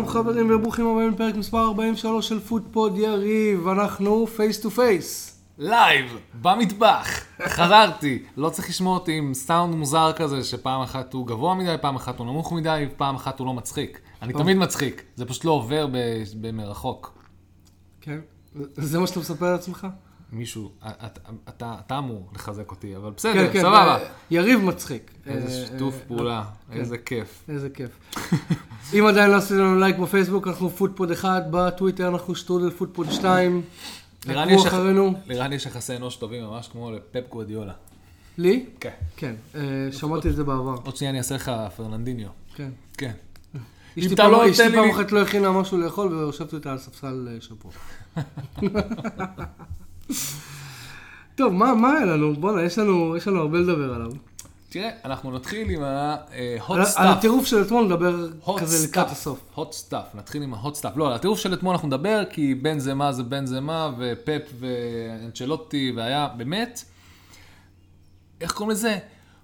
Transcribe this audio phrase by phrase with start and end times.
[0.00, 5.40] שלום חברים וברוכים הבאים לפרק מספר 43 של פוטפוד יריב, אנחנו face to face.
[5.58, 7.08] לייב, במטבח,
[7.42, 8.22] חזרתי.
[8.36, 12.18] לא צריך לשמוע אותי עם סאונד מוזר כזה, שפעם אחת הוא גבוה מדי, פעם אחת
[12.18, 14.00] הוא נמוך מדי, ופעם אחת הוא לא מצחיק.
[14.22, 15.86] אני תמיד מצחיק, זה פשוט לא עובר
[16.40, 17.18] במרחוק.
[18.00, 18.18] כן,
[18.74, 19.86] זה מה שאתה מספר לעצמך?
[20.32, 20.70] מישהו,
[21.48, 23.96] אתה, אתה, אמור לחזק אותי, אבל בסדר, כן, כן, סבבה.
[23.96, 25.10] אה, יריב מצחיק.
[25.26, 26.78] איזה אה, שיתוף אה, פעולה, כן.
[26.78, 27.44] איזה כיף.
[27.48, 27.90] איזה כיף.
[28.98, 33.62] אם עדיין לא עשיתם לנו לייק בפייסבוק, אנחנו פוטפוד 1, בטוויטר אנחנו שטרודל פוטפוד 2.
[35.28, 37.72] נראה לי יחסי אנוש טובים ממש כמו לפפ גואדיולה.
[38.38, 38.66] לי?
[38.80, 38.90] כן.
[39.16, 39.60] כן, אה,
[39.92, 40.74] שמעתי את זה בעבר.
[40.84, 42.28] עוד שנייה אני אעשה לך פרננדיניו.
[42.54, 42.70] כן.
[42.98, 43.12] כן.
[43.98, 44.42] אשתי פעם- לא
[44.74, 47.72] פעם אחת לא הכינה משהו לאכול והושבתי אותה על ספסל אה, שבוע.
[51.34, 52.34] טוב, מה מה היה לנו?
[52.34, 54.10] בואנה, יש לנו יש לנו הרבה לדבר עליו.
[54.68, 56.86] תראה, אנחנו נתחיל עם ה-hot על- stuff.
[56.96, 59.40] על הטירוף של אתמול נדבר כזה לקראת הסוף.
[59.56, 60.88] hot stuff, נתחיל עם ה-hot stuff.
[60.96, 63.90] לא, על הטירוף של אתמול אנחנו נדבר, כי בין זה מה זה בין זה מה,
[63.98, 66.84] ופפ ואנצ'לוטי, והיה באמת,
[68.40, 68.98] איך קוראים לזה?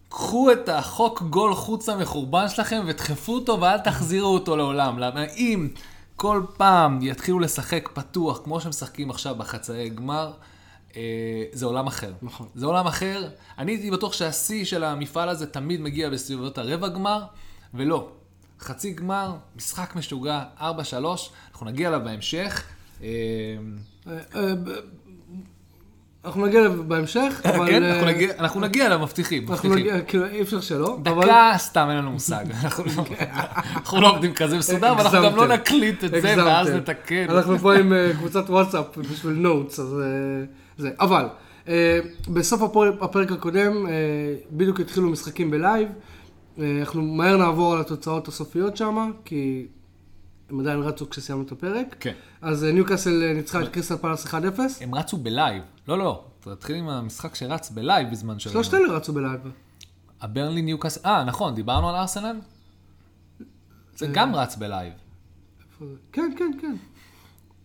[0.09, 4.99] קחו את החוק גול חוץ המחורבן שלכם ודחפו אותו ואל תחזירו אותו לעולם.
[4.99, 5.69] למה אם
[6.17, 10.33] כל פעם יתחילו לשחק פתוח, כמו שמשחקים עכשיו בחצאי גמר, אה,
[11.53, 12.13] זה עולם אחר.
[12.23, 12.47] נכון.
[12.55, 13.29] זה עולם אחר.
[13.59, 17.23] אני הייתי בטוח שהשיא של המפעל הזה תמיד מגיע בסביבות הרבע גמר,
[17.75, 18.09] ולא.
[18.61, 20.63] חצי גמר, משחק משוגע, 4-3,
[21.53, 22.63] אנחנו נגיע אליו בהמשך.
[23.03, 23.09] אה,
[24.09, 24.53] אה, אה,
[26.25, 27.67] אנחנו נגיע אליו בהמשך, אבל...
[27.71, 29.73] כן, אה, אנחנו נגיע- אנחנו נגיע אליו, מבטיחים, מבטיחים.
[30.09, 30.99] כאילו, אי אפשר שלא.
[31.03, 32.45] דקה, סתם אין לנו מושג.
[32.65, 33.05] אנחנו לא-
[33.75, 35.47] אנחנו לא עובדים כזה מסודר, ואנחנו גם לא.
[35.49, 36.35] נקליט את זה.
[36.37, 37.27] ואז נתקן.
[37.31, 40.45] אנחנו פה עם אה, קבוצת וואטסאפ בשביל notes, אז אה,
[40.79, 40.91] זה.
[41.01, 41.29] אבל,
[41.69, 43.93] אה, בסוף הפרק, הפרק הקודם, אה,
[44.51, 45.89] בדיוק התחילו משחקים בלייב.
[46.59, 49.67] אה, אנחנו מהר נעבור על התוצאות הסופיות שם, כי
[50.51, 51.97] הם עדיין רצו כשסיימנו את הפרק.
[52.01, 52.13] כן.
[52.41, 54.33] אז אה, ניוקאסל אה, ניצחה את קריסטל פלאס 1-0.
[54.81, 55.63] הם רצו בלייב.
[55.89, 58.49] לא, לא, תתחיל עם המשחק שרץ בלייב בזמן ש...
[58.49, 59.41] שלושת אלה רצו בלייב.
[60.21, 62.41] הברנלי ניוקאסל, אה, נכון, דיברנו על ארסנל?
[63.97, 64.93] זה גם רץ בלייב.
[66.13, 66.77] כן, כן, כן.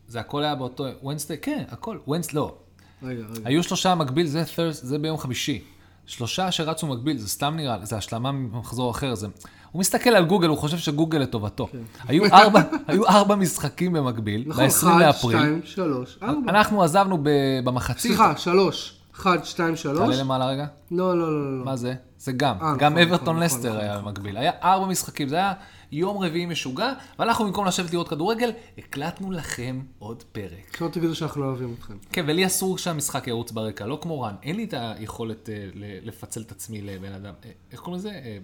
[0.07, 2.57] זה הכל היה באותו, ונסטי, כן, הכל, ונסטי, לא.
[3.03, 3.41] רגע, רגע.
[3.45, 5.61] היו שלושה מקביל, זה, Thurs- זה ביום חמישי.
[6.05, 9.27] שלושה שרצו מקביל, זה סתם נראה, זה השלמה ממחזור אחר, זה...
[9.71, 11.67] הוא מסתכל על גוגל, הוא חושב שגוגל לטובתו.
[12.07, 14.49] היו ארבע, היו ארבע משחקים במקביל, כן.
[14.49, 15.37] נכון, ב-20 אחד, לאפריל.
[15.37, 16.49] שתיים, שלוש, ארבע.
[16.51, 17.29] אנחנו עזבנו ב-
[17.63, 18.11] במחצית.
[18.11, 18.97] סליחה, שלוש.
[19.15, 19.97] אחד, שתיים, שלוש.
[19.99, 20.65] תעלה למעלה רגע.
[20.91, 21.65] לא, לא, לא, לא.
[21.65, 21.93] מה זה?
[22.17, 22.55] זה גם.
[22.61, 24.05] אה, גם נכון, אברטון נכון, לסטר נכון, היה נכון.
[24.05, 24.37] במקביל.
[24.37, 25.53] היה ארבע משחקים, זה היה
[25.91, 30.77] יום רביעי משוגע, ואנחנו במקום לשבת לראות כדורגל, הקלטנו לכם עוד פרק.
[30.77, 31.97] שלא תגידו שאנחנו לא אוהבים אתכם.
[32.11, 34.35] כן, ולי אסור שהמשחק ירוץ ברקע, לא כמו רן.
[34.43, 37.33] אין לי את היכולת אה, לפצל את עצמי לבן אדם.
[37.45, 38.09] אה, איך קוראים לזה?
[38.09, 38.37] אה,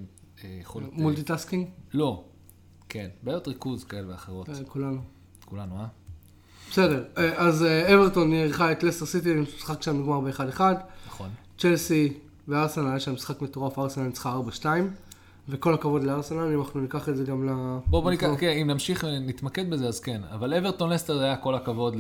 [0.62, 0.94] יכולת...
[0.94, 1.68] multitasking?
[1.94, 2.24] לא.
[2.90, 4.50] כן, בעיות ריכוז כאלה ואחרות.
[4.68, 5.02] כולנו.
[5.46, 5.86] כולנו, אה?
[6.72, 10.62] בסדר, אז אברטון אירחה את לסטר סיטי, משחק שם נגמר ב-1-1.
[11.08, 11.30] נכון.
[11.58, 12.14] צ'לסי
[12.48, 14.66] וארסנל, היה שם משחק מטורף, ארסנל ניצחה 4-2.
[15.50, 17.52] וכל הכבוד לארסנל, אם אנחנו ניקח את זה גם ל...
[17.86, 20.22] בוא, בוא ניקח, כן, אם נמשיך ונתמקד בזה, אז כן.
[20.32, 21.96] אבל אברטון לסטר היה כל הכבוד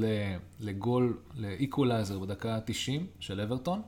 [0.59, 3.81] לגול, לאיקולייזר בדקה 90 של אברטון.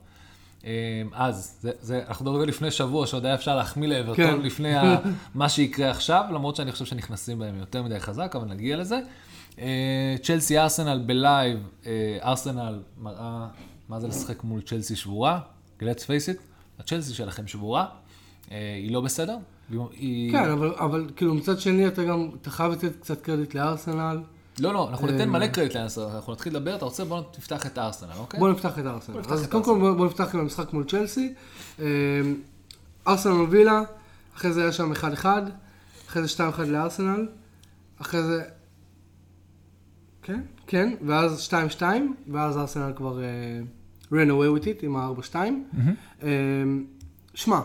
[0.64, 4.40] אה, אז, זה, זה, אנחנו מדברים לפני שבוע, שעוד היה אפשר להחמיא לאברטון כן.
[4.40, 4.98] לפני ה,
[5.34, 9.00] מה שיקרה עכשיו, למרות שאני חושב שנכנסים בהם יותר מדי חזק, אבל נגיע לזה.
[9.58, 13.46] אה, צ'לסי ארסנל בלייב, אה, ארסנל מראה
[13.88, 15.40] מה זה לשחק מול צ'לסי שבורה.
[15.80, 16.40] let's face it,
[16.78, 17.86] הצ'לסי שלכם שבורה.
[18.50, 19.36] אה, היא לא בסדר.
[19.92, 20.32] היא...
[20.32, 24.20] כן, אבל, אבל כאילו מצד שני אתה גם, אתה חייב לתת קצת קרדיט לארסנל.
[24.60, 27.04] לא, לא, אנחנו אה, ניתן מלא קרדיט לארסנל, אנחנו נתחיל לדבר, אתה רוצה?
[27.04, 28.40] בוא תפתח את הארסנל, אוקיי?
[28.40, 29.18] בוא נפתח את ארסנל.
[29.18, 31.34] נפתח אז את קודם כל בוא, בוא נפתח עם המשחק מול צ'לסי.
[31.80, 31.86] אה,
[33.08, 33.82] ארסנל מובילה,
[34.36, 35.26] אחרי זה היה שם 1-1,
[36.08, 37.28] אחרי זה 2-1 לארסנל,
[38.00, 38.42] אחרי זה...
[40.22, 41.48] כן, כן, ואז
[41.78, 41.82] 2-2,
[42.28, 45.34] ואז ארסנל כבר uh, ran away with it עם ה-4-2.
[46.22, 46.28] אה,
[47.34, 47.60] שמע,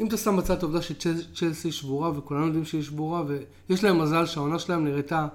[0.00, 3.22] אם אתה שם בצד את העובדה שצ'לסי שבורה, וכולנו יודעים שהיא שבורה,
[3.68, 5.26] ויש להם מזל שהעונה שלהם נראתה,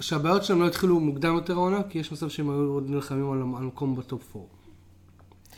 [0.00, 3.38] שהבעיות שלהם לא התחילו מוקדם יותר העונה, כי יש מצב שהם היו עוד נלחמים על
[3.58, 4.46] על מקום בטופ 4.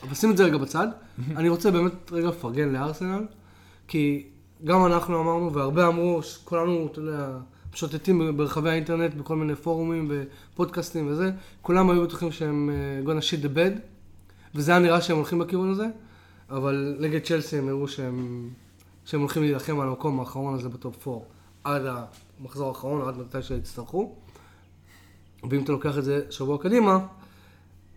[0.03, 0.87] אבל שים את זה רגע בצד.
[1.37, 3.25] אני רוצה באמת רגע לפרגן לארסנל,
[3.87, 4.27] כי
[4.63, 7.37] גם אנחנו אמרנו, והרבה אמרו, כולנו, אתה יודע,
[7.73, 10.11] משוטטים ברחבי האינטרנט, בכל מיני פורומים
[10.53, 11.31] ופודקאסטים וזה,
[11.61, 13.79] כולם היו בטוחים שהם uh, gonna shit the bed,
[14.55, 15.87] וזה היה נראה שהם הולכים בכיוון הזה,
[16.49, 18.49] אבל נגד צ'לסי הם הראו שהם,
[19.05, 21.25] שהם הולכים להילחם על המקום האחרון הזה בטופ 4,
[21.63, 21.81] עד
[22.39, 24.15] המחזור האחרון, עד מתי שיצטרכו.
[25.49, 26.99] ואם אתה לוקח את זה שבוע קדימה,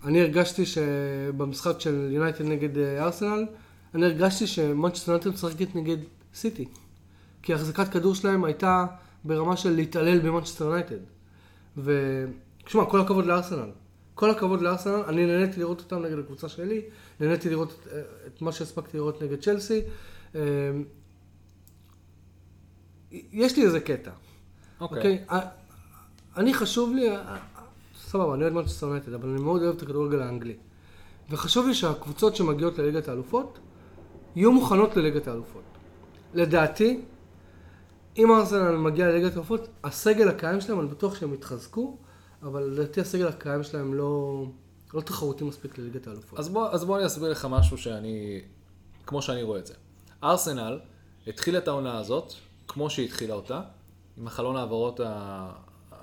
[0.04, 3.46] אני הרגשתי שבמשחק של יונייטד נגד אה, ארסנל,
[3.94, 5.96] אני הרגשתי שמנצ'סטר יונייטד משחקת נגד
[6.34, 6.68] סיטי.
[7.42, 8.86] כי החזקת כדור שלהם הייתה
[9.24, 10.98] ברמה של להתעלל במנצ'סטר יונייטד.
[11.76, 13.70] ותשמע, כל הכבוד לארסנל.
[14.20, 16.82] כל הכבוד לארסנל, אני נהניתי לראות אותם נגד הקבוצה שלי,
[17.20, 17.92] נהניתי לראות את,
[18.26, 19.80] את מה שהספקתי לראות נגד צ'לסי.
[20.34, 20.40] אה,
[23.12, 24.10] יש לי איזה קטע.
[24.80, 24.98] אוקיי.
[24.98, 25.24] אוקיי?
[25.30, 25.40] אה,
[26.36, 27.36] אני חשוב לי, אה,
[28.00, 30.56] סבבה, אני אוהד מנצ'סטר יונייטד, אבל אני מאוד אוהב את הכדורגל האנגלי.
[31.30, 33.58] וחשוב לי שהקבוצות שמגיעות לליגת האלופות,
[34.36, 35.64] יהיו מוכנות לליגת האלופות.
[36.34, 37.00] לדעתי,
[38.18, 41.96] אם ארסנל מגיע לליגת האלופות, הסגל הקיים שלהם, אני בטוח שהם יתחזקו,
[42.42, 44.44] אבל לדעתי הסגל הקיים שלהם לא,
[44.94, 46.38] לא תחרותי מספיק לליגת האלופות.
[46.38, 48.40] אז בוא, אז בוא אני אסביר לך משהו שאני,
[49.06, 49.74] כמו שאני רואה את זה.
[50.24, 50.78] ארסנל
[51.26, 52.32] התחיל את העונה הזאת,
[52.68, 53.60] כמו שהיא התחילה אותה,
[54.18, 55.52] עם החלון העברות ה-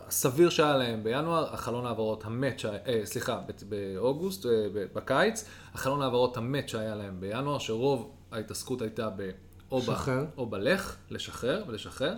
[0.07, 4.51] הסביר שהיה להם בינואר, החלון העברות המת, שהיה- אה, סליחה, באוגוסט, אה,
[4.94, 9.30] בקיץ, החלון העברות המת שהיה להם בינואר, שרוב ההתעסקות הייתה ב...
[9.72, 9.89] או, ב.
[10.38, 12.13] או בלך, לשחרר ולשחרר.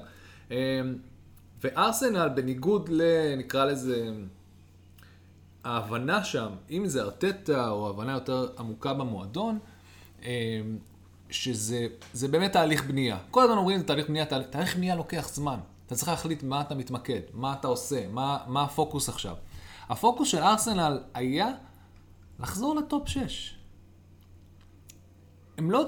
[0.52, 0.82] אה,
[1.64, 3.02] וארסנל, בניגוד ל...
[3.38, 4.12] נקרא לזה...
[5.64, 9.60] ההבנה שם, אם זה ארטטה או הבנה יותר עמוקה במועדון,
[10.24, 10.62] אה,
[11.30, 13.18] שזה זה באמת תהליך בנייה.
[13.32, 15.60] כל הזמן אומרים, זה תהליך בנייה, תה- תהליך בנייה לוקח זמן.
[15.86, 19.36] אתה צריך להחליט מה אתה מתמקד, מה אתה עושה, מה, מה הפוקוס עכשיו.
[19.90, 21.48] הפוקוס של ארסנל היה
[22.40, 23.56] לחזור לטופ 6.
[25.58, 25.86] הם לא...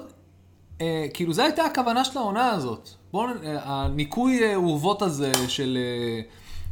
[0.81, 2.89] אה, כאילו, זו הייתה הכוונה של העונה הזאת.
[3.11, 6.21] בואו, אה, הניקוי אה, אורוות הזה של, אה,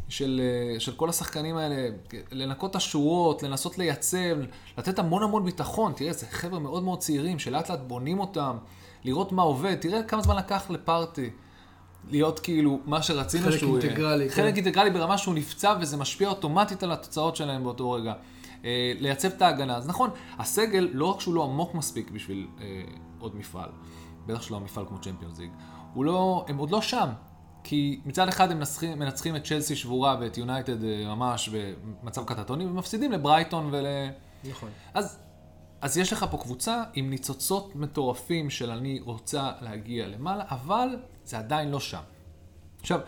[0.10, 1.90] של, אה, של כל השחקנים האלה,
[2.32, 4.38] לנקות את השורות, לנסות לייצב,
[4.78, 5.94] לתת המון המון ביטחון.
[5.96, 8.58] תראה, זה חבר'ה מאוד מאוד צעירים, שלאט לאט בונים אותם,
[9.04, 9.76] לראות מה עובד.
[9.76, 11.30] תראה כמה זמן לקח לפארטי.
[12.10, 13.78] להיות כאילו מה שרצינו חלק שהוא...
[13.78, 13.90] יהיה.
[13.90, 14.56] אינטגרלי, חלק כן.
[14.56, 18.14] אינטגרלי ברמה שהוא נפצע וזה משפיע אוטומטית על התוצאות שלהם באותו רגע.
[18.66, 19.78] אה, לייצב את ההגנה.
[19.78, 20.10] אז נכון,
[20.40, 22.82] הסגל, לא רק שהוא לא עמוק מספיק בשביל אה,
[23.20, 23.70] עוד מפעל,
[24.30, 25.52] בטח שלא מפעל כמו צ'מפיונס ליג,
[25.96, 27.10] לא, הם עוד לא שם.
[27.64, 32.66] כי מצד אחד הם מנצחים, מנצחים את צ'לסי שבורה ואת יונייטד אה, ממש במצב קטטוני,
[32.66, 33.86] ומפסידים לברייטון ול...
[34.50, 34.70] נכון.
[34.94, 35.20] אז,
[35.82, 40.88] אז יש לך פה קבוצה עם ניצוצות מטורפים של אני רוצה להגיע למעלה, אבל
[41.26, 42.02] זה עדיין לא שם.
[42.80, 43.00] עכשיו,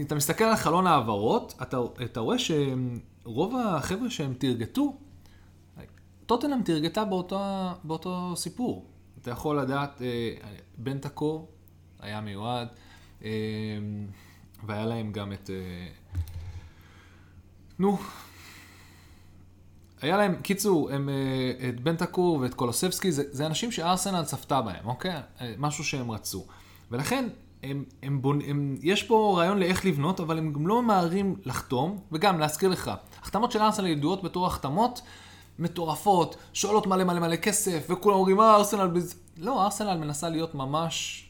[0.00, 4.96] אתה מסתכל על חלון העברות, אתה, אתה רואה שרוב החבר'ה שהם תרגטו,
[6.26, 7.40] טוטנאם תרגטה באותו,
[7.84, 8.86] באותו סיפור.
[9.28, 10.34] אתה יכול לדעת, אה,
[10.78, 11.46] בנטקו
[12.00, 12.68] היה מיועד,
[13.24, 13.30] אה,
[14.66, 15.50] והיה להם גם את...
[15.50, 15.88] אה,
[17.78, 17.98] נו,
[20.02, 24.86] היה להם, קיצור, הם, אה, את בנטקור ואת קולוסבסקי, זה, זה אנשים שארסנל צפתה בהם,
[24.86, 25.14] אוקיי?
[25.40, 26.46] אה, משהו שהם רצו.
[26.90, 27.28] ולכן,
[27.62, 28.40] הם, הם בונ...
[28.46, 32.90] הם, יש פה רעיון לאיך לבנות, אבל הם גם לא ממהרים לחתום, וגם להזכיר לך,
[33.22, 35.02] החתמות של ארסנל ידועות בתור החתמות
[35.58, 38.86] מטורפות, שעולות מלא מלא מלא כסף, וכולם אומרים, אה, ארסנל...
[38.86, 39.14] בז...
[39.38, 41.24] לא, ארסנל מנסה להיות ממש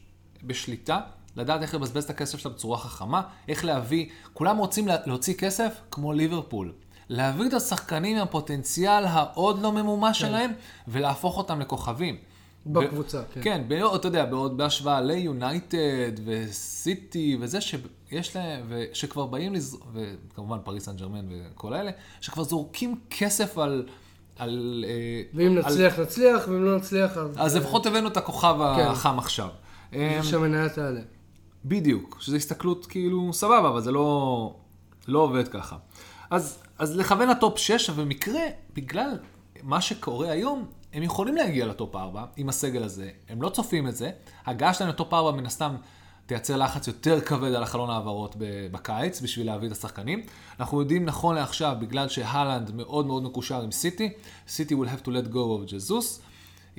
[0.45, 1.01] בשליטה,
[1.37, 5.81] לדעת איך לבזבז את הכסף שלה בצורה חכמה, איך להביא, כולם רוצים לה- להוציא כסף
[5.91, 6.73] כמו ליברפול.
[7.09, 10.53] להביא את השחקנים עם הפוטנציאל העוד לא ממומש שלהם,
[10.89, 12.17] ולהפוך אותם לכוכבים.
[12.67, 13.41] בקבוצה, כן.
[13.45, 19.79] כן, בעוד, אתה יודע, בעוד בהשוואה ליונייטד וסיטי וזה שיש להם, ושכבר באים, לז...
[19.93, 23.87] וכמובן פריס סן ג'רמן וכל האלה, שכבר זורקים כסף על...
[24.38, 27.30] על אה, ואם על- נצליח, נצליח, ואם לא נצליח, אז...
[27.37, 28.87] אז לפחות הבאנו את הכוכב כן.
[28.87, 29.49] החם עכשיו.
[29.95, 31.00] אה, שהמניה תעלה.
[31.64, 34.54] בדיוק, שזו הסתכלות כאילו סבבה, אבל זה לא,
[35.09, 35.76] לא עובד ככה.
[36.30, 38.40] אז, אז לכוון לטופ 6, אבל במקרה,
[38.75, 39.18] בגלל
[39.62, 43.97] מה שקורה היום, הם יכולים להגיע לטופ 4 עם הסגל הזה, הם לא צופים את
[43.97, 44.11] זה.
[44.47, 45.75] ההגעה שלהם לטופ 4 מן הסתם
[46.28, 48.37] תייצר לחץ יותר כבד על החלון העברות
[48.73, 50.23] בקיץ בשביל להביא את השחקנים.
[50.61, 54.12] אנחנו יודעים נכון לעכשיו, בגלל שהלנד מאוד מאוד מקושר עם סיטי,
[54.49, 56.20] סיטי will have to let go of ג'זוס.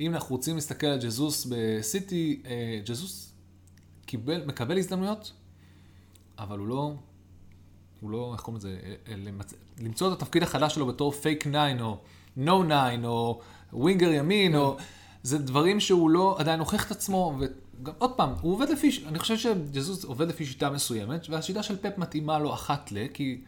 [0.00, 3.32] אם אנחנו רוצים להסתכל על ג'זוס בסיטי, אה, ג'זוס
[4.06, 5.32] קיבל, מקבל הזדמנויות,
[6.38, 6.92] אבל הוא לא,
[8.00, 9.54] הוא לא, איך קוראים לזה, אה, אה, למצ...
[9.80, 11.98] למצוא את התפקיד החדש שלו בתור פייק 9 או
[12.36, 13.40] נו 9 או
[13.72, 14.76] ווינגר ימין, או...
[15.22, 17.38] זה דברים שהוא לא עדיין הוכיח את עצמו,
[17.82, 21.76] וגם עוד פעם, הוא עובד לפי, אני חושב שג'זוס עובד לפי שיטה מסוימת, והשיטה של
[21.76, 23.40] פפ מתאימה לו אחת ל, כי,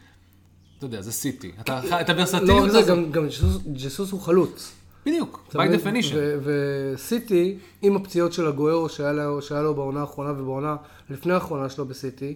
[0.79, 1.53] אתה יודע, זה סיטי.
[1.61, 4.73] אתה, את לא הוורסטיליות רק זה, גם- גם ג'סוס- ג'סוס הוא חלוץ.
[5.07, 6.15] בדיוק, אתה by definition.
[6.45, 10.77] וסיטי, עם הפציעות של הגוארו שהיה לו, שהיה לו בעונה האחרונה ובעונה
[11.11, 12.35] לפני האחרונה שלו בסיטי,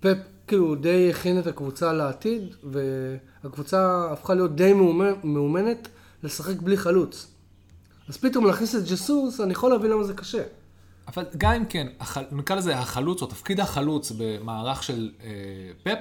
[0.00, 2.42] פפ כאילו די הכין את הקבוצה לעתיד,
[3.42, 4.72] והקבוצה הפכה להיות די
[5.24, 5.88] מאומנת
[6.22, 7.26] לשחק בלי חלוץ.
[8.08, 10.42] אז פתאום להכניס את ג'סוס, אני יכול להבין למה זה קשה.
[11.08, 15.28] אבל גם אם כן, הח- נקרא לזה החלוץ, או תפקיד החלוץ במערך של אה,
[15.82, 15.98] פפ,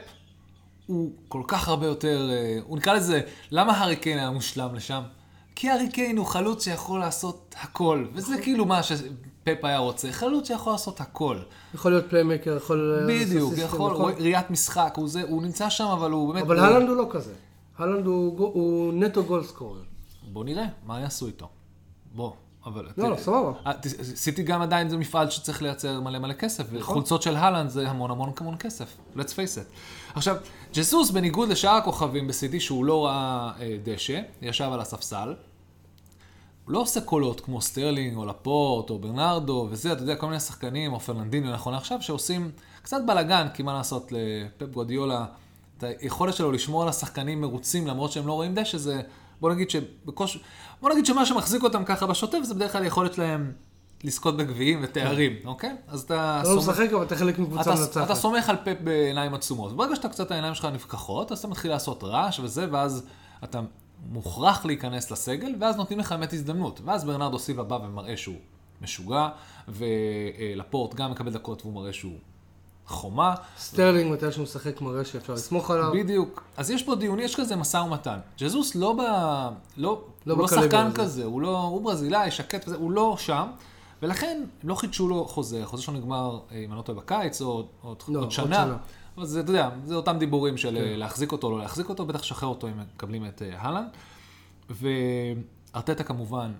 [0.88, 5.02] הוא כל כך הרבה יותר, אה, הוא נקרא לזה, למה הארי קיין היה מושלם לשם?
[5.56, 8.92] כי הארי קיין הוא חלוץ שיכול לעשות הכל, וזה כאילו מה ש...
[9.44, 11.38] פפ היה רוצה, חלוץ שיכול לעשות הכל.
[11.76, 13.00] יכול להיות playmaker, יכול...
[13.08, 14.14] בדיוק, אסיסטים, יכול, נכון?
[14.18, 16.44] ראיית משחק, הוא, זה, הוא נמצא שם, אבל הוא באמת...
[16.46, 17.34] אבל הוא- הלנד הוא לא כזה.
[17.78, 19.82] הלנד הוא הוא נטו goal scorer.
[20.34, 21.50] בוא נראה, מה יעשו איתו.
[22.16, 22.32] בוא,
[22.66, 22.88] אבל...
[22.98, 23.52] לא, לא, סבבה.
[23.68, 23.72] אה,
[24.16, 28.12] סיטי גם עדיין זה מפעל שצריך לייצר מלא מלא כסף, וחולצות של הלנד זה המון
[28.12, 29.76] המון המון כסף, let's face it.
[30.16, 30.36] עכשיו,
[30.74, 35.34] ג'סוס בניגוד לשאר הכוכבים בסיטי, שהוא לא ראה אה, דשא, ישב על הספסל,
[36.66, 40.40] הוא לא עושה קולות כמו סטרלינג, או לפורט, או ברנרדו, וזה, אתה יודע, כל מיני
[40.40, 42.52] שחקנים, או פרננדיניו נכון לעכשיו, שעושים
[42.82, 45.26] קצת בלאגן, כי מה לעשות, לפפ גווארדיולה,
[45.78, 49.02] את היכולת שלו לשמור על השחקנים מרוצים, למרות שהם לא רואים דשא, זה,
[49.44, 50.40] בוא נגיד שבקוש...
[50.82, 53.52] בוא נגיד שמה שמחזיק אותם ככה בשוטף, זה בדרך כלל היכולת שלהם
[54.04, 55.76] לזכות בגביעים ותארים, אוקיי?
[55.88, 56.42] אז אתה...
[56.42, 58.14] אתה לא משחק, אבל אתה חלק מקבוצה אתה, אתה מנצחת.
[58.14, 59.76] סומך על פפ בעיניים עצומות.
[59.76, 63.06] ברגע שאתה קצת העיניים שלך נפקחות, אז אתה מתחיל לעשות רעש וזה, ואז
[63.44, 63.62] אתה
[64.12, 66.82] מוכרח להיכנס לסגל, ואז נותנים לך באמת הזדמנות.
[66.86, 68.40] ואז ברנרדו סיבה בא ומראה שהוא
[68.82, 69.30] משוגע,
[69.68, 72.18] ולפורט גם מקבל דקות והוא מראה שהוא
[72.88, 73.36] חומה.
[73.58, 75.92] סטרלינג, מתי שהוא משחק, מראה שאפשר לסמוך עליו.
[75.94, 76.44] בדיוק.
[76.58, 78.20] אז יש פה דיון, יש כזה משא ומתן.
[78.38, 79.02] ג'זוס לא ב...
[79.78, 80.98] לא, לא הוא לא שחקן הזה.
[80.98, 83.48] כזה, הוא, לא, הוא ברזילאי, שקט וזה, הוא לא שם.
[84.02, 87.42] ולכן הם לא חידשו לו חוזה, החוזה שלו נגמר, אה, אם אני לא טועה, בקיץ,
[87.42, 88.78] או עוד, לא, עוד עוד שנה.
[89.18, 90.76] אבל זה, אתה יודע, זה אותם דיבורים של כן.
[90.76, 93.88] אה, להחזיק אותו או לא להחזיק אותו, בטח לשחרר אותו אם מקבלים את אה, הלנד.
[94.70, 96.52] וארטטה כמובן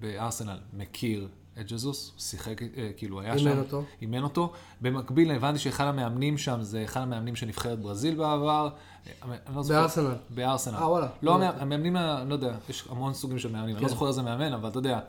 [0.00, 1.28] בארסנל מכיר
[1.60, 3.48] את ג'זוס, הוא שיחק, אה, כאילו היה שם.
[3.48, 3.84] אימן אותו.
[4.00, 4.52] אימן אותו.
[4.80, 8.68] במקביל הבנתי שאחד המאמנים שם זה אחד המאמנים של נבחרת ברזיל בעבר.
[9.06, 9.12] אה,
[9.54, 9.62] לא.
[9.68, 10.14] בארסנל.
[10.30, 10.74] בארסנל.
[10.76, 11.08] אה, וואלה.
[11.22, 13.94] לא, המאמ- המאמנים, לא יודע, יש המון סוגים של מאמנים, אני לא כן.
[13.94, 15.00] זוכר איזה מאמן, אבל אתה יודע.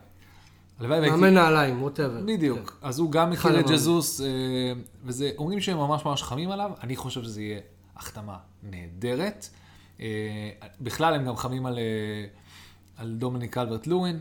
[0.79, 2.21] מאמן נעליים, ווטאבר.
[2.25, 2.77] בדיוק.
[2.81, 3.65] אז הוא גם מכיר את.
[3.69, 4.27] ג'זוס, אה,
[5.05, 7.59] וזה, אומרים שהם ממש ממש חמים עליו, אני חושב שזה יהיה
[7.95, 9.49] החתמה נהדרת.
[10.01, 10.05] אה,
[10.81, 11.83] בכלל הם גם חמים על, אה,
[12.97, 14.19] על דומיניק אלברט לואין,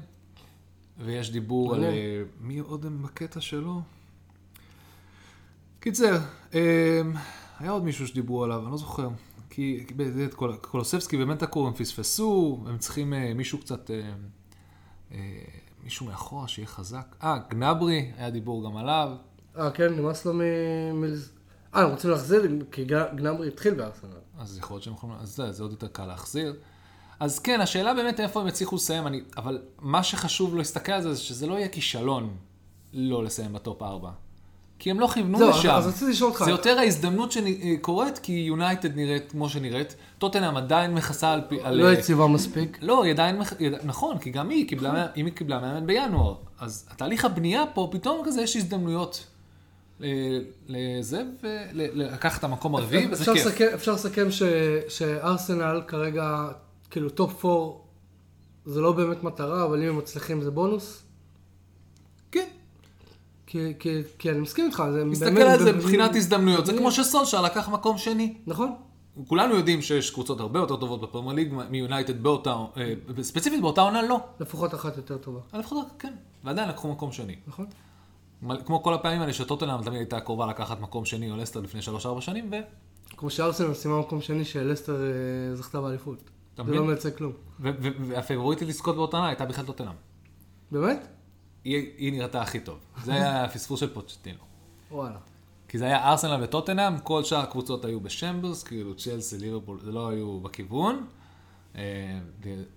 [1.04, 1.84] ויש דיבור על...
[1.84, 3.80] אה, מי עוד הם בקטע שלו?
[5.80, 6.18] קיצר,
[6.54, 7.00] אה,
[7.58, 9.08] היה עוד מישהו שדיברו עליו, אני לא זוכר.
[9.50, 9.84] כי
[10.26, 13.90] את קול- קולוסבסקי ומנטקור הם פספסו, הם צריכים אה, מישהו קצת...
[15.84, 17.16] מישהו מאחורה שיהיה חזק.
[17.22, 19.10] אה, גנברי, היה דיבור גם עליו.
[19.56, 20.40] אה, כן, נמאס לו מ...
[21.74, 22.42] אה, הם רוצים להחזיר,
[22.72, 24.10] כי גנברי התחיל בארסנל.
[24.38, 26.54] אז יכול להיות שהם יכולים, אז זה, זה עוד יותר קל להחזיר.
[27.22, 31.14] אז כן, השאלה באמת איפה הם יצליחו לסיים, אני, אבל מה שחשוב להסתכל על זה,
[31.14, 32.30] זה שזה לא יהיה כישלון
[32.92, 34.10] לא לסיים בטופ 4.
[34.78, 35.70] כי הם לא כיוונו זהו, אז- לשם.
[35.70, 36.44] אז רציתי לשאול אותך.
[36.44, 39.94] זה יותר ההזדמנות שקורית, כי יונייטד נראית כמו שנראית.
[40.18, 41.40] טוטנאם עדיין מכסה על...
[41.62, 42.78] על לא יציבה מספיק.
[42.82, 43.52] לא, היא עדיין, מח-
[43.84, 46.34] נכון, כי גם היא קיבלה, מה- אם היא קיבלה מאמן בינואר.
[46.60, 49.26] אז התהליך הבנייה פה, פתאום כזה יש הזדמנויות
[50.02, 50.08] אה,
[50.68, 53.24] לזה, ולקחת את המקום הרביעי, וזה
[53.56, 53.74] כיף.
[53.74, 54.26] אפשר לסכם
[54.88, 56.48] שארסנל כרגע,
[56.92, 57.78] כאילו טופ 4
[58.64, 61.02] זה לא באמת מטרה, אבל אם הם מצליחים זה בונוס.
[62.30, 62.48] כן.
[63.46, 65.42] כי, כי, כי אני מסכים איתך, זה באמת...
[65.42, 68.34] על זה מבחינת הזדמנויות, זה כמו שסולשר לקח מקום שני.
[68.46, 68.74] נכון.
[69.26, 74.02] כולנו יודעים שיש קבוצות הרבה יותר טובות בפרמייר ליג מיונייטד באותה, אה, ספציפית באותה עונה
[74.02, 74.20] לא.
[74.40, 75.40] לפחות אחת יותר טובה.
[75.54, 77.36] לפחות כן, ועדיין לקחו מקום שני.
[77.46, 77.66] נכון?
[78.66, 82.20] כמו כל הפעמים האלה שטוטנאם תמיד הייתה קרובה לקחת מקום שני או לסטר לפני 3-4
[82.20, 82.56] שנים, ו...
[83.16, 86.22] כמו שארסנל סיימה מקום שני שלסטר אה, זכתה באליפות.
[86.56, 86.62] זה?
[86.62, 87.32] לא מייצג כלום.
[87.60, 89.94] ו- ו- והפייבוריטית לזכות באותה עונה הייתה בכלל טוטנאם.
[90.70, 91.06] באמת?
[91.64, 92.78] היא, נראתה הכי טוב.
[93.04, 94.38] זה היה הפספוס של פוצ'טינו.
[94.90, 95.18] וואלה.
[95.68, 100.08] כי זה היה ארסנל וטוטנאם, כל שאר הקבוצות היו בשמברס, כאילו צ'לסי, ליברפול, זה לא
[100.08, 101.06] היו בכיוון.
[101.76, 102.18] אה,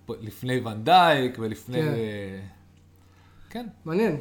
[0.09, 1.81] לפני ונדייק ולפני...
[1.81, 1.87] כן.
[1.87, 2.39] אה,
[3.49, 3.67] כן.
[3.85, 4.17] מעניין.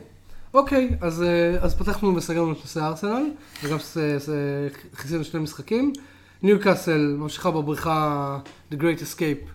[0.55, 3.31] אוקיי, אז, אה, אז פתחנו וסגרנו את נושא ארסנל,
[3.65, 3.79] וגם
[4.97, 5.93] כיסינו שני משחקים.
[6.45, 8.39] ניוקאסל ממשיכה בבריחה
[8.73, 9.49] The Great Escape.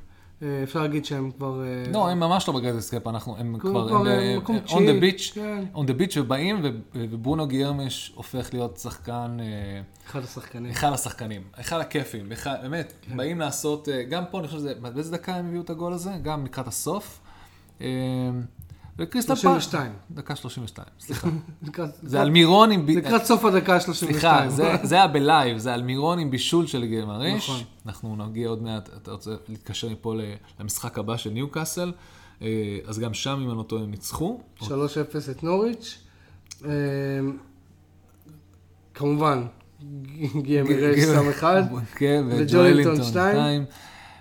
[0.44, 1.64] אה, אפשר להגיד שהם כבר...
[1.64, 5.02] אה, לא, הם ממש לא ב great escape, אנחנו, הם כבר- הם אה, on the
[5.04, 5.64] beach, כן.
[5.76, 6.62] on the beach ובאים,
[6.96, 9.38] וברונו גיירמש הופך להיות שחקן,
[10.08, 10.72] אחד השחקנים.
[10.72, 12.30] אחד השחקנים, אחד הכיפים,
[12.62, 13.18] באמת, כן.
[13.18, 16.12] באים לעשות, גם פה אני חושב שזה, באיזה דקה הם הביאו את הגול הזה?
[16.24, 17.20] גם לקראת הסוף.
[19.00, 19.64] וקריסטל פאלאס.
[19.64, 19.92] 32.
[20.12, 21.28] דקה 32, סליחה.
[22.04, 22.86] זה אלמירון עם...
[22.88, 23.94] לקראת סוף הדקה ה-32.
[23.94, 27.50] סליחה, זה- זה היה בלייב, זה אלמירון עם בישול של גיימריש.
[27.50, 27.62] נכון.
[27.86, 30.14] אנחנו נגיע עוד מעט, אתה רוצה להתקשר מפה
[30.60, 31.92] למשחק הבא של ניוקאסל.
[32.42, 32.48] אה,
[32.86, 34.40] אז גם שם, אם אני לא טועה, הם ניצחו.
[34.62, 34.66] 3-0
[35.32, 36.00] את נוריץ'.
[36.66, 36.70] אה,
[38.94, 39.44] כמובן,
[40.42, 41.64] גיימרש שם אחד.
[41.96, 42.24] כן,
[43.04, 43.34] שתיים.
[43.36, 43.66] שתיים.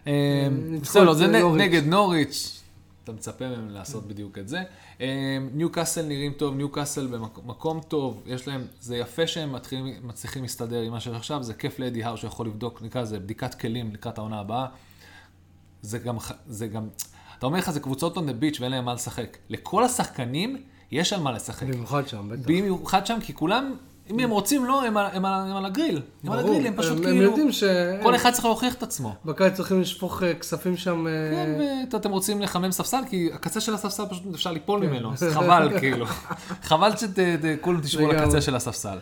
[0.07, 1.65] אה, ניצחו בסדר, זה.
[1.65, 2.58] נגד נוריץ'.
[3.09, 4.63] אתה מצפה מהם לעשות בדיוק את זה.
[5.01, 10.81] אה, ניוקאסל נראים טוב, ניוקאסל במקום טוב, יש להם, זה יפה שהם מתחילים, מצליחים להסתדר
[10.81, 14.19] עם מה שיש עכשיו, זה כיף לאדי האר שיכול לבדוק, נקרא לזה בדיקת כלים לקראת
[14.19, 14.67] העונה הבאה.
[15.83, 16.89] זה גם, זה גם,
[17.39, 19.37] אתה אומר לך, זה קבוצות on the beach ואין להם מה לשחק.
[19.49, 21.67] לכל השחקנים יש על מה לשחק.
[21.67, 22.49] במיוחד שם, בטח.
[22.49, 23.77] במיוחד שם, כי כולם,
[24.11, 26.03] אם הם רוצים, לא, הם על- הם על הם על הגריל.
[26.25, 26.39] הם על.
[26.39, 27.23] הגריל, הם פשוט הם כאילו...
[27.23, 27.65] יודעים ש...
[28.03, 29.15] כל אחד צריך להוכיח את עצמו.
[29.25, 31.07] בקיץ צריכים לשפוך אה, כספים שם...
[31.07, 31.61] אה, כן,
[31.93, 36.07] ואתם רוצים לחמם ספסל, כי הקצה של הספסל פשוט אפשר ליפול ממנו, אז חבל, כאילו.
[36.63, 38.17] חבל שכולם תשבו על.
[38.17, 38.99] הקצה של הספסל.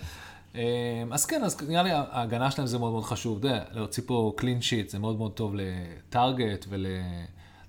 [1.10, 3.38] אז כן, אז נראה לי ההגנה שלהם זה מאוד מאוד חשוב.
[3.38, 6.86] אתה יודע, להוציא פה קלין שיט זה מאוד מאוד טוב לטארגט ול...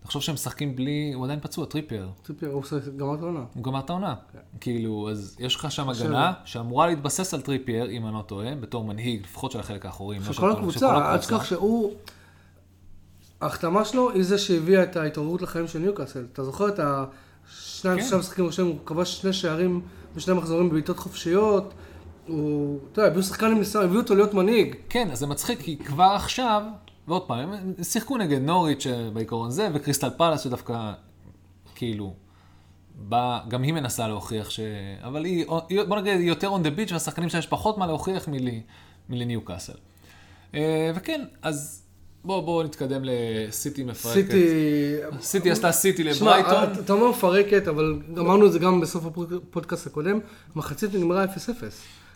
[0.07, 2.09] תחשוב שהם משחקים בלי, הוא עדיין פצוע, טריפר.
[2.23, 2.63] טריפייר, הוא
[2.97, 3.43] גמר את העונה.
[3.53, 4.15] הוא גמר את העונה.
[4.33, 4.39] כן.
[4.61, 8.83] כאילו, אז יש לך שם הגנה שאמורה להתבסס על טריפייר, אם אני לא טועה, בתור
[8.83, 10.17] מנהיג, לפחות של החלק האחורי.
[10.19, 11.93] של לא כל של הקבוצה, אל תשכח שהוא...
[13.41, 16.25] ההחתמה שלו היא זה שהביאה את ההתעוררות לחיים של ניוקאסל.
[16.33, 18.03] אתה זוכר את השניים, כן.
[18.03, 19.81] שלושה משחקים ראשונים, הוא כבש שני שערים
[20.15, 21.73] בשני מחזורים בבעיטות חופשיות.
[22.27, 24.75] הוא, אתה יודע, הביאו שחקן עם ניסיון, הביאו אותו להיות מנהיג.
[24.89, 26.63] כן, אז זה מצחיק, כי כבר עכשיו,
[27.07, 30.93] ועוד פעם, הם שיחקו נגד נוריץ' שבעיקרון זה, וקריסטל פלאס שדווקא,
[31.75, 32.13] כאילו,
[32.95, 34.59] בא, גם היא מנסה להוכיח ש...
[35.03, 37.85] אבל היא, היא- בוא נגיד, היא יותר on the beach, והשחקנים שלה יש פחות מה
[37.87, 38.47] להוכיח מל,
[39.09, 39.73] מלניוקאסל.
[40.55, 41.83] אה, וכן, אז
[42.25, 44.13] בואו בוא נתקדם לסיטי מפרקת.
[44.15, 44.47] סיטי...
[45.21, 46.63] סיטי עשתה סיטי לברייטון.
[46.85, 50.19] אתה אומר מפרקת, אבל אמרנו את זה גם בסוף הפודקאסט הקודם,
[50.55, 51.27] מחצית נגמרה 0-0.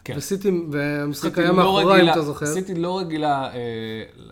[0.04, 0.14] כן.
[0.18, 2.46] וסיטי, והמשחק היה לא מאחורי, אם אתה זוכר.
[2.46, 3.60] סיטי לא רגילה אה,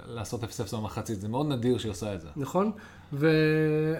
[0.07, 0.47] לעשות 0-0
[0.77, 2.27] במחצית, זה מאוד נדיר שהיא עושה את זה.
[2.35, 2.71] נכון?
[3.13, 3.29] ו...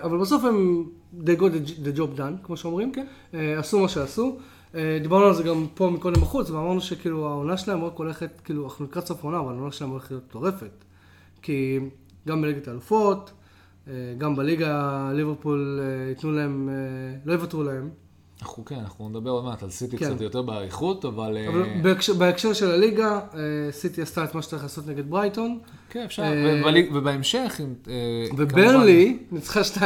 [0.04, 0.86] אבל בסוף הם
[1.24, 2.92] they got the- the job done, כמו שאומרים.
[2.92, 3.06] כן.
[3.34, 4.38] אה, עשו מה שעשו.
[4.76, 8.66] אה, דיברנו על זה גם פה מקודם בחוץ, ואמרנו שכאילו העונה שלהם רק הולכת, כאילו,
[8.66, 10.72] אנחנו לקראת סוף העונה, אבל העונה שלהם הולכת להיות מטורפת.
[11.42, 11.80] כי
[12.28, 13.32] גם בליגת האלופות,
[13.88, 16.74] אה, גם בליגה, ליברפול אה, ייתנו להם, אה,
[17.26, 17.90] לא יוותרו להם.
[18.42, 20.06] אנחנו כן, אנחנו נדבר עוד מעט על סיטי כן.
[20.06, 21.38] קצת יותר באריכות, אבל...
[21.38, 23.40] אה, אבל בהקשר, בהקשר של הליגה, אה,
[23.72, 26.24] סיטי עשתה את מה שצריך לעשות נגד ברייטון, כן, אפשר.
[26.24, 27.94] ובלי- ובהמשך, אם, אה,
[28.38, 29.82] וברנלי ניצחה 2-0.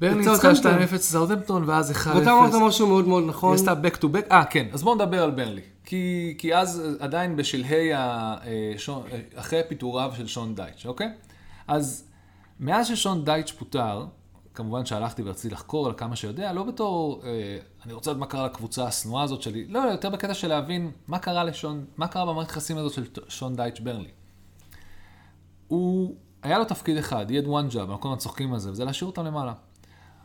[0.00, 2.16] ברנלי ניצחה ניצחה 2-0 2-0 סאוטהמפטון, ואז 1-0.
[2.18, 3.54] ואתה אמרת משהו מאוד מאוד היא נכון.
[3.54, 4.30] עשתה back to back.
[4.32, 5.60] אה, כן, אז בואו נדבר על ברנלי.
[5.84, 8.34] כי, כי אז עדיין בשלהי, ה,
[8.76, 9.02] שון,
[9.34, 11.08] אחרי פיטוריו של שון דייטש, אוקיי?
[11.68, 12.04] אז
[12.60, 14.04] מאז ששון דייטש פוטר,
[14.58, 18.46] כמובן שהלכתי ורציתי לחקור על כמה שיודע, לא בתור, אה, אני רוצה לדעת מה קרה
[18.46, 22.50] לקבוצה השנואה הזאת שלי, לא, יותר בקטע של להבין מה קרה לשון, מה קרה במערכת
[22.50, 24.10] היחסים הזאת של שון דייטש ברנלי.
[25.68, 28.70] הוא, היה לו תפקיד אחד, he had one job, אנחנו כל הזמן צוחקים על זה,
[28.70, 29.52] וזה להשאיר אותם למעלה.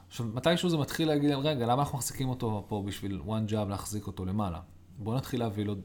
[0.08, 4.08] עכשיו, מתישהו זה מתחיל להגיד רגע, למה אנחנו מחזיקים אותו פה בשביל one job להחזיק
[4.08, 4.60] אותו למעלה?
[4.98, 5.76] בואו נתחיל להביא לו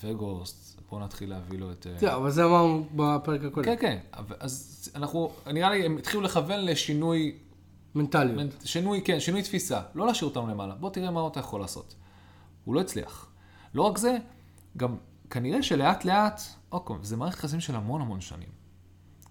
[0.00, 1.86] וגוסט, בואו נתחיל להביא לו את...
[1.86, 3.64] אה, כן, אבל זה אמרנו בפרק הקודם.
[3.64, 3.98] כן, כן,
[4.40, 7.38] אז אנחנו, נראה לי, הם התחילו לכוון לשינוי,
[7.94, 8.52] מנטליות.
[8.64, 11.94] שינוי, כן, שינוי תפיסה, לא להשאיר אותנו למעלה, בוא תראה מה אתה יכול לעשות.
[12.64, 13.30] הוא לא הצליח.
[13.74, 14.16] לא רק זה,
[14.76, 14.96] גם
[15.30, 18.48] כנראה שלאט לאט, עוד פעם, זה מערכת יחסים של המון המון שנים.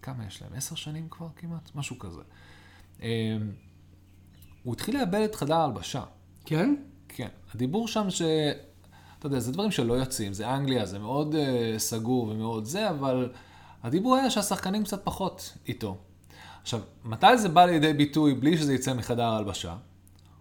[0.02, 0.52] כמה יש להם?
[0.56, 1.76] עשר שנים כבר כמעט?
[1.76, 2.22] משהו כזה.
[3.02, 3.08] אמ,
[4.64, 6.04] הוא התחיל לאבד את חדר ההלבשה.
[6.46, 6.76] כן?
[7.08, 7.28] כן.
[7.54, 8.22] הדיבור שם ש...
[9.20, 13.32] אתה יודע, זה דברים שלא יוצאים, זה אנגליה, זה מאוד uh, סגור ומאוד זה, אבל
[13.84, 15.98] הדיבור היה שהשחקנים קצת פחות איתו.
[16.70, 19.76] עכשיו, מתי זה בא לידי ביטוי בלי שזה יצא מחדר ההלבשה?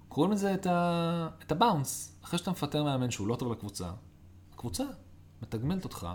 [0.09, 1.29] קוראים לזה את, ה...
[1.47, 2.19] את הבאונס.
[2.25, 3.91] אחרי שאתה מפטר מאמן שהוא לא טוב לקבוצה,
[4.55, 4.85] הקבוצה
[5.43, 6.07] מתגמלת אותך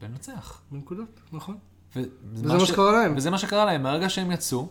[0.00, 0.60] בלנצח.
[0.70, 1.58] בנקודות, נכון.
[1.96, 2.02] ו-
[2.32, 3.16] וזה מה שקרה להם.
[3.16, 3.82] וזה מה שקרה להם.
[3.82, 4.68] מהרגע שהם יצאו,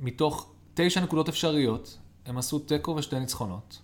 [0.00, 3.78] מתוך תשע נקודות אפשריות, הם עשו תיקו ושתי ניצחונות.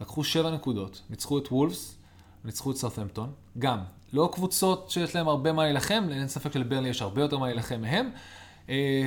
[0.00, 1.98] לקחו שבע נקודות, ניצחו את וולפס,
[2.44, 3.32] ניצחו את סאות'המפטון.
[3.58, 3.78] גם,
[4.12, 7.80] לא קבוצות שיש להם הרבה מה להילחם, אין ספק שלברלי יש הרבה יותר מה להילחם
[7.80, 8.10] מהם,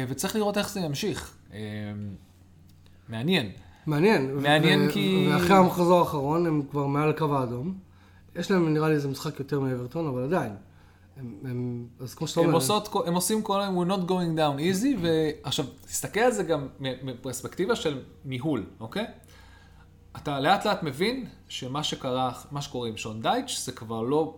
[0.08, 1.36] וצריך לראות איך זה ימשיך.
[1.54, 1.60] אה,
[3.10, 3.52] מעניין.
[3.86, 4.36] מעניין.
[4.36, 7.74] מעניין ו- כי- ואחרי המחזור האחרון הם כבר מעל הקו האדום.
[8.36, 10.56] יש להם נראה לי איזה משחק יותר מאברטון, אבל עדיין.
[11.18, 14.60] הם, הם, אז כמו שאתה אומר, עושות, הם עושים כל היום, we're not going down
[14.60, 19.06] easy, ועכשיו, תסתכל על זה גם מפרספקטיבה של ניהול, אוקיי?
[20.18, 24.38] אתה לאט לאט מבין שמה שקרה, מה שקורה עם שון דייטש, זה כבר לא,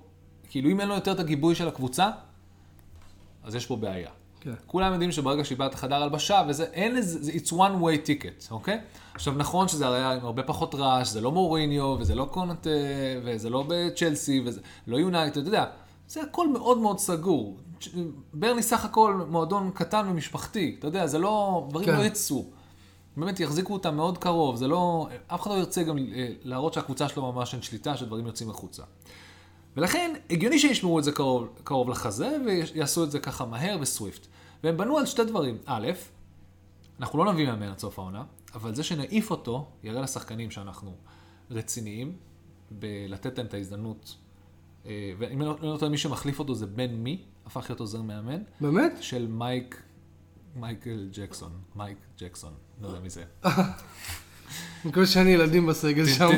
[0.50, 2.10] כאילו אם אין לו יותר את הגיבוי של הקבוצה,
[3.44, 4.10] אז יש פה בעיה.
[4.42, 4.54] כן.
[4.66, 8.80] כולם יודעים שברגע שאיבדת חדר הלבשה, וזה, אין לזה, זה- it's one way ticket, אוקיי?
[9.14, 12.70] עכשיו, נכון שזה היה עם הרבה פחות רעש, זה לא מוריניו, וזה לא קונטה,
[13.24, 15.66] וזה לא בצ'לסי, וזה לא יונייטד, אתה יודע,
[16.08, 17.58] זה הכל מאוד מאוד סגור.
[18.34, 21.98] ברני סך הכל מועדון קטן ומשפחתי, אתה יודע, זה לא, דברים כן.
[21.98, 22.46] לא יצאו.
[23.18, 26.04] באמת יחזיקו אותם מאוד קרוב, זה לא, אף אחד לא ירצה גם אה,
[26.44, 28.84] להראות שהקבוצה שלו ממש אין שליטה, שדברים יוצאים החוצה.
[29.78, 34.28] ולכן, הגיוני שישמרו את זה קרוב, קרוב לחזה, ויעשו את זה ככה מהר וסוויפט.
[34.64, 35.58] והם בנו על שתי דברים.
[35.66, 35.88] א',
[37.00, 40.96] אנחנו לא נביא מאמן עד סוף העונה, אבל זה שנעיף אותו, יראה לשחקנים שאנחנו
[41.52, 42.16] רציניים,
[42.72, 44.16] בלתת להם את ההזדמנות.
[44.86, 48.02] אה, ואם אני לא לא טועה, מי שמחליף אותו זה בן מי, הפך להיות עוזר
[48.02, 48.94] מאמן, באמת?
[49.02, 49.84] של מייק,
[50.56, 53.24] מייקל ג'קסון, מייק ג'קסון, לא יודע מי זה.
[54.86, 56.30] מקווה שאין ילדים בסגל שם.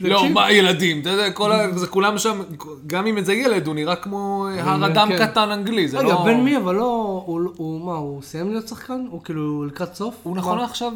[0.00, 0.28] לא.
[0.28, 1.00] מה ילדים?
[1.00, 2.40] אתה יודע, זה כולם שם,
[2.86, 5.26] גם אם זה ילד, הוא נראה כמו הר אדם כן.
[5.26, 6.24] קטן אנגלי, זה רגע, לא...
[6.24, 9.06] בן מי, אבל לא, הוא, הוא מה, הוא סיים להיות שחקן?
[9.10, 10.16] הוא כאילו לקראת סוף?
[10.22, 10.58] הוא נכון?
[10.58, 10.92] עכשיו,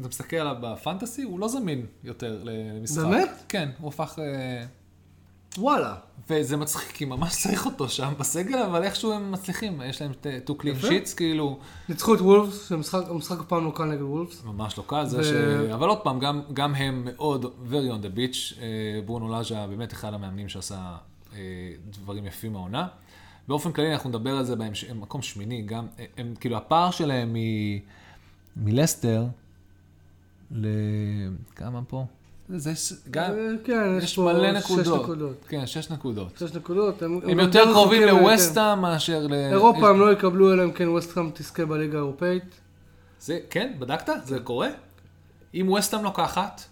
[0.00, 3.04] אתה מסתכל עליו בפנטסי, הוא לא זמין יותר למשחק.
[3.04, 3.42] באמת?
[3.48, 4.18] כן, הוא הפך...
[4.18, 4.64] אה,
[5.58, 5.94] וואלה.
[6.30, 10.12] וזה מצחיק, כי ממש צריך אותו שם בסגל, אבל איכשהו הם מצליחים, יש להם
[10.46, 10.88] two clean יפה.
[10.88, 11.58] sheets, כאילו,
[11.88, 14.44] ניצחו את וולפס, המשחק הפעם לא קל נגד וולפס.
[14.44, 15.32] ממש לא קל, זה ו- ש...
[15.74, 18.60] אבל עוד פעם, גם, גם הם מאוד very on the beach.
[18.60, 20.96] אה, ברונו לאז'ה באמת אחד המאמנים שעשה
[21.34, 21.38] אה,
[21.90, 22.86] דברים יפים העונה.
[23.48, 26.90] באופן כללי, אנחנו נדבר על זה בהמשך, הם מקום שמיני, גם, הם, הם כאילו, הפער
[26.90, 27.36] שלהם מ...
[28.56, 29.24] מלסטר,
[30.50, 30.66] ל...
[31.56, 32.04] כמה פה?
[32.48, 35.02] זה, זה גם, אה, כן, יש מלא שש נקודות.
[35.02, 35.44] נקודות.
[35.48, 36.28] כן, שש נקודות.
[36.38, 37.02] שש נקודות.
[37.02, 38.12] הם, הם יותר רחוקים קרובים יותר.
[38.14, 39.34] לווסטהאם מאשר ל...
[39.34, 42.44] אירופה הם לא יקבלו, אלא אם כן ווסטהאם תזכה בליגה האירופאית.
[43.20, 44.12] זה, כן, בדקת?
[44.24, 44.68] זה קורה?
[45.54, 46.62] אם ווסטהאם לוקחת,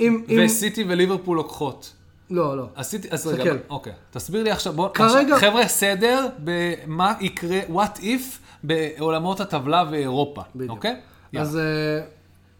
[0.00, 0.40] אם, אם...
[0.44, 1.92] וסיטי וליברפול לוקחות,
[2.30, 2.66] לא, לא.
[2.74, 3.26] עשיתי, אז.
[3.26, 3.92] רגע, אוקיי.
[4.10, 10.42] תסביר לי עכשיו, בוא, כרגע- עכשיו, חבר'ה, סדר במה יקרה, what if, בעולמות הטבלה ואירופה,
[10.54, 10.70] בדיוק.
[10.70, 11.00] אוקיי?
[11.38, 12.00] אז אה,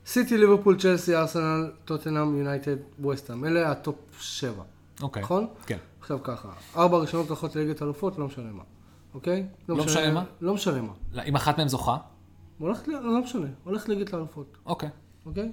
[0.09, 3.45] סיטי, ליברפול, צ'לסי, ארסנל, טוטנאם, יונייטד, ווסטהאם.
[3.45, 4.63] אלה הטופ שבע.
[5.03, 5.23] אוקיי.
[5.23, 5.47] נכון?
[5.67, 5.79] כן.
[6.01, 8.63] עכשיו ככה, ארבע הראשונות הולכות לליגת אלופות, לא משנה מה.
[9.15, 9.47] אוקיי?
[9.69, 10.25] לא משנה מה?
[10.41, 10.93] לא משנה מה.
[11.13, 11.97] לא, אם אחת מהן זוכה,
[12.59, 14.89] הולכת, לא משנה, הולכת לליגת האלופות, אוקיי.
[15.27, 15.53] אוקיי?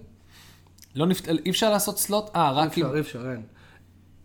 [0.95, 1.29] לא נפת...
[1.45, 2.35] אי אפשר לעשות סלוט?
[2.35, 2.85] אה, רק אם...
[2.85, 3.41] אפשר, אי אפשר, אין.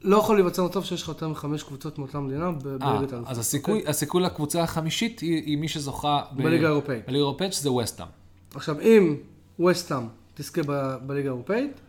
[0.02, 3.26] לא יכול להיווצר מצב שיש לך יותר מחמש קבוצות מאותה מדינה אה, בליגת האלופות.
[3.26, 7.06] אז הסיכוי, הסיכוי לקבוצה החמישית היא, היא מי שזוכה בליגה האירופאית.
[7.06, 8.08] בליגה האירופאית, שזה ווסטהאם.
[8.54, 9.16] עכשיו, אם
[9.58, 11.80] ווסטהאם תזכה ב- בליגה האירופאית,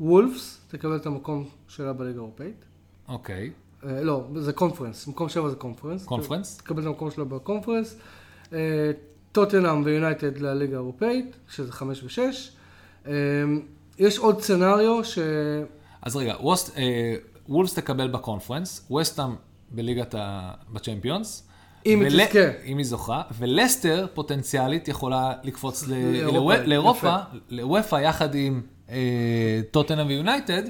[0.00, 2.64] וולפס תקבל את המקום שלה בליגה האירופאית.
[3.08, 3.50] אוקיי.
[3.84, 6.04] אה, לא, זה קונפרנס, מקום שבע זה קונפרנס.
[6.04, 6.56] קונפרנס?
[6.56, 7.98] תקבל את המקום שלה בקונפרנס.
[8.52, 8.90] אה,
[9.32, 12.52] טוטנאם ויונייטד לליגה האירופאית, שזה חמש ושש.
[13.06, 13.12] אה,
[13.98, 15.18] יש עוד scenario ש...
[16.02, 17.16] אז רגע, ווסט, אה,
[17.48, 19.34] וולפס תקבל בקונפרנס, ווסטהאם
[19.70, 20.50] בליגת ה...
[20.72, 21.45] בצ'מפיונס.
[21.86, 22.38] אם היא ול- תזכה.
[22.66, 27.16] אם היא זוכה, ולסטר פוטנציאלית יכולה לקפוץ ל- לאירופה.
[27.50, 28.96] לאופא יחד עם אה,
[29.70, 30.62] טוטנאם ויונייטד,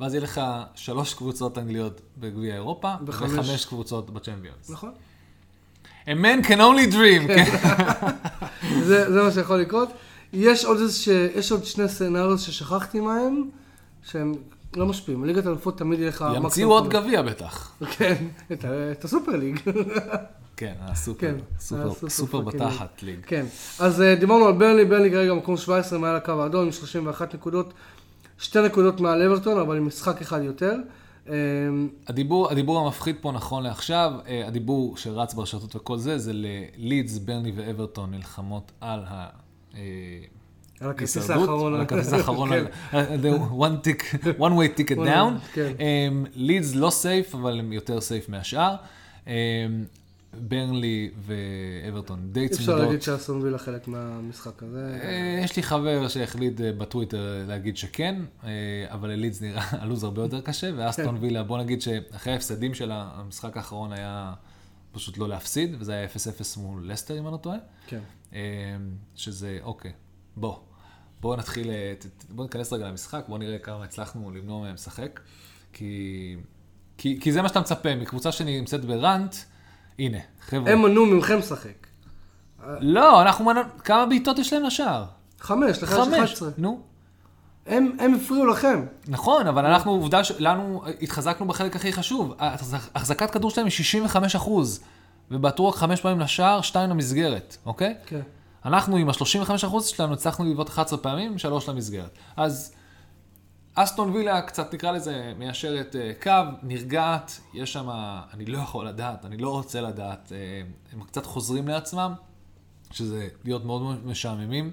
[0.00, 0.40] ואז יהיה לך
[0.74, 3.30] שלוש קבוצות אנגליות בגביע אירופה, וחמש.
[3.30, 4.70] וחמש קבוצות בצ'מפיונס.
[4.70, 4.92] נכון?
[6.06, 7.44] A man can only dream, כן.
[8.88, 9.88] זה, זה מה שיכול לקרות.
[10.32, 11.08] יש עוד, איזה ש...
[11.08, 13.48] יש עוד שני סצנריו ששכחתי מהם,
[14.02, 14.34] שהם
[14.76, 15.24] לא משפיעים.
[15.24, 16.24] ליגת האלופות תמיד יהיה לך...
[16.36, 16.88] ימציאו עוד.
[16.88, 17.76] גביע בטח.
[17.96, 19.60] כן, את, הסופר ליג.
[20.56, 21.36] כן, הסופר, כן,
[22.08, 23.18] סופר, פאקינג בתחת ליג.
[23.26, 23.46] כן,
[23.78, 27.74] אז אה, דיברנו על ברנלי, ברנלי כרגע מקום 17 מעל הקו האדום עם 31 נקודות,
[28.38, 30.76] שתי נקודות מעל אברטון, אבל עם משחק אחד יותר.
[31.28, 31.34] אה,
[32.06, 37.52] הדיבור, הדיבור המפחיד פה נכון לעכשיו, אה, הדיבור שרץ ברשתות וכל זה, זה ללידס, ברני
[37.56, 39.28] ואברטון נלחמות על ה...
[40.82, 41.74] אה, על הכרטיס האחרון.
[41.74, 42.64] על הכרטיס האחרון, כן.
[42.92, 44.02] על- על- the one tick,
[44.38, 45.00] one way ticket down.
[45.52, 45.72] way, כן.
[46.34, 48.76] לידס לא סייף, אבל הם יותר סייף מהשאר.
[49.28, 49.32] אה,
[50.48, 52.80] ברנלי ואברטון די אי אפשר צמודות.
[52.80, 54.98] להגיד שאסון וילה חלק מהמשחק הזה.
[55.02, 58.50] אה, יש לי חבר שהחליט אה, בטוויטר להגיד שכן, אה,
[58.90, 61.22] אבל ללידס נראה הלו"ז הרבה יותר קשה, ואסטון כן.
[61.24, 64.32] וילה, בוא נגיד שאחרי ההפסדים שלה, המשחק האחרון היה
[64.92, 66.10] פשוט לא להפסיד, וזה היה 0-0
[66.60, 67.56] מול לסטר, אם אני לא טועה.
[67.86, 68.00] כן.
[68.34, 68.38] אה,
[69.14, 69.92] שזה, אוקיי,
[70.36, 70.56] בוא,
[71.20, 74.74] בוא נתחיל, אה, ת- ת- בוא ניכנס רגע למשחק, בוא נראה כמה הצלחנו למנוע מהם
[74.74, 75.20] לשחק,
[75.72, 76.36] כי,
[76.98, 79.34] כי, כי זה מה שאתה מצפה, מקבוצה שנמצאת בראנט,
[79.98, 80.72] הנה, חבר'ה.
[80.72, 81.86] הם מנעו ממכם לשחק.
[82.80, 83.56] לא, אנחנו מנ...
[83.84, 85.04] כמה בעיטות יש להם לשער?
[85.40, 86.14] חמש, לך יש חמש.
[86.32, 86.50] 11.
[86.58, 86.80] נו.
[87.66, 88.86] הם הם הפריעו לכם.
[89.08, 92.34] נכון, אבל אנחנו, עובדה שלנו, התחזקנו בחלק הכי חשוב.
[92.94, 94.80] החזקת כדור שלהם היא 65 אחוז,
[95.30, 97.94] ובעטו רק חמש פעמים לשער, שתיים למסגרת, אוקיי?
[98.06, 98.20] כן.
[98.64, 102.18] אנחנו עם ה-35 אחוז שלנו הצלחנו לבעוט 11 פעמים, שלוש למסגרת.
[102.36, 102.74] אז
[103.74, 107.88] אסטון וילה קצת נקרא לזה מיישרת אה, קו, נרגעת, יש שם,
[108.34, 112.12] אני לא יכול לדעת, אני לא רוצה לדעת, אה, הם קצת חוזרים לעצמם,
[112.90, 114.70] שזה להיות מאוד משעממים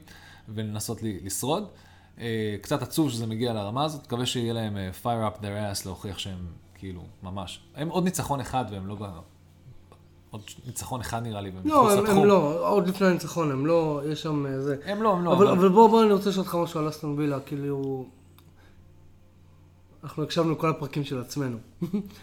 [0.50, 1.68] ולנסות לשרוד.
[2.20, 6.18] אה, קצת עצוב שזה מגיע לרמה הזאת, מקווה שיהיה להם fire up their ass להוכיח
[6.18, 7.60] שהם כאילו, ממש.
[7.76, 8.98] הם עוד ניצחון אחד והם לא...
[10.32, 12.06] עוד ניצחון אחד נראה לי, והם לא, הם-.
[12.06, 14.76] הם לא, עוד לפני הניצחון, הם לא, יש שם אה, זה.
[14.86, 16.90] הם לא, הם לא, אבל אבל- אבל בוא, בוא, אני רוצה לשאול אותך משהו על
[16.90, 18.06] אסטון וילה, כאילו...
[20.04, 21.58] אנחנו הקשבנו לכל הפרקים של עצמנו,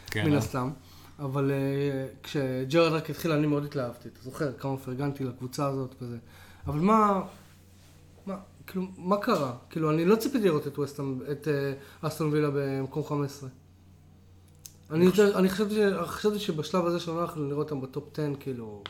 [0.07, 0.38] כן, מן אה?
[0.38, 0.71] הסתם.
[1.19, 4.09] אבל אה, כשג'רארד רק התחיל, אני מאוד התלהבתי.
[4.09, 6.17] אתה זוכר כמה פרגנתי לקבוצה הזאת וזה.
[6.67, 7.23] אבל מה...
[8.27, 8.37] מה,
[8.67, 9.53] כאילו, מה קרה?
[9.71, 10.79] כאילו, אני לא ציפיתי לראות את
[11.33, 11.73] את אה,
[12.09, 13.49] אסטון וילה במקום 15.
[14.90, 18.83] אני, יותר, אני חשבתי, חשבתי שבשלב הזה שלנו אנחנו נראה אותם בטופ 10, כאילו...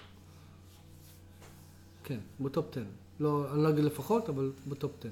[2.04, 2.80] כן, בטופ 10.
[3.20, 5.08] לא, אני לא אגיד לפחות, אבל בטופ 10.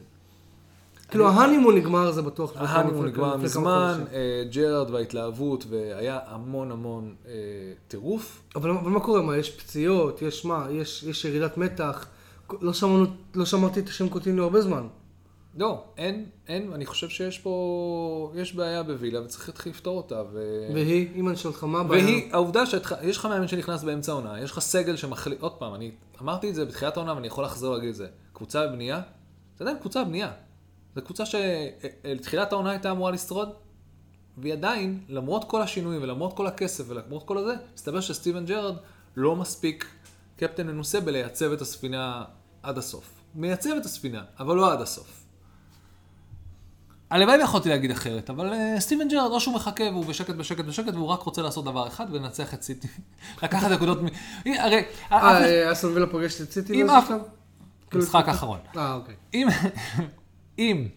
[1.09, 2.53] כאילו, ההנימון נגמר, זה בטוח.
[2.57, 4.05] ההנימון נגמר מזמן.
[4.12, 7.33] אה, ג'רארד וההתלהבות, והיה המון המון אה,
[7.88, 8.42] טירוף.
[8.57, 9.23] אבל מה קורה?
[9.23, 10.23] מה, יש פציעות?
[10.23, 10.66] יש מה?
[10.71, 12.07] יש ירידת מתח?
[12.61, 12.73] לא
[13.35, 14.87] לא שמעתי את השם קוטיניו הרבה זמן.
[15.57, 20.23] לא, אין, אין, אני חושב שיש פה, יש בעיה בווילה וצריך להתחיל לפתור אותה.
[20.33, 20.69] ו...
[20.75, 22.05] והיא, אם אני שואל אותך מה הבעיה?
[22.05, 25.91] והיא, העובדה שיש לך מאמן שנכנס באמצע העונה, יש לך סגל שמחליט, עוד פעם, אני
[26.23, 28.07] אמרתי את זה בתחילת העונה ואני יכול לחזור להגיד את זה.
[28.33, 29.03] קבוצה בבנייה,
[29.59, 30.31] זה עדיין קבוצה בבנייה.
[30.95, 33.49] זו קבוצה שבתחילת העונה הייתה אמורה לשרוד,
[34.38, 38.77] והיא עדיין, למרות כל השינויים ולמרות כל הכסף ולמרות כל הזה, מסתבר שסטיבן ג'רארד
[39.17, 39.87] לא מספיק
[40.37, 42.25] קפטן מנוסה בלייצב את הספינה
[42.62, 43.23] עד הסוף.
[43.35, 45.21] מייצב את הספינה, אבל לא עד הסוף.
[47.12, 50.94] הלוואי ויכולתי להגיד אחרת, אבל uh, סטיבן ג'רארד, או שהוא מחכה והוא בשקט, בשקט, בשקט,
[50.94, 52.88] והוא רק רוצה לעשות דבר אחד ולנצח את סיטי.
[53.42, 54.07] לקחת נקודות מ...
[54.59, 54.83] הרי...
[55.12, 56.85] אה, אה, אסון וילה פוגשת את סיטי?
[56.85, 57.20] אף- שלב?
[57.94, 58.59] משחק האחרון.
[58.77, 59.14] אה, אוקיי.
[60.59, 60.88] אם...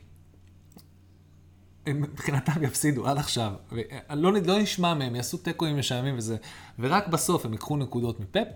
[1.88, 6.38] מבחינתם יפסידו עד עכשיו, ולא לא נשמע מהם, יעשו תיקואים משעממים וזה,
[6.80, 8.48] ורק בסוף הם ייקחו נקודות מפפ,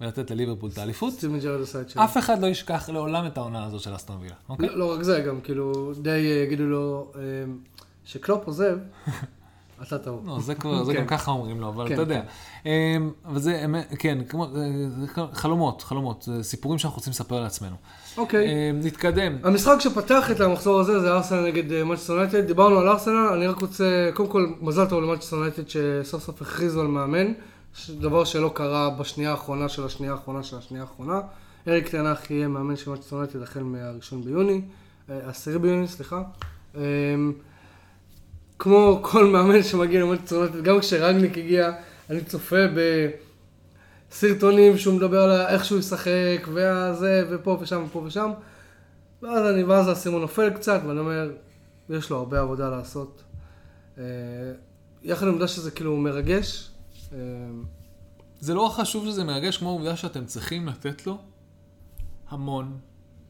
[0.00, 2.04] ולתת לליברפול את האליפות, סטיבן ג'רד עשה את שלו.
[2.04, 4.68] אף אחד לא ישכח לעולם את העונה הזאת של אסטון וילה, אוקיי?
[4.68, 7.20] לא לא רק זה, גם כאילו, די אה, יגידו לו, אה,
[8.04, 8.78] כשקלופ עוזב,
[9.82, 10.22] אתה טוב.
[10.26, 11.00] לא, זה כבר, זה כן.
[11.00, 12.22] גם ככה אומרים לו, אבל כן, אתה יודע.
[12.66, 12.70] אמ,
[13.26, 13.64] אבל זה,
[13.98, 14.18] כן,
[15.32, 17.76] חלומות, חלומות, סיפורים שאנחנו רוצים לספר לעצמנו.
[18.16, 18.70] אוקיי.
[18.70, 19.36] אמ, נתקדם.
[19.42, 22.46] המשחק שפתח את המחזור הזה זה ארסנל נגד מנצ'סטר יונייטד.
[22.46, 26.80] דיברנו על ארסנל, אני רק רוצה, קודם כל, מזל טוב למנצ'סטר יונייטד שסוף סוף הכריזו
[26.80, 27.32] על מאמן,
[27.90, 31.20] דבר שלא קרה בשנייה האחרונה של השנייה האחרונה של השנייה האחרונה.
[31.68, 34.60] אריק טן האח יהיה מאמן של מנצ'סטר יונייטד החל מהראשון ביוני,
[35.10, 36.22] אה, עשירי ביוני, סליחה.
[36.74, 36.80] אמ,
[38.58, 41.72] כמו כל מאמן שמגיע למנצ'סטר יונייטד, גם כשרגניק הגיע,
[42.10, 42.56] אני צופה
[44.10, 48.30] בסרטונים שהוא מדבר על איך שהוא ישחק, והזה, ופה ושם ופה ושם.
[49.22, 51.30] ואז אני, ואז האסימון נופל קצת, ואני אומר,
[51.90, 53.22] יש לו הרבה עבודה לעשות.
[53.98, 54.04] אה,
[55.02, 56.69] יחד עם העובדה שזה כאילו מרגש,
[58.40, 61.18] זה לא חשוב שזה מרגש כמו העובדה שאתם צריכים לתת לו
[62.28, 62.78] המון,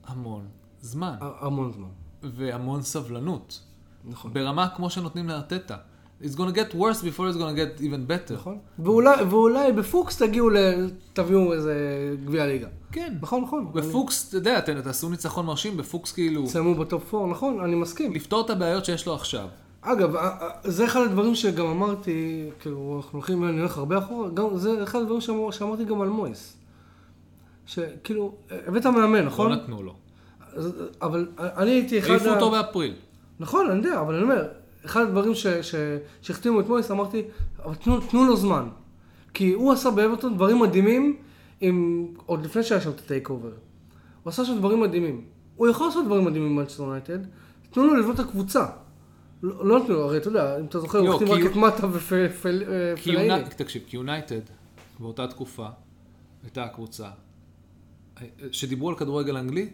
[0.04, 0.48] המון
[0.80, 1.88] זמן, המון זמן.
[2.22, 3.60] והמון סבלנות.
[4.04, 4.32] נכון.
[4.34, 5.76] ברמה כמו שנותנים לארטטה.
[6.22, 8.34] It's gonna get worse before it's gonna get even better.
[8.34, 8.58] נכון.
[8.78, 10.56] ואולי, ואולי בפוקס תגיעו ל...
[11.12, 11.74] תביאו איזה
[12.24, 12.68] גביע ליגה.
[12.92, 13.18] כן.
[13.22, 13.72] נכון, נכון.
[13.72, 18.12] בפוקס, אתה יודע, אתם תעשו ניצחון מרשים, בפוקס כאילו, תסיימו בטופ 4, נכון, אני מסכים.
[18.12, 19.48] לפתור את הבעיות שיש לו עכשיו.
[19.82, 20.14] אגב,
[20.64, 24.98] זה אחד הדברים שגם אמרתי, כאילו, אנחנו הולכים, אני הולך הרבה אחורה, גם זה אחד
[24.98, 26.56] הדברים שאמר, שאמרתי גם על מויס.
[27.66, 28.34] שכאילו,
[28.66, 29.52] הבאת מאמן, לא נכון?
[29.52, 29.94] נתנו לו.
[31.02, 32.10] אבל אני הייתי אחד...
[32.10, 32.94] העיפו אותו באפריל.
[33.40, 34.48] נכון, אני יודע, אבל אני אומר,
[34.84, 35.32] אחד הדברים
[36.22, 37.22] שהחתימו את מויס, אמרתי,
[37.64, 38.68] אבל תנו, תנו לו זמן.
[39.34, 41.16] כי הוא עשה באברטון דברים מדהימים,
[41.60, 43.48] עם, עוד לפני שהיה שם את ה takeover.
[44.22, 45.24] הוא עשה שם דברים מדהימים.
[45.56, 47.18] הוא יכול לעשות דברים מדהימים במנצ'סטר יונייטד,
[47.70, 48.66] תנו לו לבנות את הקבוצה.
[49.42, 51.56] לא לא נתנו לו, הרי אתה יודע, אם אתה זוכר, לא, הוא החתים רק את
[51.56, 52.94] מטה ופלאיני.
[53.06, 54.40] יוני- תקשיב, כי יונייטד,
[54.98, 55.66] באותה תקופה,
[56.42, 57.08] הייתה הקבוצה,
[58.20, 59.68] אה, שדיברו על כדורגל אנגלי,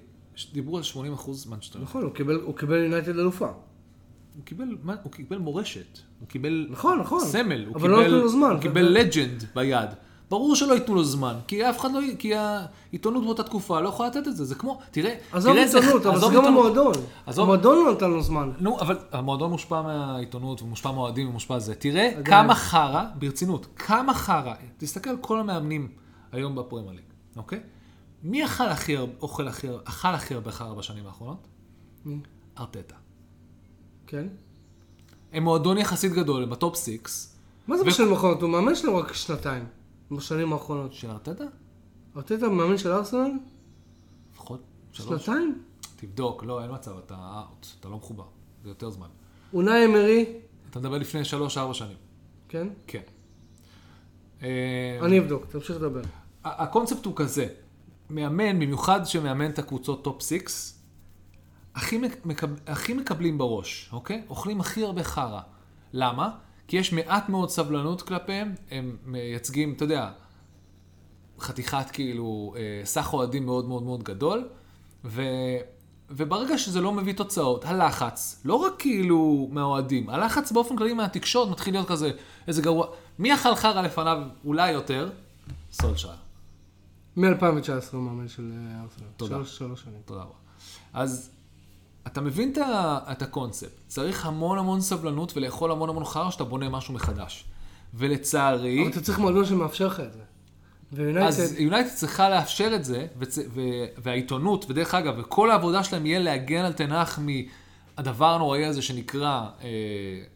[0.52, 1.78] דיברו על 80 אחוז מנצ'סטר.
[1.82, 3.46] נכון, הוא קיבל- הוא קיבל יונייטד אלופה.
[3.46, 7.20] הוא קיבל, מה- הוא קיבל מורשת, הוא קיבל נכון, נכון.
[7.24, 8.50] סמל, הוא אבל לא קיבל, נתנו לו זמן.
[8.50, 9.88] הוא קיבל legend ביד.
[10.30, 14.08] ברור שלא ייתנו לו זמן, כי אף אחד לא, כי העיתונות באותה תקופה לא יכולה
[14.08, 16.44] לתת את זה, זה כמו, תראה, עזוב עיתונות, אבל זה גם.
[16.44, 16.92] המועדון.
[17.26, 18.50] המועדון לא נתן לו זמן.
[18.58, 21.74] נו, אבל המועדון מושפע מהעיתונות, ומושפע מהאוהדים, ומושפע זה.
[21.74, 22.10] תראה.
[22.24, 25.88] כמה חרא, ברצינות, כמה חרא, תסתכל על כל המאמנים
[26.32, 27.04] היום בפרמייר ליג,
[27.36, 27.60] אוקיי?
[28.22, 31.46] מי אכל הכי הרבה, אוכל הכי הרבה, אכל הכי הרבה חרא בשנים האחרונות?
[32.04, 32.20] מי?
[32.58, 32.94] ארטטה.
[34.06, 34.26] כן.
[35.32, 37.36] הם מועדון יחסית גדול, הם בטופ סיקס.
[37.68, 38.42] מה זה ו- בשנים האחרונות?
[38.42, 39.64] הוא מאמן שלו רק שנתיים.
[40.10, 40.92] בשנים האחרונות.
[40.92, 41.44] של ארטטה?
[42.16, 43.30] ארטטה מאמן של ארסנל?
[44.32, 44.60] לפחות
[44.92, 45.26] שלוש.
[45.26, 45.62] שנתיים?
[45.96, 48.24] תבדוק, לא, אין מצב, אתה out, אתה לא מחובר.
[48.62, 49.06] זה יותר זמן.
[49.54, 50.24] אונאי אמרי?
[50.70, 51.96] אתה מדבר לפני שלוש-ארבע שנים.
[52.48, 52.68] כן.
[52.86, 53.00] כן.
[54.42, 56.02] אה, אני אבדוק, תמשיך לדבר.
[56.44, 57.46] הקונספט הוא כזה,
[58.10, 60.82] מאמן, במיוחד שמאמן את הקבוצות טופ סיקס,
[61.74, 62.46] הכי, מק- מקב...
[62.66, 64.24] הכי מקבלים בראש, אוקיי?
[64.28, 65.40] אוכלים הכי הרבה חרא.
[65.92, 66.38] למה?
[66.68, 70.10] כי יש מעט מאוד סבלנות כלפיהם, הם מייצגים, אתה יודע,
[71.40, 74.48] חתיכת כאילו, אה, סך אוהדים מאוד מאוד מאוד גדול,
[75.04, 75.22] ו...
[76.10, 81.74] וברגע שזה לא מביא תוצאות, הלחץ, לא רק כאילו מהאוהדים, הלחץ באופן כללי מהתקשורת מתחיל
[81.74, 82.10] להיות כזה,
[82.48, 82.86] איזה גרוע.
[83.18, 85.10] מי אכל חרא לפניו אולי יותר?
[85.72, 86.12] סולשייר.
[87.16, 87.32] מ-2019
[87.92, 89.06] הוא מאמן של אה, ארסנל.
[89.16, 89.34] תודה.
[89.34, 90.00] שלוש- שלוש שנים.
[90.04, 90.32] תודה רבה.
[90.92, 91.30] אז
[92.06, 92.52] אתה מבין
[93.12, 93.80] את הקונספט.
[93.86, 97.44] צריך המון המון סבלנות ולאכול המון המון חרא שאתה בונה משהו מחדש.
[97.94, 100.18] ולצערי, אבל אתה צריך מועדון שמאפשר לך את זה.
[100.92, 103.38] ויונייטד, אז יונייטד צריכה לאפשר את זה, וצ...
[103.38, 103.60] ו...
[103.98, 109.28] והעיתונות, ודרך אגב, וכל העבודה שלהם יהיה להגן על תנח מהדבר הנוראי הזה שנקרא
[109.62, 109.68] אה,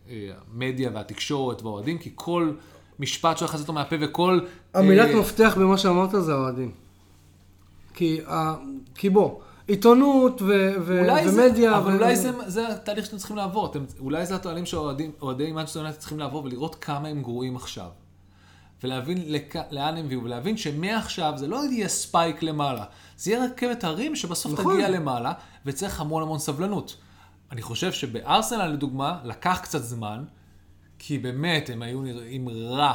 [0.08, 2.52] אה, המדיה והתקשורת והאוהדים, כי כל
[2.98, 4.40] משפט שהולך לצאת לו מהפה וכל...
[4.74, 6.70] המילת אה, מפתח במה שאמרת זה האוהדים.
[8.94, 10.46] כי בוא, עיתונות ו-
[10.80, 13.70] ו- ומדיה, זה, אבל ו- אולי זה, זה התהליך שאתם צריכים לעבור.
[13.70, 17.88] אתם, אולי זה התהליך שאוהדי מנצ'סטר יונייטד צריכים לעבור ולראות כמה הם גרועים עכשיו.
[18.82, 19.56] ולהבין לכ...
[19.70, 22.84] לאן הם הביאו, ולהבין שמעכשיו זה לא יהיה spike למעלה,
[23.16, 24.74] זה יהיה רכבת הרים שבסוף נכון.
[24.74, 25.32] תגיע למעלה,
[25.66, 26.96] וצריך המון המון סבלנות.
[27.52, 30.24] אני חושב שבארסנל לדוגמה, לקח קצת זמן,
[30.98, 32.94] כי באמת הם היו נראים רע,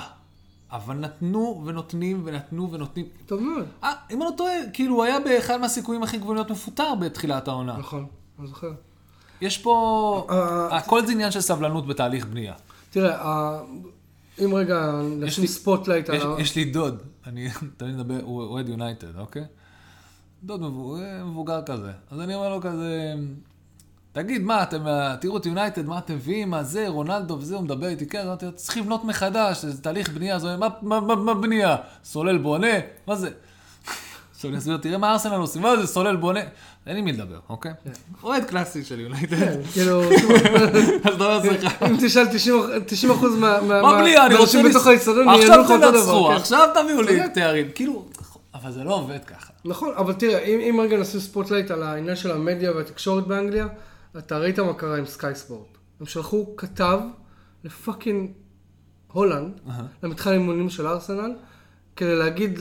[0.71, 3.05] אבל נתנו ונותנים ונתנו ונותנים.
[3.25, 6.51] טוב מאוד, אה, אם אני לא טועה, כאילו הוא היה באחד מהסיכויים הכי גבוהים להיות
[6.51, 7.77] מפוטר בתחילת העונה.
[7.77, 8.05] נכון,
[8.39, 8.71] אני זוכר.
[9.41, 10.27] יש פה...
[10.29, 12.53] אה, הכל זה עניין של סבלנות בתהליך בנייה.
[12.89, 13.61] תראה, ה-
[14.45, 16.41] אם רגע נשים לי- spotlight על ה...
[16.41, 16.97] יש לי דוד,
[17.27, 17.47] אני
[17.77, 19.43] תמיד מדבר, הוא אוהד יונייטד, אוקיי?
[20.43, 20.61] דוד
[21.25, 21.91] מבוגר כזה.
[22.11, 23.13] אז אני אומר לו כזה,
[24.15, 24.85] תגיד, מה, אתם,
[25.21, 28.45] תראו את יונייטד, מה אתם מביאים, מה זה, רונלדו וזה, הוא מדבר איתי, כן, אמרתי,
[28.55, 31.75] צריכים לבנות מחדש, זה תהליך בנייה, אומר, מה, מה, מה, מה בנייה?
[32.03, 32.67] סולל בונה?
[33.07, 33.29] מה זה?
[34.35, 36.39] עכשיו אני אסביר, תראה מה ארסנל עושים, מה זה, סולל בונה?
[36.87, 37.71] אין לי מי לדבר, אוקיי?
[38.23, 39.35] אוהד קלאסי של יונייטד.
[39.39, 40.01] כן, כאילו,
[41.05, 42.25] אז אומר לעצמך, אם תשאל
[42.85, 43.61] 90 אחוז מה...
[43.61, 44.63] מה- בלי, אני רוצה...
[44.69, 46.29] בתוך האיצטדיון, עכשיו יענו לך אותו דבר.
[46.29, 46.35] כן.
[46.35, 47.29] עכשיו תביאו לי.
[47.33, 47.67] תארים.
[47.75, 48.05] כאילו,
[48.53, 49.51] אבל זה לא עובד ככה.
[49.65, 53.67] נכון, אבל תראה, אם, אם רגע נשים spotlight על העניין של המדיה והתקשורת באנגליה,
[54.17, 55.67] אתה ראית מה קרה עם סקאי ספורט.
[55.99, 56.99] הם שלחו כתב
[57.63, 58.31] לפאקינג
[59.11, 59.59] הולנד,
[60.03, 61.31] למתחם אימונים של ארסנל,
[61.95, 62.59] כדי להגיד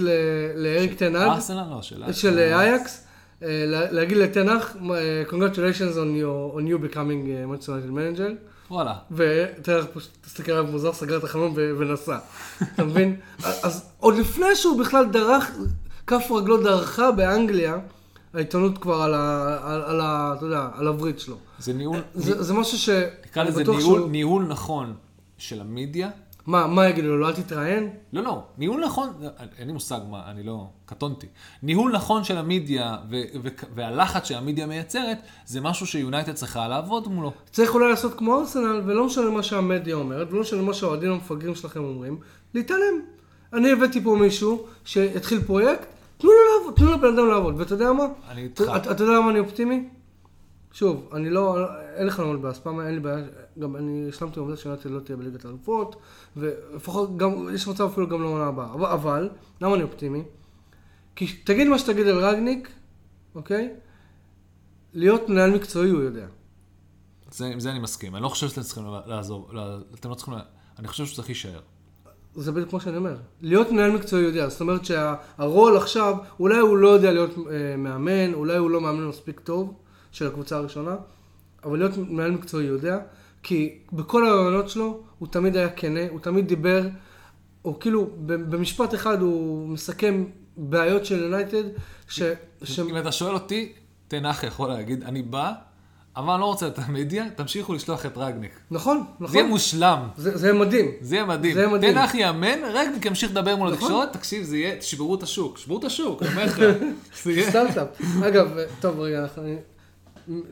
[0.56, 3.04] לאריק טן האח, ארסנל לא, של של אה, אייאקס,
[3.42, 7.90] אה, לה- להגיד לטן האח, אה, congratulations on your, on you becoming uh, Manchester United
[8.18, 8.30] manager.
[8.70, 8.94] וואלה.
[9.10, 12.18] ותראה, פשוט תסתכל עליו מוזר, סגר את החלון ו- ונסע.
[12.74, 13.16] אתה מבין?
[13.62, 15.50] אז עוד לפני שהוא בכלל דרך,
[16.06, 17.78] כף רגלו דרכה באנגליה,
[18.34, 19.58] העיתונות כבר על ה...
[19.62, 20.34] על, על ה...
[20.36, 21.36] אתה יודע, על הווריד שלו.
[21.58, 22.88] זה ניהול, זה, זה משהו ש...
[23.26, 24.94] נקרא לזה ניהול- שהוא- ניהול נכון
[25.38, 26.10] של המדיה.
[26.46, 27.18] מה, מה יגידו לו?
[27.18, 27.90] לא, אל תתראיין?
[28.12, 29.08] לא, לא, ניהול נכון,
[29.58, 31.26] אין לי מושג מה, אני לא, קטונתי.
[31.62, 37.32] ניהול נכון של המדיה ו- ו- והלחץ שהמדיה מייצרת, זה משהו שיונייטד צריכה לעבוד מולו.
[37.50, 41.54] צריך אולי לעשות כמו ארסנל, ולא משנה מה שהמדיה אומרת, ולא משנה מה שהאוהדים המפגרים
[41.54, 42.16] שלכם אומרים,
[42.54, 43.00] להתעלם.
[43.52, 45.86] אני הבאתי פה מישהו שיתחיל פרויקט,
[46.18, 48.04] תנו לו לעבוד, תנו לבן אדם לעבוד, ואתה יודע מה?
[48.28, 48.64] אני איתך.
[48.76, 49.88] אתה יודע למה אני אופטימי?
[50.72, 51.56] שוב, אני לא,
[51.96, 53.24] אין לך לעמוד באספמיה, אין לי בעיה,
[53.58, 55.96] גם אני השלמתי עם העובדה שיונתן לא תהיה בליגת האלופות,
[56.36, 58.72] ולפחות גם, יש מצב אפילו גם לעונה הבאה.
[58.72, 60.22] אבל, אבל, למה אני אופטימי?
[61.16, 62.68] כי תגיד מה שתגיד על רגניק,
[63.34, 63.74] אוקיי?
[64.92, 66.26] להיות מנהל מקצועי הוא יודע.
[67.30, 68.14] זה, עם זה אני מסכים.
[68.14, 69.62] אני לא חושב שאתם צריכים לעזור, לא,
[69.94, 70.34] אתם לא צריכים,
[70.78, 71.60] אני חושב שצריך להישאר.
[72.36, 73.16] זה בדיוק כמו שאני אומר.
[73.42, 78.34] להיות מנהל מקצועי יודע, זאת אומרת שהרול עכשיו, אולי הוא לא יודע להיות אה, מאמן,
[78.34, 79.74] אולי הוא לא מאמן מספיק טוב
[80.12, 80.96] של הקבוצה הראשונה,
[81.64, 82.98] אבל להיות מנהל מקצועי יודע,
[83.42, 86.82] כי בכל הרעיונות שלו הוא תמיד היה כנה, הוא תמיד דיבר,
[87.62, 90.24] הוא כאילו, במשפט אחד הוא מסכם
[90.56, 91.64] בעיות של יונייטד,
[92.08, 92.22] ש...
[92.62, 92.80] ש...
[92.80, 93.72] אם אתה שואל אותי,
[94.08, 95.52] תנח יכול להגיד, אני בא,
[96.16, 98.60] אבל אני לא רוצה את המדיה, תמשיכו לשלוח את רגניק.
[98.70, 99.50] נכון, זה יהיה נכון.
[99.50, 100.08] מושלם.
[100.16, 100.90] זה, זה מדהים.
[101.00, 101.54] זה יהיה מדהים.
[101.54, 101.92] זה יהיה מדהים.
[101.94, 103.78] תנח יאמן, רגניק ימשיך לדבר מול נכון.
[103.82, 105.58] התקשורת, תקשיב, זה יהיה, תשברו את השוק.
[105.58, 106.58] שברו את השוק, אני אומר לך.
[107.48, 107.88] סטארט-אפ.
[108.26, 108.50] אגב,
[108.80, 109.56] טוב רגע, אני-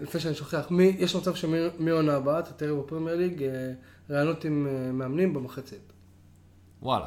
[0.00, 3.48] לפני שאני שוכח, מי, יש מצב שמעונה הבאה אתה תראה בפרמייר ליג אה,
[4.10, 5.92] רעיונות עם אה, מאמנים במחצית.
[6.82, 7.06] וואלה.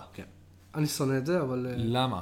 [0.76, 1.68] אני שונא את זה, אבל...
[1.70, 2.22] אה, למה?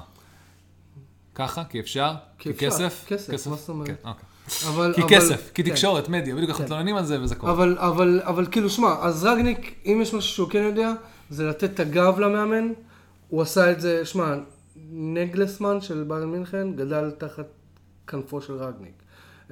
[1.36, 1.64] ככה?
[1.64, 2.14] כי אפשר?
[2.38, 2.68] כי כי אפשר.
[2.90, 3.06] כסף?
[3.08, 4.06] כסף, מה זאת אומרת?
[4.48, 4.68] כן.
[4.68, 4.94] אבל...
[4.96, 5.70] כי אבל- כסף, כי כן.
[5.70, 6.72] תקשורת, מדיה, בדיוק אנחנו כן.
[6.72, 7.52] מתלוננים על זה וזה קורה.
[7.54, 10.94] אבל, אבל, אבל כאילו, שמע, אז רגניק, אם יש משהו שהוא כן יודע,
[11.30, 12.72] זה לתת את הגב למאמן.
[13.30, 14.36] הוא עשה את זה, שמע,
[14.92, 17.46] נגלסמן של ביירן מינכן גדל תחת
[18.08, 18.94] כנפו של רגניק.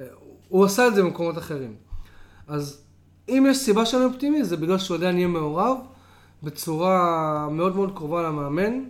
[0.00, 0.06] אה,
[0.48, 1.74] הוא עשה את זה במקומות אחרים.
[2.48, 2.82] אז
[3.28, 5.76] אם יש סיבה שאני אופטימי, זה בגלל שהוא עדיין יהיה מעורב
[6.42, 8.80] בצורה מאוד מאוד קרובה למאמן,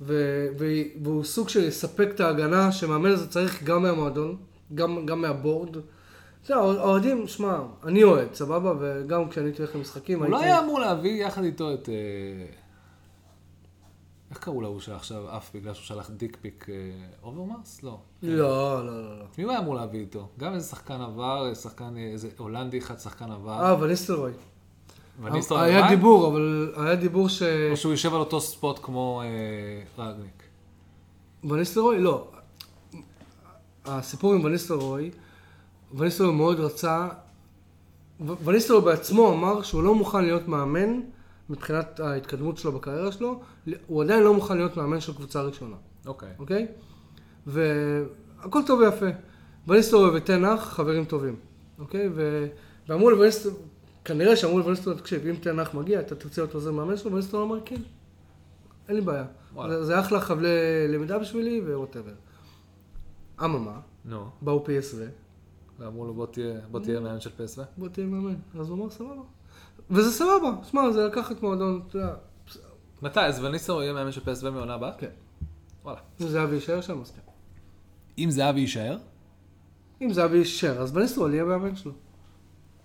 [0.00, 0.46] ו-
[1.02, 4.36] והוא סוג של יספק את ההגנה שמאמן הזה צריך גם מהמועדון,
[4.74, 5.76] גם, גם מהבורד.
[6.46, 8.72] זה, האוהדים, שמע, אני אוהד, סבבה?
[8.80, 10.52] וגם כשאני הייתי הולך למשחקים, הוא לא הייתי...
[10.52, 11.88] היה אמור להביא יחד איתו את...
[11.88, 11.94] אה,
[14.30, 16.74] איך קראו להוא שעכשיו עף בגלל שהוא שלח דיק פיק אה,
[17.22, 17.82] אוברמאס?
[17.82, 17.98] לא.
[18.22, 19.24] לא, לא, לא, לא.
[19.38, 20.28] מי הוא היה אמור להביא איתו?
[20.38, 23.64] גם איזה שחקן עבר, שחקן, איזה הולנדי אחד, שחקן עבר.
[23.64, 24.32] אה, וניסטלרוי.
[25.22, 25.88] וניסטלרוי היה?
[25.88, 27.42] דיבור, אבל היה דיבור ש...
[27.70, 30.42] או שהוא יושב על אותו spot כמו אה, רנגניק.
[31.44, 31.98] וניסטלרוי?
[31.98, 32.28] לא.
[33.90, 35.10] הסיפור עם וניסטלרוי,
[35.94, 37.08] וניסטלרוי מאוד רצה,
[38.26, 41.00] ו- וניסטלרוי בעצמו אמר שהוא לא מוכן להיות מאמן
[41.50, 43.40] מבחינת ההתקדמות שלו בקריירה שלו,
[43.86, 45.76] הוא עדיין לא מוכן להיות מאמן של קבוצה ראשונה.
[46.06, 46.28] אוקיי.
[46.38, 46.66] אוקיי?
[47.46, 49.06] והכל טוב ויפה.
[49.68, 51.36] וניסטור ותנח חברים טובים,
[51.78, 52.08] אוקיי?
[52.14, 52.46] ו...
[52.88, 53.52] ואמרו לווניסטור,
[54.04, 57.58] כנראה שאמרו לווניסטור, תקשיב, אם תנח מגיע, אתה תרצה להיות עוזר מאמן שלו, וניסטור אמר
[57.64, 57.82] כן.
[58.88, 59.24] אין לי בעיה.
[59.54, 59.78] וואלה.
[59.78, 60.48] זה, זה אחלה חבלי
[60.88, 62.12] למידה בשבילי וווטאבר.
[63.44, 64.96] אממה, נו, באו PSV,
[65.78, 67.66] ואמרו לו בוא תהיה, בוא תהיה מאמן של פסווה.
[67.78, 68.34] בוא תהיה מאמן.
[68.60, 69.22] אז הוא אמר סבבה.
[69.90, 72.14] וזה סבבה, שמע, זה לקחת מועדון, אתה יודע,
[73.02, 73.20] מתי?
[73.20, 74.92] אז וניסו יהיה מאמן של פסווה מעונה הבאה?
[74.98, 75.10] כן.
[75.82, 76.00] וואלה.
[76.20, 77.20] אם זהבי יישאר שם, אז כן.
[78.18, 78.98] אם זהבי יישאר?
[80.02, 81.92] אם זהבי יישאר, אז בניסטרול יהיה מאמן שלו.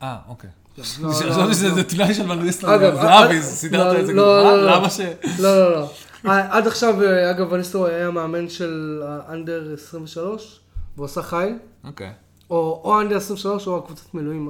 [0.01, 0.49] אה, אוקיי.
[0.77, 1.81] לא, חשבתי לא, שזה לא.
[1.81, 4.43] תנאי של וניסטו אגב, זהבי, אה, סידרת את זה לא, כבר.
[4.43, 4.75] לא, לא.
[4.75, 4.99] למה ש...
[5.39, 5.89] לא, לא, לא.
[6.25, 10.59] אה, עד עכשיו, אה, אגב, וניסטרול היה מאמן של האנדר 23,
[10.95, 11.57] והוא עשה חיל.
[11.83, 12.11] אוקיי.
[12.49, 14.49] או under 23 או הקבוצת מילואים.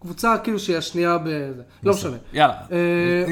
[0.00, 1.62] קבוצה כאילו שהיא השנייה בזה.
[1.82, 2.16] לא משנה.
[2.32, 2.54] יאללה.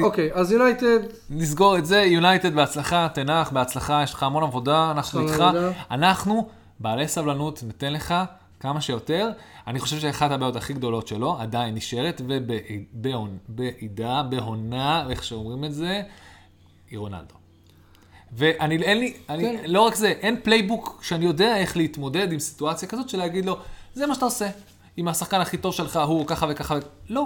[0.01, 0.99] אוקיי, אז יונייטד,
[1.29, 5.43] נסגור את זה, יונייטד בהצלחה, טן האח בהצלחה, יש לך המון עבודה, אנחנו איתך.
[5.91, 6.47] אנחנו,
[6.79, 8.13] בעלי סבלנות, ניתן לך
[8.65, 9.31] כמה שיותר.
[9.67, 16.01] אני חושב שאחת הבעיות הכי גדולות שלו עדיין נשארת, ובעיטה, בעונה, איך שאומרים את זה,
[16.89, 17.35] היא רונלדו.
[18.31, 19.63] ואני, אין לי, אני, כן.
[19.65, 23.57] לא רק זה, אין playbook שאני יודע איך להתמודד עם סיטואציה כזאת של להגיד לו,
[23.93, 24.49] זה מה שאתה עושה.
[24.97, 26.75] אם השחקן הכי טוב שלך הוא ככה וככה,
[27.09, 27.25] לא,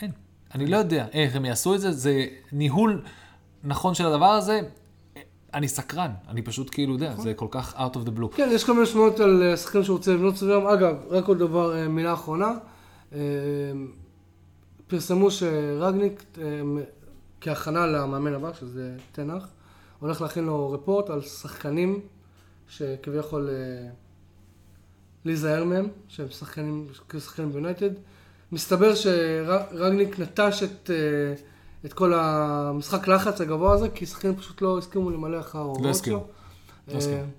[0.00, 0.10] אין.
[0.54, 3.04] אני לא יודע איך הם יעשו את זה, זה ניהול
[3.64, 4.60] נכון של הדבר הזה.
[5.54, 8.36] אני סקרן, אני פשוט כאילו יודע, זה כל כך out of the blue.
[8.36, 10.66] כן, יש כל מיני שמועות על אה, שחקנים שרוצה לבנות סביבם.
[10.66, 12.52] אגב, רק עוד דבר, אה, מילה אחרונה.
[13.12, 13.18] אה,
[14.86, 16.24] פרסמו שרגניק,
[17.40, 19.48] כהכנה למאמן הבא, שזה תנח,
[19.98, 22.00] הולך להכין לו רפורט על שחקנים
[22.68, 23.50] שכביכול
[25.24, 26.86] להיזהר מהם, שהם שחקנים,
[27.18, 27.90] שחקנים ביונייטד.
[28.52, 31.34] מסתבר שרגניק נטש את, אה,
[31.84, 35.90] את כל המשחק לחץ הגבוה הזה, כי שחקנים פשוט לא הסכימו למלא אחר ההוראות שלו.
[35.90, 36.16] הסכימו.
[36.88, 37.30] לא אה, הסכים.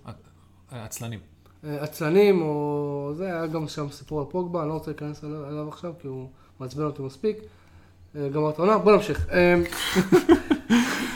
[0.72, 1.20] עצלנים.
[1.64, 5.68] אה, עצלנים, או זה, היה גם שם סיפור על פוגבה, אני לא רוצה להיכנס אליו
[5.70, 6.30] עכשיו, כי הוא
[6.60, 7.38] מעצבן אותי מספיק.
[8.16, 9.28] אה, גמרת העונה, בוא נמשיך.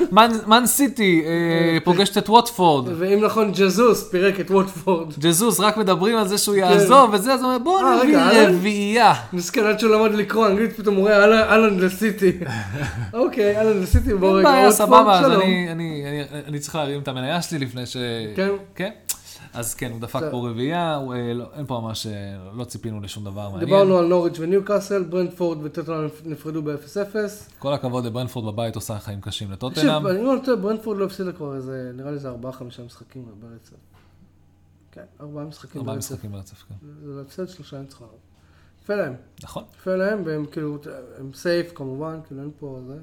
[0.01, 1.31] אה, מן סיטי אה,
[1.83, 2.87] פוגשת את ווטפורד.
[2.97, 5.13] ואם נכון, ג'זוס פירק את ווטפורד.
[5.19, 7.85] ג'זוס, רק מדברים על זה שהוא יעזוב וזה, אז הוא אומר, בוא כן.
[7.85, 8.47] אה, נביא?
[8.47, 9.13] רביעייה.
[9.33, 12.31] מסכן, עד שהוא למד לקרוא אנגלית, פתאום הוא רואה "אהלן- לסיטי.
[13.13, 15.41] אוקיי, אהלן לסיטי, בוא אין רגע, בעיה, ווטפורד, סבבה, אז שלום.
[15.41, 17.97] אני- אני אני- אני צריך להרים את המניה שלי לפני ש...
[18.75, 18.89] כן.
[19.53, 20.21] אז כן, הוא דפק.
[20.31, 22.11] פה רביעייה, אה, לא- אין פה ממש, אה,
[22.53, 23.65] לא ציפינו לשום דבר מעניין.
[23.65, 27.15] דיברנו על נוריץ' וניוקאסל, ברנדפורד וטוטנאם נפרדו ב-0-0.
[27.59, 30.07] כל הכבוד לברנפורד בבית עושה חיים קשים תקשיב, לטוטנאם.
[30.07, 33.75] אני לא טועה, ברנדפורד לא הפסידה כבר איזה, נראה לי זה ארבעה, חמישה משחקים ברצף.
[34.91, 36.11] כן, ארבעה משחקים ארבעה ברצף.
[36.11, 36.75] משחקים ברצף, כן.
[37.05, 38.17] זה להפסד שלושה ניצחונות.
[38.83, 39.13] יפה להם.
[39.43, 39.63] נכון.
[39.79, 40.77] יפה להם, והם כאילו,
[41.19, 42.97] הם סייף כמובן, כאילו אין פה זה.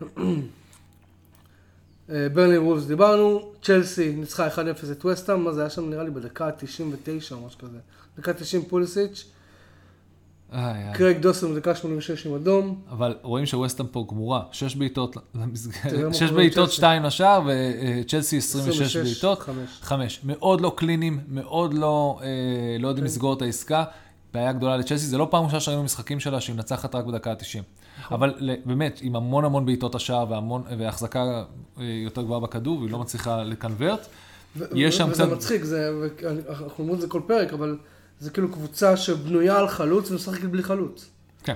[2.32, 4.58] ברלי וולפס דיברנו, צ'לסי ניצחה 1-0
[4.92, 7.78] את וסטאם, מה זה היה שם נראה לי בדקה ה-99 או משהו כזה.
[8.18, 9.30] דקה 90 פוליסיץ'.
[10.94, 12.80] קרייג דוסון בדקה 86 עם אדום.
[12.90, 16.76] אבל רואים שווסטהאם פה גמורה, שש בעיטות תראה למסגרת, מה שש קורה עם בעיטות, צ'לסי.
[16.76, 19.68] שתיים לשער, וצ'לסי 26 בעיטות, חמש.
[19.80, 20.20] חמש.
[20.24, 22.26] מאוד לא קלינים, מאוד לא אה,
[22.80, 23.10] לא יודעים כן.
[23.10, 23.84] לסגור את העסקה.
[24.34, 27.62] בעיה גדולה לצ'לסי, זה לא פעם ראשונה שראינו משחקים שלה שהיא מנצחת רק בדקה ה-90.
[28.00, 28.16] נכון.
[28.16, 28.34] אבל
[28.64, 30.26] באמת, עם המון המון בעיטות השער
[30.78, 31.44] והחזקה
[31.80, 34.06] אה, יותר גבוהה בכדור, והיא לא מצליחה לקנברט.
[34.74, 37.78] יש שם וזה קצת- מצחיק, זה, ואני- אנחנו אומרים את זה כל פרק, אבל
[38.18, 41.10] זה כאילו קבוצה שבנויה על חלוץ ומשחקת בלי חלוץ.
[41.44, 41.54] כן,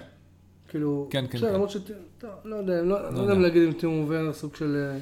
[0.69, 1.55] כאילו, כן, כן, כן.
[1.55, 1.77] למרות ש...
[2.19, 3.33] טוב, לא יודע, לא לא יודע יודע.
[3.35, 4.93] אם להגיד אם טימו ורנר סוג של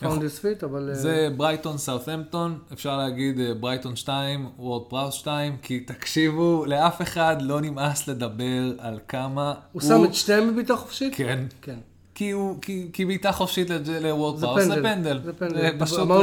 [0.00, 0.88] פאונדס פיט, אבל...
[0.88, 7.36] אה, זה ברייטון סאות'המפטון, אפשר להגיד ברייטון 2, וורד פראוס 2, כי תקשיבו, לאף אחד
[7.42, 11.12] לא נמאס לדבר על כמה הוא שם את שניהם בבעיטה חופשית?
[11.16, 11.44] כן.
[11.62, 11.76] כן.
[12.14, 13.68] כי הוא, כי, כי בעיטה חופשית
[14.02, 15.20] לוורד פראוס זה פנדל.
[15.24, 15.70] זה פנדל.
[15.78, 16.22] פשוט, אמרנו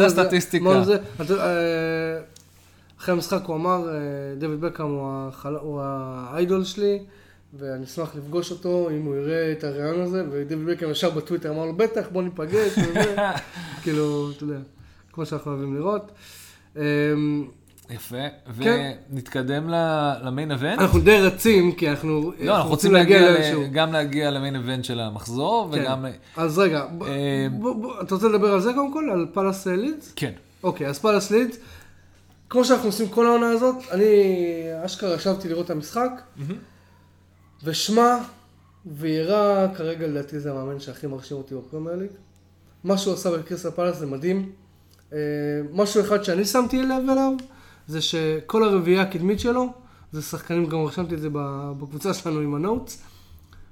[0.84, 0.97] זה.
[1.21, 2.19] אתה- אה,
[2.99, 3.93] אחרי המשחק הוא אמר, אה,
[4.39, 4.86] דויד בקאם
[5.61, 6.99] הוא האיידול שלי,
[7.53, 11.65] ואני אשמח לפגוש אותו אם הוא יראה את הרעיון הזה, ודויד בקאם ישר בטוויטר אמר
[11.65, 13.15] לו, בטח, בוא ניפגש, וזה.
[13.83, 14.59] כאילו, אתה יודע,
[15.11, 16.11] כמו שאנחנו אוהבים לראות.
[16.77, 16.83] אה,
[17.89, 18.17] יפה,
[18.63, 18.91] כן.
[19.11, 19.69] ונתקדם
[20.23, 20.79] למיין אבנט.
[20.79, 23.63] אנחנו די רצים, כי אנחנו לא, אנחנו רוצים להגיע, לאיזשהו...
[23.71, 25.81] גם להגיע למיין אבנט של המחזור, כן.
[25.81, 26.05] וגם...
[26.37, 27.47] אז רגע, ב- אה,
[28.01, 29.09] אתה רוצה לדבר על זה קודם כל?
[29.11, 30.13] על פאלאס לידס?
[30.15, 30.31] כן.
[30.63, 31.57] אוקיי, אז פאלאס לידס,
[32.49, 34.05] כמו שאנחנו עושים כל העונה הזאת, אני
[34.85, 36.11] אשכרה ישבתי לראות את המשחק,
[37.64, 38.18] ושמע
[38.86, 42.10] ויירה, כרגע לדעתי זה המאמן שהכי מרשים אותי בפרמייר ליג.
[42.84, 44.51] מה שהוא עשה בקריסטל פאלאס זה מדהים.
[45.14, 45.18] אה,
[45.74, 47.34] משהו אחד שאני שמתי לב אליו,
[47.88, 49.74] זה שכל הרביעייה הקדמית שלו,
[50.12, 53.01] זה שחקנים, גם רשמתי את זה בקבוצה שלנו עם ה notes,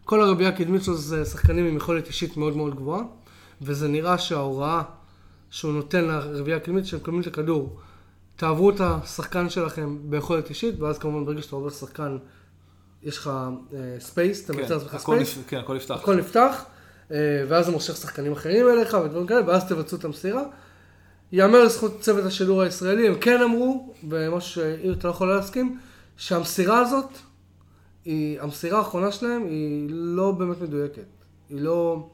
[0.05, 3.03] כל הרביעייה הקדמית שלו זה שחקנים עם יכולת אישית מאוד מאוד גבוהה,
[3.61, 4.81] וזה נראה שההוראה
[5.49, 7.79] שהוא נותן לרביעייה הקדמית, שהם מקבלים את הכדור.
[8.35, 12.17] תעברו את השחקן שלכם ביכולת אישית, ואז כמובן ברגע שאתה עובר שחקן,
[13.05, 13.31] יש לך
[13.99, 15.95] space, אתה כן, מייצר לעצמך space, כן, הכל נפתח.
[15.95, 16.65] הכל נפתח,
[17.11, 17.17] אה,
[17.49, 20.43] ואז זה מושך שחקנים אחרים אליך ודברים כאלה, ואז תבצעו את המסירה.
[21.31, 25.79] יאמר לזכות צוות השידור הישראלי, הם כן אמרו, ומשהו שאתה לא יכול להסכים,
[26.17, 27.09] שהמסירה הזאת,
[28.05, 31.05] היא, המסירה האחרונה שלהם היא לא באמת מדויקת.
[31.49, 32.07] היא לא,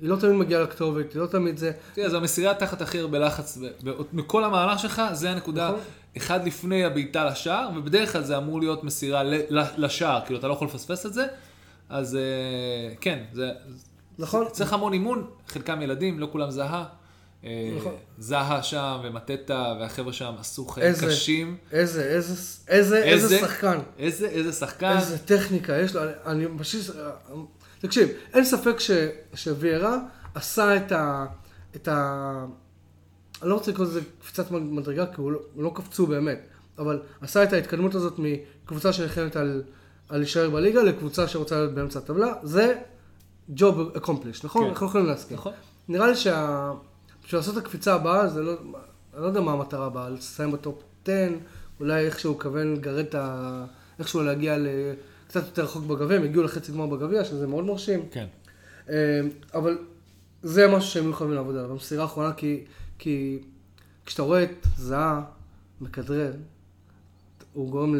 [0.00, 1.72] היא לא תמיד מגיעה לכתובת, היא לא תמיד זה.
[1.94, 3.58] תראה, זו המסירה תחת הכי הרבה לחץ,
[4.12, 5.80] מכל המהלך שלך, זה הנקודה, נכון.
[6.16, 9.22] אחד לפני הבעיטה לשער, ובדרך כלל זה אמור להיות מסירה
[9.76, 11.26] לשער, כאילו אתה לא יכול לפספס את זה,
[11.88, 13.50] אז אה, כן, זה...
[14.18, 14.46] נכון.
[14.52, 16.84] צריך המון אימון, חלקם ילדים, לא כולם זהה.
[17.44, 17.94] אה, נכון.
[18.18, 21.56] זהה שם, ומטטה, והחבר'ה שם עשו חיים איזה- קשים.
[21.72, 22.34] איזה, איזה,
[22.68, 23.38] איזה, איזה?
[23.38, 23.78] שחקן.
[23.98, 24.96] איזה, איזה שחקן.
[24.96, 26.96] איזה טכניקה יש לו, אני, פשוט,
[27.78, 28.90] תקשיב, אין ספק ש,
[29.34, 29.98] שוויירה
[30.34, 31.26] עשה את ה,
[31.76, 32.44] את ה...
[33.42, 36.38] אני לא רוצה לקרוא לזה קפיצת מדרגה, כי הוא לא, לא קפצו באמת,
[36.78, 39.62] אבל עשה את ההתקדמות הזאת מקבוצה שנלחמת על,
[40.08, 42.74] על להישאר בליגה לקבוצה שרוצה להיות באמצע הטבלה, זה
[43.56, 44.62] job accomplished, נכון?
[44.62, 44.68] כן.
[44.68, 45.36] אנחנו יכולים להסכים.
[45.36, 45.52] נכון.
[45.88, 46.72] נראה לי שה...
[47.24, 48.52] בשביל לעשות את הקפיצה הבאה, זה לא...
[49.14, 51.28] אני לא יודע מה המטרה הבאה, לסיים בטופ 10,
[51.80, 53.64] אולי איכשהו לכוון לגרד את ה...
[53.98, 54.66] איכשהו להגיע ל...
[55.28, 58.08] קצת יותר רחוק בגביע, הם הגיעו לחצי גמר בגביע, שזה מאוד מרשים.
[58.10, 58.26] כן.
[58.90, 59.20] אה,
[59.54, 59.78] אבל
[60.42, 61.70] זה משהו שהם יכולים לעבוד עליו.
[61.70, 62.64] המסירה האחרונה, כי,
[62.98, 63.38] כי
[64.06, 65.22] כשאתה רואה את זהה
[65.80, 66.32] מכדרר,
[67.52, 67.94] הוא גורם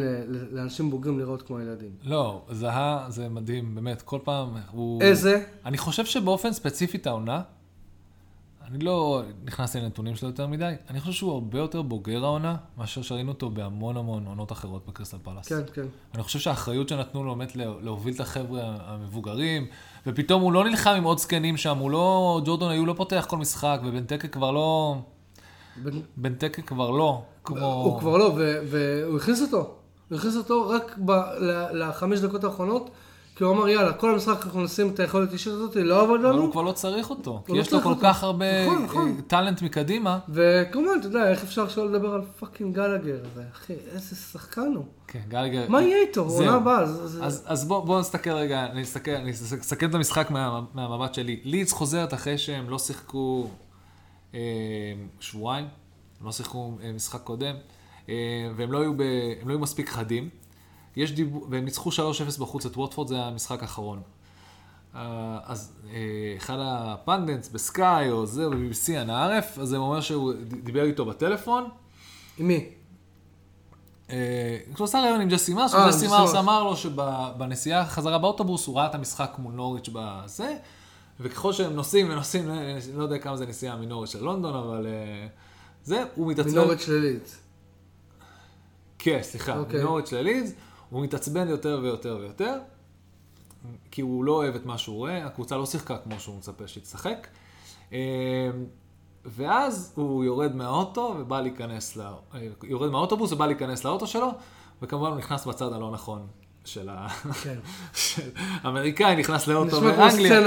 [0.51, 1.91] לאנשים בוגרים לראות כמו ילדים.
[2.03, 5.01] לא, זהה זה מדהים, באמת, כל פעם הוא...
[5.01, 5.43] איזה?
[5.65, 7.41] אני חושב שבאופן ספציפי את העונה,
[8.67, 13.01] אני לא נכנסתי לנתונים שלו יותר מדי, אני חושב שהוא הרבה יותר בוגר העונה, מאשר
[13.01, 15.47] שראינו אותו בהמון המון עונות אחרות בקריסטל פלאס.
[15.47, 15.85] כן, כן.
[16.15, 19.65] אני חושב שהאחריות שנתנו לו באמת לה- להוביל את החבר'ה המבוגרים,
[20.07, 23.37] ופתאום הוא לא נלחם עם עוד זקנים שם, הוא לא, ג'ורדון היו לא פותח כל
[23.37, 24.95] משחק, ובנטקה כבר לא,
[26.17, 26.33] בן-
[26.65, 27.73] כבר לא, כמו...
[27.73, 28.31] הוא כבר לא,
[28.69, 29.69] והוא הכניס אותו.
[30.09, 30.99] הוא הכניס אותו רק
[31.73, 32.89] לחמש דקות האחרונות,
[33.37, 36.29] כי הוא אמר, יאללה, כל המשחק אנחנו נשים את היכולת אישית הזאת, לא עבד אבל
[36.29, 36.41] לנו.
[36.41, 37.93] הוא כבר לא צריך אותו, כי לא יש לו כל.
[38.01, 39.07] כך הרבה נכון, נכון.
[39.07, 40.19] אה, talent מקדימה.
[40.29, 44.85] וכמובן, אתה יודע, איך אפשר שלא לדבר על fucking גלגר הזה, אחי, איזה שחקן הוא.
[45.07, 45.65] כן, גלגר.
[45.69, 46.21] מה יהיה איתו?
[46.21, 46.81] עונה הבאה.
[46.81, 51.39] אז, אז בוא, בוא נסתכל רגע, אני אסכם את המשחק מה, מהמבט שלי.
[51.43, 53.47] לידס חוזרת אחרי שהם לא שיחקו
[54.33, 54.39] אה,
[55.19, 55.65] שבועיים,
[56.19, 57.55] הם לא שיחקו אה, משחק קודם,
[58.55, 59.01] והם לא היו, ב,
[59.41, 60.29] הם לא היו מספיק חדים.
[60.97, 61.93] יש דיבור, והם ניצחו 3-0
[62.39, 64.01] בחוץ את ווטפורד, זה המשחק האחרון.
[64.95, 65.97] אה, אז אה,
[66.37, 70.33] אחד הפנדנטס בסקאי או זה, ב-BBC אנא ערף, אז הם אומר שהוא
[70.63, 71.69] דיבר איתו בטלפון,
[72.37, 72.69] עם מי?
[74.09, 76.35] אה, כשהוא עשה רעיון עם ג'סי מרס, ג'סי מרס.
[76.35, 80.57] אמר לו שבנסיעה חזרה באוטובוס הוא ראה את המשחק מול נוריץ' בזה,
[81.19, 82.49] וככל שהם נוסעים ונוסעים,
[82.93, 85.27] לא יודע כמה זה נסיעה מנוריץ' ללונדון, אבל אה,
[85.83, 87.37] זה, הוא מתעצבן, מינורת שלילית.
[88.99, 89.79] כן, סליחה, אוקיי.
[89.79, 90.51] מנוריץ' ללידס,
[90.89, 92.59] הוא מתעצבן יותר ויותר ויותר,
[93.91, 96.83] כי הוא לא אוהב את מה שהוא רואה, הקבוצה לא שיחקה כמו שהוא מצפה שהיא
[96.83, 97.27] תשחק.
[97.93, 97.97] אה,
[99.25, 102.01] ואז הוא יורד מהאוטו ובא להיכנס, ל...
[102.01, 102.15] אה,
[102.63, 104.31] יורד מהאוטובוס ובא להיכנס לאוטו שלו,
[104.81, 106.27] וכמובן הוא נכנס בצד הלא נכון
[106.65, 107.07] של ה...
[107.43, 107.57] כן.
[107.93, 110.41] של האמריקאי, נכנס לאוטו נשמע כמו באנגליה.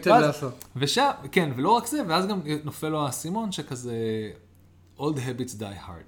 [0.00, 0.46] סצנה ואז- לאסו.
[0.76, 3.94] ושם, כן, ולא רק זה, ואז גם נופל לו האסימון שכזה,
[4.98, 6.04] old habits die hard.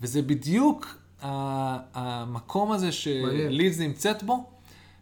[0.00, 0.86] וזה בדיוק
[1.24, 2.92] המקום הזה.
[2.92, 4.44] שלידס נמצאת בו,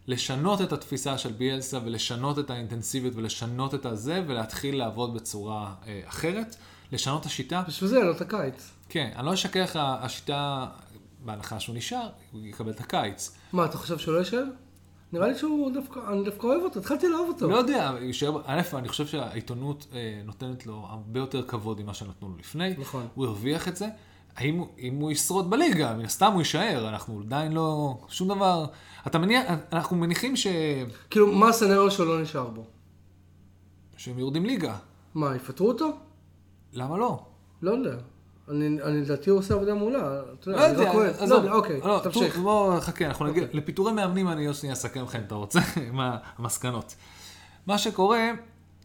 [0.07, 6.01] לשנות את התפיסה של ביאלסה ולשנות את האינטנסיביות ולשנות את הזה ולהתחיל לעבוד בצורה אה,
[6.07, 6.55] אחרת,
[6.91, 7.63] לשנות את השיטה.
[7.67, 8.71] בשביל זה לו את הקיץ.
[8.89, 10.65] כן, אני לא אשקר לך, השיטה,
[11.25, 13.37] בהנחה שהוא נשאר, הוא יקבל את הקיץ.
[13.53, 14.43] מה, אתה חושב שהוא לא יישאר?
[15.13, 17.49] נראה לי שהוא דווקא, אני דווקא אוהב אותו, התחלתי לאהוב אותו.
[17.49, 22.29] לא יודע, יישאר- א', אני חושב שהעיתונות אה, נותנת לו הרבה יותר כבוד ממה שנתנו
[22.29, 22.73] לו לפני.
[22.77, 23.07] נכון.
[23.13, 23.87] הוא הרוויח את זה.
[24.35, 27.97] האם אם הוא ישרוד בליגה, מן הסתם הוא יישאר, אנחנו עדיין לא...
[28.07, 28.65] שום דבר...
[29.07, 30.47] אתה מניח, אנחנו מניחים ש...
[31.09, 32.65] כאילו, מה הסצנריו שהוא לא נשאר בו?
[33.97, 34.75] שהם יורדים ליגה.
[35.15, 35.89] מה, יפטרו אותו?
[36.73, 37.25] למה לא?
[37.61, 37.95] לא יודע.
[38.49, 40.21] אני, אני לדעתי הוא עושה עבודה מעולה.
[40.39, 41.29] אתה לא יודע, אני יודע, רק.
[41.29, 41.35] לא.
[41.35, 42.37] יודע, אוקיי, לא, תמשיך.
[42.37, 43.43] בוא חכה, אנחנו נגיע...
[43.43, 43.57] אוקיי.
[43.57, 45.59] לפיטורי מאמנים אני עוד שנייה אסכם לך אם אתה רוצה,
[45.93, 46.95] מה המסקנות.
[47.67, 48.31] מה שקורה,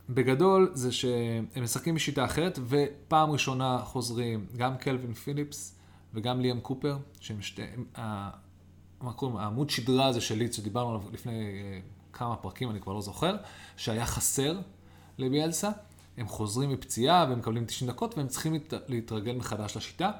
[0.08, 5.74] בגדול, זה שהם משחקים בשיטה אחרת, ופעם ראשונה חוזרים גם קלווין פיליפס
[6.14, 7.62] וגם ליאם קופר, שהם שתי...
[9.00, 9.36] מה קוראים?
[9.36, 11.80] העמוד שדרה הזה של ליץ, שדיברנו עליו לפני אה,
[12.12, 13.36] כמה פרקים, אני כבר לא זוכר,
[13.76, 14.58] שהיה חסר
[15.18, 15.70] לביאלסה.
[16.16, 20.10] הם חוזרים מפציעה והם מקבלים 90 דקות והם צריכים להת- להתרגל מחדש לשיטה.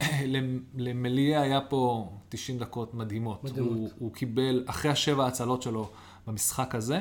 [0.26, 3.44] למ- למליה היה פה 90 דקות מדהימות.
[3.44, 3.72] מדהימות.
[3.72, 5.90] הוא, הוא קיבל, אחרי השבע הצלות שלו
[6.26, 7.00] במשחק הזה,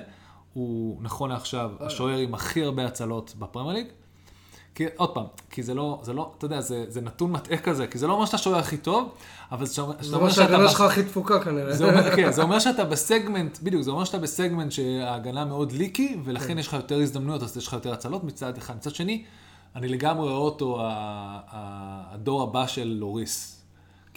[0.58, 3.88] הוא נכון לעכשיו השוער עם הכי הרבה הצלות בפרמייר ליג.
[4.76, 7.88] כי, עוד פעם, כי זה לא, זה לא, אתה יודע, זה, זה נתון מטעה כזה,
[7.88, 9.10] כי זה לא אומר שאתה שוער הכי טוב,
[9.52, 11.74] אבל זה אומר זה אומר שההגנה שלך הכי תפוקה כנראה.
[11.74, 16.18] זה אומר, כן, זה אומר שאתה בסגמנט, בדיוק, זה אומר שאתה בסגמנט שההגנה מאוד ליקי,
[16.24, 16.58] ולכן כן.
[16.58, 18.76] יש לך יותר הזדמנויות, אז יש לך יותר הצלות מצד אחד.
[18.76, 19.24] מצד שני,
[19.76, 20.78] אני לגמרי רואה אותו
[21.52, 23.57] הדור הבא של לוריס.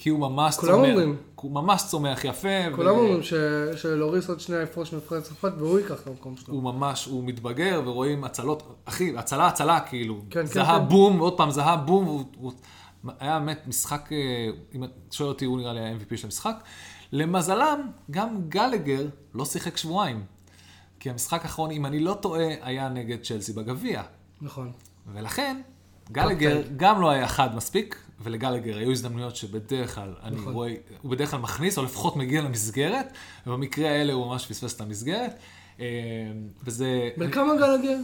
[0.03, 1.17] כי הוא ממש כולם צומח, אומרים.
[1.35, 2.49] הוא ממש צומח יפה.
[2.77, 3.35] כולם ו- אומרים ש-
[3.77, 6.55] שלאוריס עוד שנייה יפרוש מנבחרת צרפת והוא ייקח את המקום שלו.
[6.55, 10.21] הוא ממש, הוא מתבגר, ורואים הצלות, אחי, הצלה הצלה, כאילו.
[10.31, 10.89] כן, כן, היה כן.
[10.89, 12.53] בום, עוד פעם, זה היה בום, הוא, הוא
[13.19, 14.17] היה באמת משחק, אה,
[14.75, 16.55] אם אתה שואל אותי, הוא נראה לי ה-MVP של המשחק.
[17.13, 17.81] למזלם,
[18.11, 20.25] גם גלגר לא שיחק שבועיים.
[21.01, 24.03] כי המשחק האחרון, אם אני לא טועה, היה נגד צ'לסי בגביע.
[24.43, 24.73] נכון.
[25.13, 25.61] ולכן,
[26.13, 30.53] גלגר גם לא היה חד מספיק, ולגלגר היו הזדמנויות שבדרך כלל, אני נכון.
[30.53, 33.13] רואה, הוא בדרך כלל מכניס, או לפחות מגיע למסגרת,
[33.47, 35.39] ובמקרה האלה הוא ממש פספס את המסגרת.
[35.81, 35.87] אה,
[36.65, 37.11] וזה...
[37.17, 37.97] בן כמה גלגר?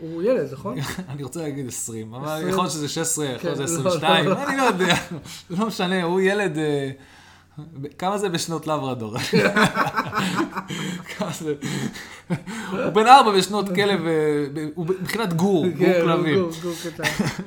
[0.00, 0.78] הוא ילד, נכון?
[1.08, 2.48] אני רוצה להגיד 20, אבל 20.
[2.48, 4.48] יכול להיות שזה 16, יכול להיות כן, שזה לא, 22, לא, לא.
[4.48, 4.94] אני לא יודע,
[5.50, 6.58] לא משנה, הוא ילד...
[7.98, 9.18] כמה זה בשנות לברדור?
[11.16, 11.54] כמה זה?
[12.70, 16.38] הוא בן ארבע בשנות כלב, אה, הוא מבחינת גור, גור כן, כלבים.
[16.62, 17.02] גור, קטן.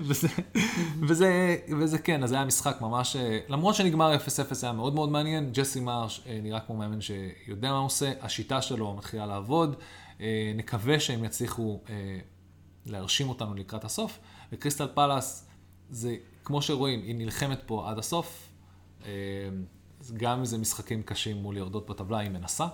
[1.69, 4.19] וזה, כן, אז זה היה משחק ממש, אה, למרות שנגמר 0-0
[4.61, 8.61] היה מאוד מאוד מעניין, ג'סי מרש אה, נראה כמו מאמן שיודע מה הוא עושה, השיטה
[8.61, 9.75] שלו מתחילה לעבוד,
[10.55, 11.81] נקווה שהם יצליחו
[12.85, 14.19] להרשים אותנו לקראת הסוף,
[14.53, 15.47] וקריסטל פלאס,
[15.89, 18.49] זה כמו שרואים, היא נלחמת פה עד הסוף,
[20.17, 22.65] גם אם זה משחקים קשים מול יורדות בטבלה, היא מנסה.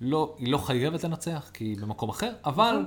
[0.00, 2.84] לא, היא לא חייבת לנצח, כי היא במקום אחר, אבל נכון.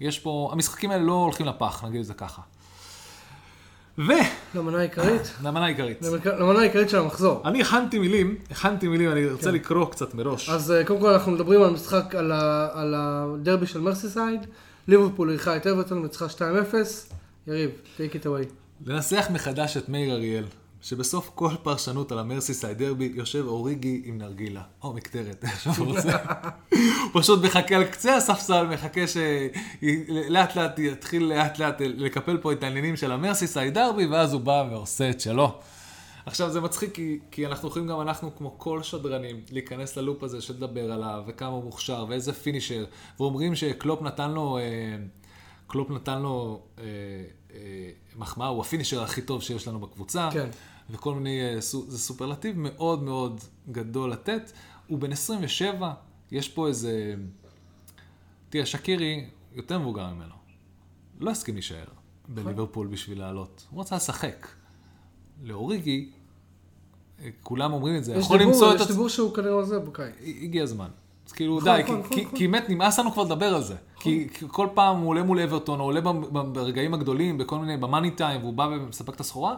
[0.00, 2.42] יש פה, המשחקים האלה לא הולכים לפח, נגיד את זה ככה.
[3.98, 4.12] ו...
[4.54, 5.22] למנה העיקרית.
[5.44, 6.02] למנה העיקרית.
[6.38, 7.42] למנה העיקרית של המחזור.
[7.44, 9.54] אני הכנתי מילים, הכנתי מילים, אני רוצה כן.
[9.54, 10.48] לקרוא קצת מראש.
[10.48, 14.40] אז אה, קודם כל אנחנו מדברים על משחק, על ה- על הדרבי של מרסיסייד.
[14.88, 16.40] ליברפול אירחה את אברטון וניצחה 2-0.
[17.46, 18.52] יריב, take it away.
[18.86, 20.44] לנסח מחדש את מאיר אריאל,
[20.84, 26.16] שבסוף כל פרשנות על המרסיסייד derby יושב אוריגי עם נרגילה, או מקטרת, איך שהוא רוצה.
[26.70, 32.62] הוא פשוט מחכה על קצה הספסל, מחכה שלאט לאט יתחיל לאט לאט לקפל פה את
[32.62, 35.58] העניינים של המרסיסייד derby, ואז הוא בא ועושה את שלו.
[36.26, 40.22] עכשיו זה מצחיק כי, כי אנחנו יכולים גם אנחנו כמו כל שדרנים להיכנס ל loop
[40.22, 42.84] הזה של לדבר עליו וכמה הוא מוכשר ואיזה finisher
[43.20, 44.62] ואומרים שקלופ נתן לו, אה,
[45.66, 46.84] קלופ נתן לו אה,
[47.54, 47.58] אה,
[48.16, 50.48] מחמאה, הוא ה finisher הכי טוב שיש לנו בקבוצה כן.
[50.90, 53.40] וכל מיני, אה, זה סופרלטיב מאוד מאוד
[53.72, 54.52] גדול לתת.
[54.86, 55.92] הוא בן 27,
[56.30, 57.14] יש פה איזה,
[58.48, 59.24] תראה שקירי
[59.54, 60.34] יותר מבוגר ממנו,
[61.20, 61.84] לא הסכים להישאר
[62.28, 64.48] בליברפול בשביל לעלות, הוא רצה לשחק.
[65.42, 66.10] לאוריגי,
[67.22, 70.14] אה, כולם אומרים את זה, יכול דיבור- למצוא את יש דיבור שהוא כנראה עוזב בקיץ.
[70.42, 70.88] הגיע הזמן.
[71.26, 73.76] אז כאילו נכון, די, נכון, כי- נכון, באמת נמאס לנו כבר לדבר על זה.
[74.00, 76.00] כי כל פעם הוא עולה מול אברטון, או עולה
[76.52, 79.56] ברגעים הגדולים, בכל מיני, במאני טיים, והוא בא ומספק את הסחורה,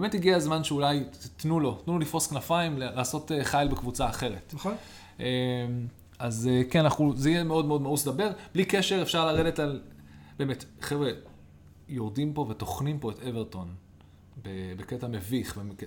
[0.00, 1.04] באמת הגיע הזמן שאולי
[1.36, 4.54] תנו לו, תנו לו לפרוס כנפיים, לעשות אה, חייל בקבוצה אחרת.
[4.54, 4.74] נכון?
[5.20, 5.24] אמ,
[6.18, 8.30] אז אה, כן, אנחנו, זה יהיה מאוד מאוד מאוס לדבר.
[8.54, 9.80] בלי קשר, אפשר לרדת על...
[10.38, 11.10] באמת, חבר'ה,
[11.88, 13.74] יורדים פה וטוחנים פה את אברטון
[14.76, 15.58] בקטע מביך.
[15.58, 15.82] במק...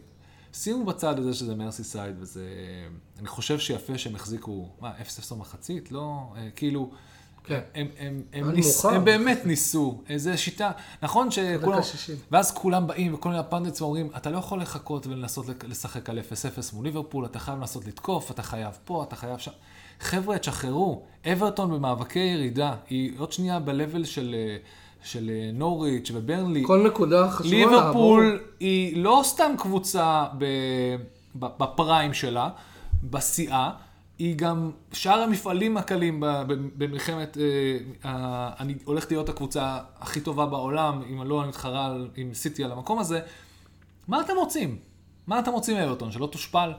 [0.54, 2.48] שימו בצד את זה שזה מרסיסייד, וזה...
[3.20, 4.92] אני חושב שיפה שהם החזיקו, מה,
[5.32, 5.92] 0-0 במחצית?
[5.92, 6.92] לא, אה, כאילו...
[7.50, 7.60] כן.
[7.76, 8.86] הם, הם, הם, ניס.
[8.86, 10.72] הם באמת ניסו, איזה שיטה,
[11.02, 12.16] נכון שכולם, דקה 60.
[12.32, 16.20] ואז כולם באים וכל מיני ה pundits ואומרים, אתה לא יכול לחכות ולנסות לשחק על
[16.20, 19.52] 0-0 מול ליברפול, אתה חייב לנסות לתקוף, אתה חייב פה, אתה חייב שם.
[20.00, 24.58] חבר'ה, תשחררו, אברטון במאבקי ירידה, היא עוד שנייה ב-level של, אה,
[25.04, 26.64] של אה, נוריץ' וברנלי.
[26.66, 27.56] כל נקודה חשובה.
[27.56, 30.26] ליברפול היא לא סתם קבוצה
[31.36, 32.50] בפריים שלה,
[33.04, 33.72] בשיאה,
[34.20, 37.38] היא גם שאר המפעלים הקלים במלחמת,
[38.06, 42.72] אה, אני הולכת להיות הקבוצה הכי טובה בעולם, אם לא אני מתחרה עם סיטי על
[42.72, 43.20] המקום הזה.
[44.08, 44.78] מה אתם רוצים?
[45.28, 46.12] מה אתם רוצים מאברטון?
[46.12, 46.72] שלא תושפל?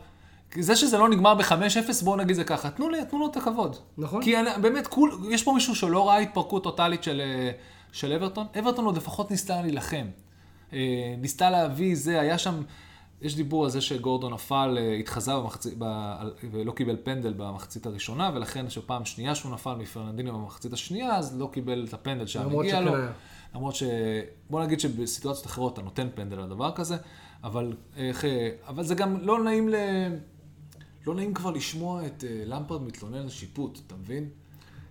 [0.55, 3.77] זה שזה לא נגמר ב-5-0, בואו נגיד זה ככה, תנו, לי, תנו לו את הכבוד.
[3.99, 4.23] נכון.
[4.23, 7.51] כי אני, באמת, כול, יש פה מישהו שלא ראה התפרקות טוטאלית של, אה,
[7.93, 8.47] של אברטון.
[8.59, 10.07] אברטון עוד לפחות ניסתה להילחם.
[10.73, 10.79] אה,
[11.19, 12.63] ניסתה להביא זה, היה שם,
[13.23, 15.85] יש דיבור על זה שגורדון נפל, אה, התחזה במחצית, ב,
[16.51, 21.49] ולא קיבל פנדל במחצית הראשונה, ולכן שפעם שנייה שהוא נפל מפרננדיניו במחצית השנייה, אז לא
[21.53, 22.93] קיבל את הפנדל שהיה מגיע לו.
[23.55, 23.83] למרות ש...
[24.51, 26.97] בוא נגיד שבסיטואציות אחרות אתה נותן פנדל על דבר כזה,
[27.45, 29.75] אבל, איך, אה, אבל זה גם לא נעים ל...
[31.07, 34.29] לא נעים כבר לשמוע את אה, למפרד מתלונן על שיפוט, אתה מבין?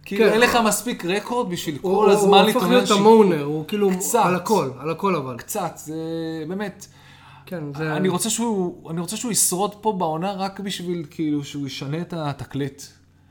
[0.06, 0.32] כאילו כן.
[0.32, 3.02] אין לך מספיק רקורד בשביל הוא- כל הוא- הזמן הוא הופך להתלונן על להיות שיפוט.
[3.06, 4.22] המונר, הוא כאילו קצת.
[4.26, 5.38] על הכל, על הכל אבל.
[5.38, 5.96] קצת, זה
[6.48, 6.88] באמת...
[7.50, 7.95] כן, זה...
[7.97, 12.14] אני רוצה שהוא, אני רוצה שהוא ישרוד פה בעונה רק בשביל כאילו שהוא ישנה את
[12.14, 12.84] התקליט.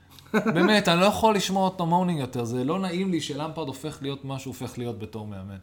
[0.54, 4.24] באמת, אני לא יכול לשמוע אותו מורנינג יותר, זה לא נעים לי שלמפרד הופך להיות
[4.24, 5.56] מה שהוא הופך להיות בתור מאמן.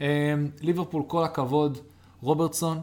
[0.00, 1.78] אה, ליברפול, כל הכבוד,
[2.22, 2.80] רוברטסון,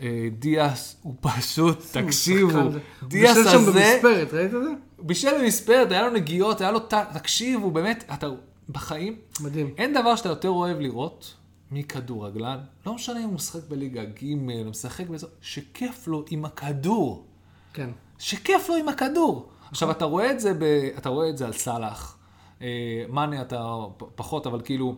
[0.00, 2.60] אה, דיאס הוא פשוט, תקשיבו.
[3.08, 4.72] דיאס הוא בישל שם הזה, במספרת, ראית את זה?
[4.98, 6.78] בישל במספרת, היה לו נגיעות, היה לו,
[7.14, 8.28] תקשיבו, באמת, אתה
[8.68, 9.74] בחיים, מדהים.
[9.78, 11.34] אין דבר שאתה יותר אוהב לראות
[11.72, 14.34] מכדורגלן, לא משנה אם הוא משחק בליגה ג'
[14.70, 17.26] משחק באזור, שכיף לו עם הכדור.
[17.72, 17.90] כן.
[18.18, 19.48] שכיף לו עם הכדור.
[19.70, 20.62] עכשיו, אתה רואה את זה, ב...
[20.98, 22.18] אתה רואה את זה על סאלח.
[22.62, 23.76] אה, מאנה אתה
[24.14, 24.94] פחות, אבל כאילו,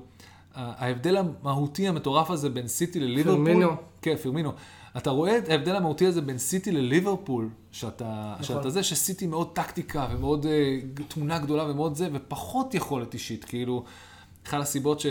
[0.54, 3.34] ההבדל המהותי המטורף הזה בין סיטי לליברפול...
[3.34, 3.70] פרמינו.
[4.02, 4.52] כן, פרמינו.
[4.96, 8.56] אתה רואה את ההבדל המהותי הזה בין סיטי לליברפול, שאתה, נכון.
[8.56, 13.44] שאתה זה, שסיטי מאוד טקטיקה ומאוד אה, תמונה גדולה ומאוד זה, ופחות יכולת אישית.
[13.44, 13.84] כאילו,
[14.46, 15.06] אחת הסיבות ש...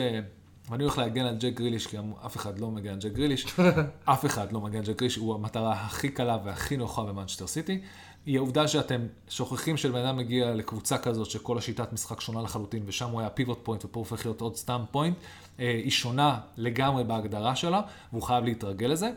[0.70, 3.45] ואני הולך להגן על ג'ק גריליש, כי אף אחד לא מגן על ג'ק גריליש,
[4.05, 7.82] אף אחד לא מגן על ג'ק גריליש, הוא המטרה הכי קלה והכי נוחה במנצ'סטר סיטי.
[8.26, 13.09] היא העובדה שאתם שוכחים שבן אדם מגיע לקבוצה כזאת שכל השיטת משחק שונה לחלוטין, ושם
[13.09, 15.17] הוא היה pivot point ופה הוא הופך להיות עוד stop point,
[15.59, 19.11] אה, היא שונה לגמרי בהגדרה שלה, והוא חייב להתרגל לזה.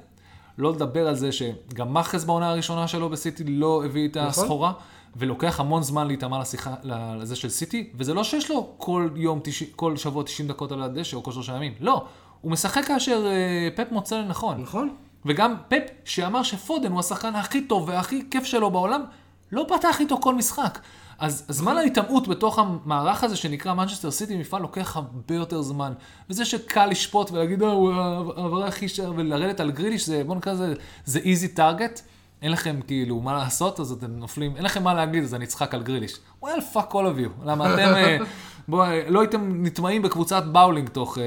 [0.58, 4.72] לא לדבר על זה שגם מאחרז בעונה הראשונה שלו בסיטי לא הביא את נכון.
[5.18, 6.74] ולוקח המון זמן להיטמע לשיחה,
[7.18, 10.82] לזה של סיטי, וזה לא שיש לו כל יום, 90, כל שבוע 90 דקות על
[10.82, 12.04] הדשא או כל שלושה ימים, לא.
[12.40, 14.60] הוא משחק כאשר אה, פפ מוצא לנכון.
[14.62, 14.94] נכון?
[15.26, 19.04] וגם פפ, שאמר שפודן הוא השחקן הכי טוב והכי כיף שלו בעולם,
[19.52, 20.78] לא פתח איתו כל משחק.
[21.18, 25.92] אז זמן ההיטמעות בתוך המערך הזה שנקרא מנצ'סטר סיטי מפעל לוקח הרבה יותר זמן.
[26.30, 30.52] וזה שקל לשפוט ולהגיד, אה, הוא העברה הכי שר, ולרדת על גריליש, זה, בוא נקרא
[30.52, 32.00] לזה, זה easy target.
[32.46, 35.74] אין לכם כאילו מה לעשות, אז אתם נופלים, אין לכם מה להגיד, אז אני אצחק
[35.74, 36.14] על גריליש.
[36.44, 37.44] well, fuck all of you.
[37.44, 38.16] למה אתם, אה,
[38.68, 41.22] בוא, אה, לא הייתם נטמעים בקבוצת באולינג תוך אה,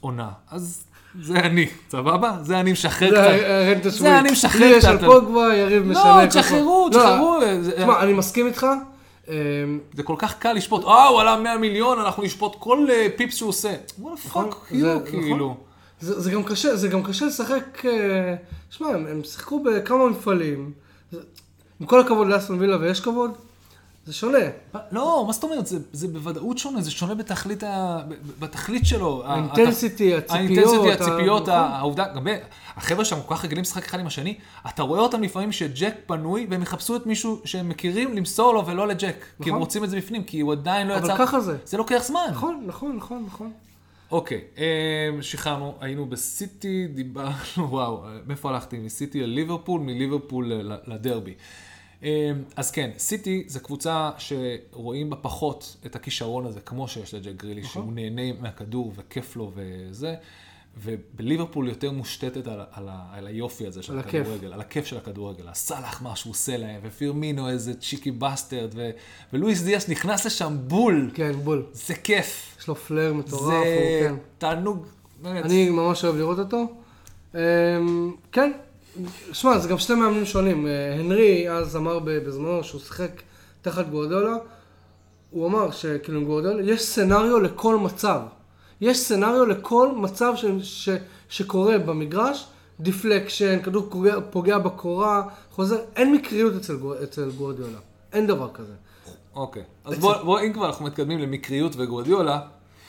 [0.00, 0.28] עונה.
[0.50, 0.84] אז
[1.22, 2.36] זה אני, סבבה?
[2.42, 3.44] זה אני משחרר זה קצת.
[3.48, 4.18] ה rant הזה.
[4.18, 5.02] אני משחרר לי יש קצת.
[5.02, 6.22] על פוגבה, יריב משנה.
[6.22, 6.26] לא.
[6.26, 7.38] תשחררו, לא, תשחררו.
[7.62, 8.66] זה- תשמע, אני מסכים איתך.
[9.28, 9.32] אמ,
[9.94, 13.34] זה כל כך קל לשפוט, אה, הוא עלה 100 מיליון, אנחנו נשפוט כל אה, פיפס
[13.36, 13.74] שהוא עושה.
[13.98, 15.02] וואלה נכון, fuck נכון.
[15.10, 15.56] כאילו.
[16.00, 18.34] זה זה גם קשה, זה גם קשה לשחק, אה,
[18.70, 20.72] שמע, הם הם שיחקו בכמה מפעלים.
[21.12, 21.20] זה-
[21.80, 23.30] עם כל הכבוד לאסטון וילה ויש כבוד,
[24.06, 24.38] זה שונה.
[24.92, 25.66] לא, מה זאת אומרת?
[25.66, 27.98] זה, זה בוודאות שונה, זה שונה בתכלית, ה,
[28.38, 29.22] בתכלית שלו.
[29.26, 31.54] האינטנסיטי, ה- הציפיות, האינטנסיטי, ה- הציפיות, נכון.
[31.54, 32.38] העובדה, גם ב-
[32.76, 34.38] החבר'ה שם כל כך רגילים לשחק אחד עם השני,
[34.68, 38.88] אתה רואה אותם לפעמים שג'ק פנוי, והם יחפשו את מישהו שהם מכירים למסור לו ולא
[38.88, 39.00] לג'ק.
[39.42, 39.58] כי הם נכון.
[39.60, 41.16] רוצים את זה בפנים, כי הוא עדיין לא אבל יצא...
[41.18, 41.56] ככה זה.
[41.64, 42.20] זה לוקח זמן.
[42.30, 43.50] נכון, נכון, נכון, נכון.
[44.10, 47.34] אוקיי, אמ, שחררנו, היינו בסיטי, דיברנו,
[47.70, 48.78] וואו, מאיפה הלכתי?
[48.78, 50.52] מסיטי לליברפול, מליברפול
[50.86, 51.34] לדרבי.
[52.02, 52.08] אמ,
[52.56, 57.60] אז כן, סיטי זה קבוצה שרואים בה פחות את הכישרון הזה, כמו שיש לג'ק גרילי,
[57.60, 57.82] נכון.
[57.82, 60.14] שהוא נהנה מהכדור וכיף לו וזה,
[60.82, 63.98] ובליברפול יותר מושתתת על, על, על היופי הזה של על.
[63.98, 68.90] הכדורגל, על הכיף של הכדורגל, הסאלח מה שהוא עושה להם, ופירמינו איזה cheeky bastard, ו-
[69.32, 71.66] ולואיס דיאס נכנס לשם בול, כן, בול.
[71.72, 72.56] זה כיף.
[72.68, 74.14] יש לו פלר מטורף, זה כן.
[74.38, 74.86] תענוג,
[75.22, 75.44] באמת.
[75.44, 76.66] אני ממש אוהב לראות אותו.
[77.34, 77.40] אמ,
[78.32, 78.52] כן,
[79.32, 80.66] שמע, זה גם שני מאמנים שונים.
[80.66, 83.10] אה, הנרי אז אמר בזמנו שהוא שיחק
[83.62, 84.36] תחת גוורדיולה,
[85.30, 88.20] הוא אמר שכאילו עם גוורדיולה, יש scenario לכל מצב.
[88.80, 90.88] יש scenario לכל מצב ש, ש,
[91.28, 92.46] שקורה במגרש,
[92.80, 97.78] deflection, כדור פוגע, פוגע בקורה, חוזר, אין מקריות אצל, גור- אצל גוורדיולה.
[98.12, 98.72] אין דבר כזה.
[99.34, 99.62] אוקיי.
[99.84, 102.40] אז בוא, בוא, אם כבר אנחנו מתקדמים למקריות וגוורדיולה,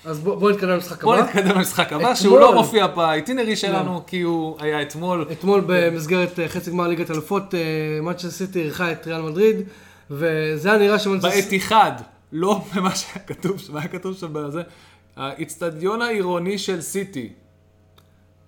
[0.06, 1.24] אז בוא, בוא נתקדם למשחק בוא הבא.
[1.24, 5.26] נתקדם למשחק הבא, שהוא לא מופיע ב itinerary שלנו, כי הוא היה אתמול.
[5.32, 7.54] אתמול במסגרת אה, חצי גמר ליגת אלופות,
[8.02, 9.58] מנצ'סטר סיטי אירחה את ריאל מדריד,
[10.12, 11.30] וזה היה נראה שמנצ'סטר...
[11.30, 11.91] באיתיחאד,
[12.32, 14.62] לא במה שהיה כתוב, מה היה כתוב שם בזה?
[15.16, 17.34] האיצטדיון העירוני של סיטי.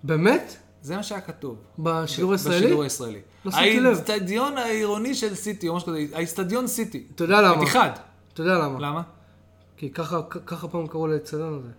[0.03, 0.55] באמת?
[0.81, 1.57] זה מה שהיה כתוב.
[1.79, 2.59] בשידור הישראלי?
[2.59, 3.19] בשידור הישראלי.
[3.45, 3.85] לא שמתי לב.
[3.85, 7.03] האיצטדיון העירוני של סיטי, או משהו כזה, האיצטדיון סיטי.
[7.15, 7.63] אתה יודע למה?
[7.63, 7.89] אתיחד.
[8.33, 8.79] אתה יודע למה?
[8.79, 9.01] למה?
[9.81, 11.69] כי ככה ככה פעם קראו לאצטדיון הזה.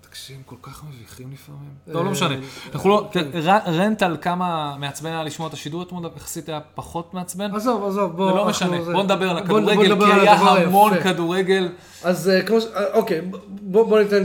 [0.00, 1.70] תקשיב, כל כך מביכים לפעמים.
[1.88, 2.34] אה, לא, לא משנה.
[2.74, 3.26] אנחנו לא, כן.
[3.34, 7.54] ר- רנטל כמה מעצבן היה לשמוע את השידור אתמול, יחסית היה פחות מעצבן.
[7.54, 8.30] עזוב, עזוב, בוא...
[8.30, 8.80] זה לא משנה.
[8.92, 11.00] בוא נדבר על הכדורגל, כי על היה המון.
[11.02, 11.68] כדורגל.
[12.04, 12.64] אז אה, כמו ש...
[12.74, 13.20] אה, אוקיי,
[13.62, 14.24] בוא ניתן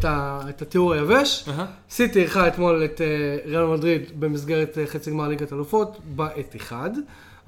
[0.00, 1.48] את התיאור היבש.
[1.90, 3.00] סיטי אירחה אתמול את
[3.46, 6.90] ריאל מדריד במסגרת חצי גמר ליגת אלופות באתיחד,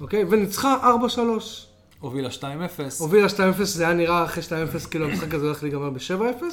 [0.01, 0.25] אוקיי?
[0.29, 1.72] וניצחה 4-3.
[2.03, 2.43] הובילה 2-0,
[2.99, 6.43] הובילה 2-0, זה היה נראה אחרי 2-0 כאילו המשחק הזה הולך להיגמר ב-7-0.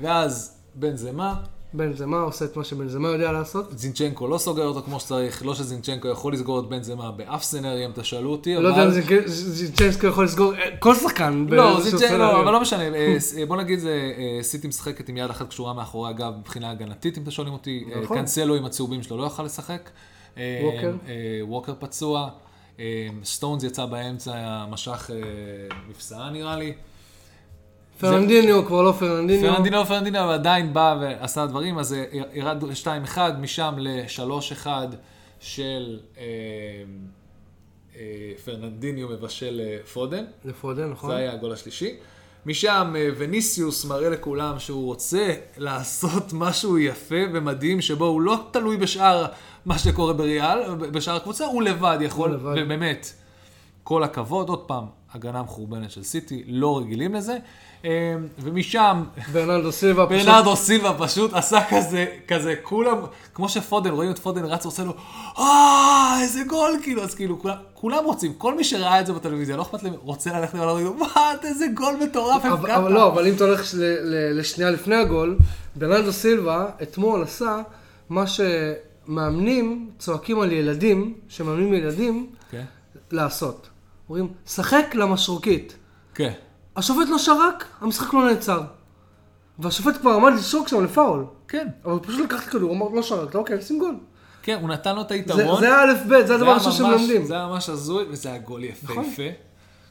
[0.00, 1.34] ואז בן זמה,
[1.72, 3.78] בן זמה עושה את מה שבן זמה יודע לעשות.
[3.78, 7.86] זינצ'נקו לא סוגר אותו כמו שצריך, לא שזינצ'נקו יכול לסגור את בן זמה באף סצנרי,
[7.86, 9.28] אם תשאלו אותי, לא יודע אם אבל...
[9.28, 11.46] זינצ'נסקו יכול לסגור אה, כל שחקן.
[11.48, 12.16] לא, זינצ'נקו.
[12.16, 15.72] לא, אבל לא משנה, אה, אה, בוא נגיד זה, סיטי משחקת עם יד אחת קשורה
[15.72, 17.84] מאחורי הגב מבחינה הגנתית, אם אתם שואלים אותי.
[18.02, 18.16] נכון.
[18.16, 19.90] קאנסלו עם הצהובים שלו לא יכל לשחק.
[20.36, 20.92] ווקר.
[21.42, 22.30] ווקר פצוע.
[22.80, 26.74] אה, סטונס יצא באמצע, משך אה, מפסעה נראה לי.
[28.00, 29.52] פרננדיניו כבר לא פרננדיניו.
[29.52, 34.66] פרננדיניו, פרננדיניו, אבל עדיין בא ועשה דברים, אז אה, ירד ל-2-1, משם ל-3-1
[35.40, 36.24] של אה,
[37.96, 40.24] אה, פרננדיניו מבשל אה, פודן.
[40.44, 41.10] לפודן, נכון?
[41.10, 41.96] זה היה הגול השלישי.
[42.46, 48.76] משם אה, וניסיוס מראה לכולם שהוא רוצה לעשות משהו יפה ומדהים, שבו הוא לא תלוי
[48.76, 49.26] בשאר
[49.66, 52.62] מה שקורה בריאל, בשאר הקבוצה, הוא לבד יכול, הוא לבד.
[52.62, 53.12] ובאמת,
[53.82, 57.38] כל הכבוד, עוד פעם, הגנה מחורבנת של סיטי, לא רגילים לזה.
[57.84, 60.26] אה, ומשם, ברנלדו סילבה פשוט...
[60.26, 62.96] ברנרדו סילבה פשוט עשה כזה, כזה, כולם,
[63.34, 64.94] כמו שפודן, רואים את פודן רץ ועושה לו,
[65.38, 69.56] אה, איזה גול, כאילו, אז כאילו, כולם, כולם רוצים, כל מי שראה את זה בטלוויזיה,
[69.56, 73.26] לא אכפת להם, רוצה ללכת ולהגיד, מה, איזה גול מטורף, אבל, הפקעת." אבל לא, אבל
[73.26, 73.74] אם אתה הולך
[74.34, 75.38] לשנייה לפני הגול,
[75.76, 77.62] ברנלדו סילבה אתמול עשה
[78.08, 82.64] מה שמאמנים צועקים על ילדים, שמאמנים ילדים, כן,
[83.10, 83.68] לעשות.
[84.08, 85.76] אומרים, שחק למשרוקית.
[86.14, 86.32] כן,
[86.76, 88.62] השופט לא שרק, המשחק לא נעצר.
[89.58, 91.24] והשופט כבר עמד לשרוק שם לפאול.
[91.48, 93.94] כן, אבל פשוט לקח את הכדור, הוא אמר, לא שרקת, אוקיי, נשים גול.
[94.42, 95.60] כן, הוא נתן לו את היתרון.
[95.60, 97.24] זה א' ב', זה הדבר היה הראשון שהם לומדים.
[97.24, 98.92] זה היה ממש הזוי, וזה היה גול יפהפה.
[98.92, 99.04] נכון.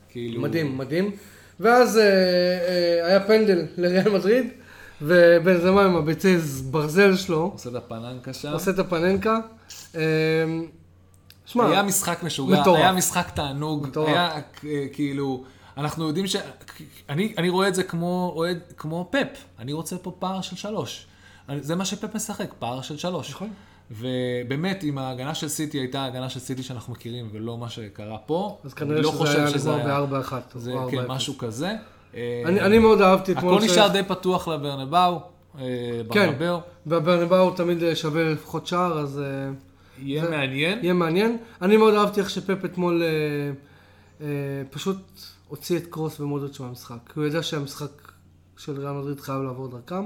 [0.09, 0.41] כאילו...
[0.41, 1.11] מדהים, מדהים.
[1.59, 4.47] ואז אה, אה, היה פנדל לריאל מדריד,
[5.01, 6.37] ובן זמן עם הביצי
[6.71, 8.51] ברזל שלו, עושה את הפננקה שם.
[8.51, 9.39] עושה את הפננקה.
[9.95, 10.01] אה,
[11.45, 12.63] שמע, היה משחק משוגע.
[12.65, 14.07] היה משחק תענוג, מטורף.
[14.07, 14.41] היה אה,
[14.93, 15.43] כאילו,
[15.77, 16.35] אנחנו יודעים ש...
[17.09, 19.27] אני, אני רואה את זה כמו, אוהד, כמו פפ,
[19.59, 21.05] אני רוצה פה פער של שלוש.
[21.59, 23.29] זה מה שפפ משחק, פער של שלוש.
[23.31, 23.49] נכון.
[23.91, 28.57] ובאמת, אם ההגנה של סיטי הייתה ההגנה של סיטי שאנחנו מכירים, ולא מה שקרה פה,
[28.63, 30.53] אז אני כנראה לא שזה חושב היה שזה נגמר היה- בארבע אחת.
[30.55, 31.05] זה כן.
[31.07, 31.73] משהו כזה.
[32.15, 33.53] אה, אני אני מאוד אהבתי אתמול.
[33.57, 35.19] הכל ש- נשאר די פתוח לברנבאו,
[35.59, 35.61] אה,
[36.11, 36.27] כן.
[36.29, 36.59] ברנבאו.
[36.87, 39.51] בברנבאו תמיד אה, שווה לפחות שער, אז אה,
[39.99, 40.79] יהיה זה- מעניין.
[40.83, 41.37] יהיה מעניין.
[41.61, 43.07] אני מאוד אהבתי איך שפפ אתמול אה,
[44.21, 44.27] אה,
[44.69, 44.97] פשוט
[45.53, 46.97] הוציא את קרוס ומודריץ' מהמשחק.
[47.13, 48.11] כי הוא ידע שהמשחק
[48.57, 50.03] של ריאל מדריד חייב לעבור דרכם,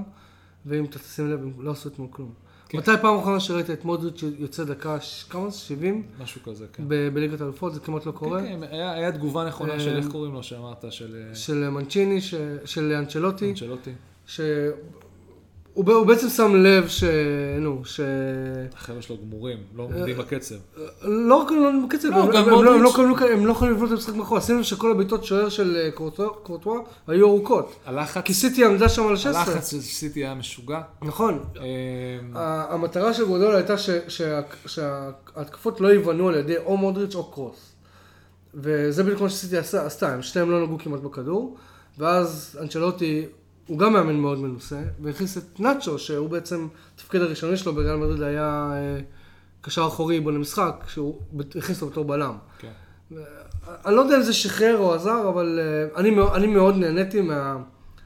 [0.65, 2.33] ואם אתה תשים לב, הם לא עשו אתמול כלום.
[2.69, 2.77] כן.
[2.77, 5.57] מתי פעם אחרונה שראית את מודריץ' יוצא דקה, ש- כמה זה?
[5.57, 6.03] 70?
[6.23, 6.83] משהו כזה, כן.
[7.13, 8.41] בליגת האלופות, זה כמעט לא קורה.
[8.41, 11.69] כן, כן, היה היה תגובה נכונה של אה, איך קוראים לו שאמרת, של אה, של
[11.69, 12.33] מנצ'יני, ש-
[12.65, 13.91] של אנצ'לוטי, אנצ'לוטי.
[14.25, 14.45] שהוא
[15.85, 17.03] ב- הוא בעצם שם לב ש...
[17.59, 17.99] נו, ש...
[18.75, 20.55] החבר'ה שלו גמורים, לא עומדים בקצב.
[21.01, 22.89] לא רק לא עומדים בקצב, לא, הם- לא- לא.
[22.89, 24.41] יכולים- הם לא יכולים לבנות את המשחק מאחורה.
[24.41, 25.91] שימו לב שכל הבעיטות שוער של אה,
[26.43, 27.75] קורטואה- היו ארוכות.
[27.85, 29.41] הלחץ, כי סיטי עמדה שם על 16.
[29.53, 30.81] הלחץ של סיטי היה משוגע.
[31.01, 31.39] נכון.
[31.59, 31.63] אה,
[32.35, 33.73] ה- המטרה של גודל הייתה
[34.67, 37.73] שההתקפות לא ייבנו על ידי או מודריץ' או קרוס.
[38.53, 41.57] וזה בדיוק מה שסיטי עשתה, הם שניהם לא נגעו כמעט בכדור.
[41.97, 43.25] ואז אנצ'לוטי,
[43.67, 48.21] הוא גם מאמן מאוד מנוסה, והכניס את נאצ'ו, שהוא בעצם, התפקיד הראשוני שלו בריאל מדריד
[48.21, 48.99] היה אה,
[49.61, 51.19] קשר אחורי בו למשחק, שהוא
[51.55, 52.37] הכניס אותו בתור בלם.
[52.59, 52.71] כן.
[53.85, 57.57] אני לא יודע אם זה שחרר או עזר, אבל אה, אני, אני מאוד נהניתי מה,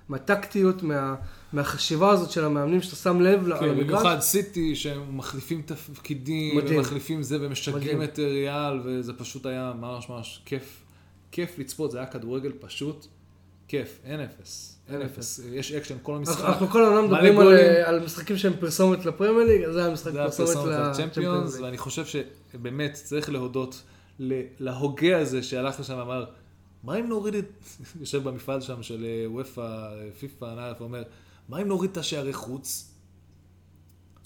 [0.09, 1.15] מהטקטיות, מה,
[1.53, 3.83] מהחשיבה הזאת של המאמנים, שאתה שם לב כן, המגרש.
[3.83, 6.79] במיוחד סיטי, שהם מחליפים תפקידים, מדהים.
[6.79, 8.03] ומחליפים זה, ומשגעים מדהים.
[8.03, 10.83] את ריאל, וזה פשוט היה ממש ממש כיף.
[11.31, 13.07] כיף לצפות, זה היה כדורגל פשוט
[13.67, 14.70] כיף, אין אפס.
[14.93, 15.39] אין אפס.
[15.51, 16.45] יש אקשן כל המשחק.
[16.45, 17.53] אנחנו כל הזמן מלא מדברים על.
[17.53, 21.59] אה, על משחקים שהם פרסומת לפרמייר ליג, זה היה משחק זה היה פרסומת לצ'מפיונס.
[21.59, 23.83] ואני חושב שבאמת צריך להודות
[24.59, 26.25] להוגה הזה שהלך לשם ואמר,
[26.83, 27.45] מה אם נוריד את,
[28.01, 31.03] יושב במפעל שם של אה, אופ"א, פיפא, נאלף, ואומר,
[31.49, 32.90] מה אם נוריד את השערי חוץ?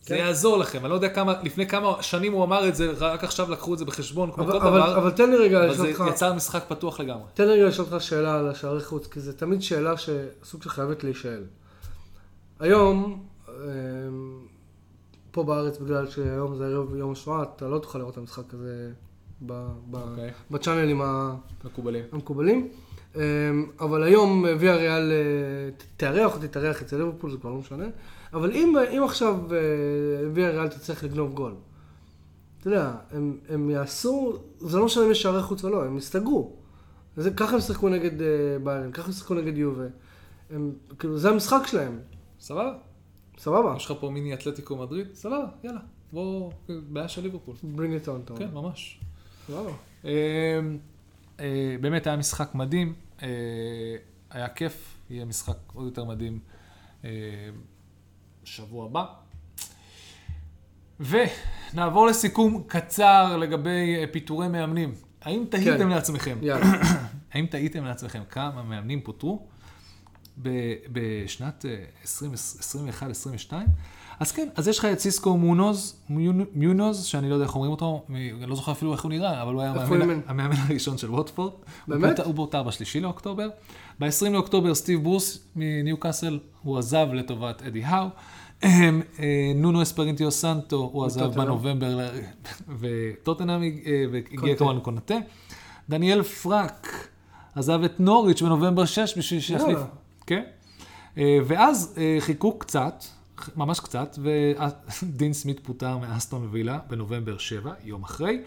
[0.05, 0.21] זה כן.
[0.21, 3.51] יעזור לכם, אני לא יודע כמה, לפני כמה שנים הוא אמר את זה, רק עכשיו
[3.51, 5.87] לקחו את זה בחשבון, כמו אבל, כל אבל, דבר, אבל תן לי רגע אבל לשאול
[5.87, 7.23] זה אותך, יצר משחק פתוח לגמרי.
[7.33, 10.69] תן לי רגע לשאול אותך שאלה על השערי חוץ, כי זו תמיד שאלה שסוג של
[10.69, 11.43] חייבת להישאל.
[12.59, 13.53] היום, אה,
[15.31, 18.91] פה בארץ, בגלל שהיום זה ערב יום השואה, אתה לא תוכל לראות את המשחק הזה
[19.49, 20.31] אוקיי.
[20.51, 21.01] בצ'אנלים.
[22.11, 22.69] המקובלים.
[23.15, 23.21] אמ,
[23.79, 27.85] אבל היום ויה ריאל אה, תארח או תתארח אצל ליברפול, זה כבר לא משנה.
[28.35, 29.57] אבל אם, אם עכשיו אה,
[30.33, 31.55] ויה ריאל תצטרך לגנוב גול,
[32.59, 35.97] אתה יודע, הם, הם יעשו, זה לא משנה אם יש שערי חוץ או לא, הם
[35.97, 36.55] יסתגרו.
[37.17, 38.27] זה, ככה הם שיחקו נגד אה,
[38.63, 39.83] ביירן, ככה הם שיחקו נגד יובה.
[40.49, 41.99] הם, כאילו, זה המשחק שלהם,
[42.39, 42.73] סבבה?
[43.37, 43.73] סבבה?
[43.77, 45.07] יש לך פה מיני אתלטיקו מדריד?
[45.13, 45.79] סבבה, יאללה.
[46.13, 47.55] בוא, בעיה של ליברפול.
[47.75, 48.49] bring it on, אתה כן.
[48.53, 48.99] ממש.
[49.47, 49.71] סבבה.
[50.05, 50.59] אה,
[51.39, 52.93] אה, באמת היה משחק מדהים,
[54.29, 56.39] היה כיף, יהיה משחק עוד יותר מדהים
[58.45, 59.05] שבוע הבא.
[60.99, 64.93] ונעבור לסיכום קצר לגבי אה, פיטורי מאמנים.
[65.21, 65.87] האם תהיתם כן.
[65.87, 66.65] לעצמכם, יאללה.
[67.33, 69.47] האם תהיתם לעצמכם כמה מאמנים פוטרו?
[70.41, 70.49] ב-
[70.91, 71.83] בשנת אה,
[73.49, 73.53] 2021-2022.
[74.19, 76.13] אז כן, אז יש לך את סיסקו מונוז, מיונ-
[76.53, 79.53] מיונוז, שאני לא יודע איך אומרים אותו, אני לא זוכר אפילו איך הוא נראה, אבל
[79.53, 80.19] הוא היה המאמן?
[80.27, 81.51] המאמן הראשון של ווטפורד.
[81.87, 82.03] באמת?
[82.03, 83.49] הוא פוט- הוא פוטר בשלישי לאוקטובר.
[83.99, 88.07] ב-20 לאוקטובר סטיב ברוס מניו קאסל, הוא עזב לטובת אדי האו.
[88.65, 88.89] אה,
[89.55, 91.33] נונו אספרינטיו סנטו, הוא עזב.
[91.33, 91.99] בנובמבר,
[92.79, 93.69] וטוטנאם אה,
[94.35, 94.55] קונטה.
[94.57, 95.15] כמובן קונטה.
[95.89, 97.09] דניאל פרק
[97.55, 99.79] עזב את נוריץ' בנובמבר 6 בשביל שיחליף.
[100.27, 100.43] כן.
[101.17, 103.03] אה, ואז חיכו קצת,
[103.55, 108.41] ממש קצת, ודין סמית פוטר מאסטון וילה בנובמבר 7, יום אחרי,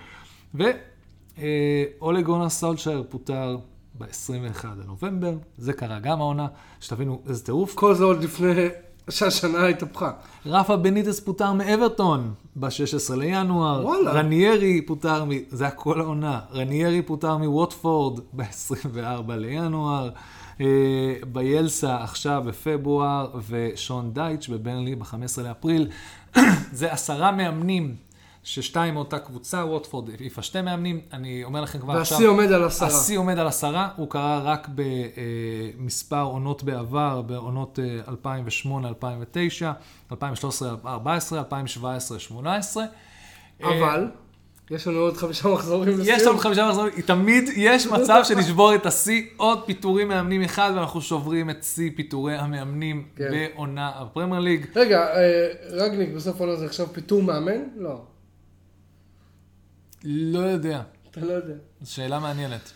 [0.55, 3.59] ואולה גונר סולשייר פוטר
[3.99, 6.47] ב-21 לנובמבר, זה קרה גם העונה,
[6.81, 7.75] שתבינו איזה טירוף.
[7.75, 8.69] כל זה עוד לפני
[9.09, 10.11] שהשנה התהפכה.
[10.47, 13.87] רפה בניטס פוטר מאברטון ב-16 לינואר.
[13.87, 14.13] וואלה.
[14.13, 15.29] רניירי פוטר, מ...
[15.51, 16.41] זה היה כל העונה.
[16.53, 20.11] רניירי פוטר מווטפורד ב-24 לינואר.
[20.61, 20.67] אה,
[21.33, 25.89] ביילסה עכשיו בפברואר, ושון דייטש בברנלי ב-15 לאפריל.
[26.73, 27.95] זה עשרה מאמנים,
[28.43, 31.01] ששתיים מאותה קבוצה, ווטפורד העיפה שתי מאמנים.
[31.13, 32.19] אני אומר לכם כבר עכשיו...
[32.19, 32.89] והשיא עומד על עשרה.
[32.89, 38.15] השיא עומד על עשרה, הוא קרה רק במספר עונות בעבר, בעונות אה,
[40.11, 40.17] 2008-2009, 2013-2014,
[43.63, 43.65] 2017-2018.
[43.65, 44.09] אבל,
[44.71, 49.23] יש לנו עוד חמישה מחזורים יש לנו חמישה מחזורים, תמיד יש מצב שנשבור את השיא,
[49.37, 53.31] עוד פיטורים מאמנים אחד, ואנחנו שוברים את שיא פיטורי המאמנים כן.
[53.31, 54.67] בעונה הפרמייר ליג.
[54.77, 57.61] רגע, אה, רגניק בסוף העונה זה עכשיו פיטור מאמן?
[57.77, 58.01] לא,
[60.05, 61.55] לא יודע, אתה לא יודע.
[61.81, 62.73] זו שאלה מעניינת.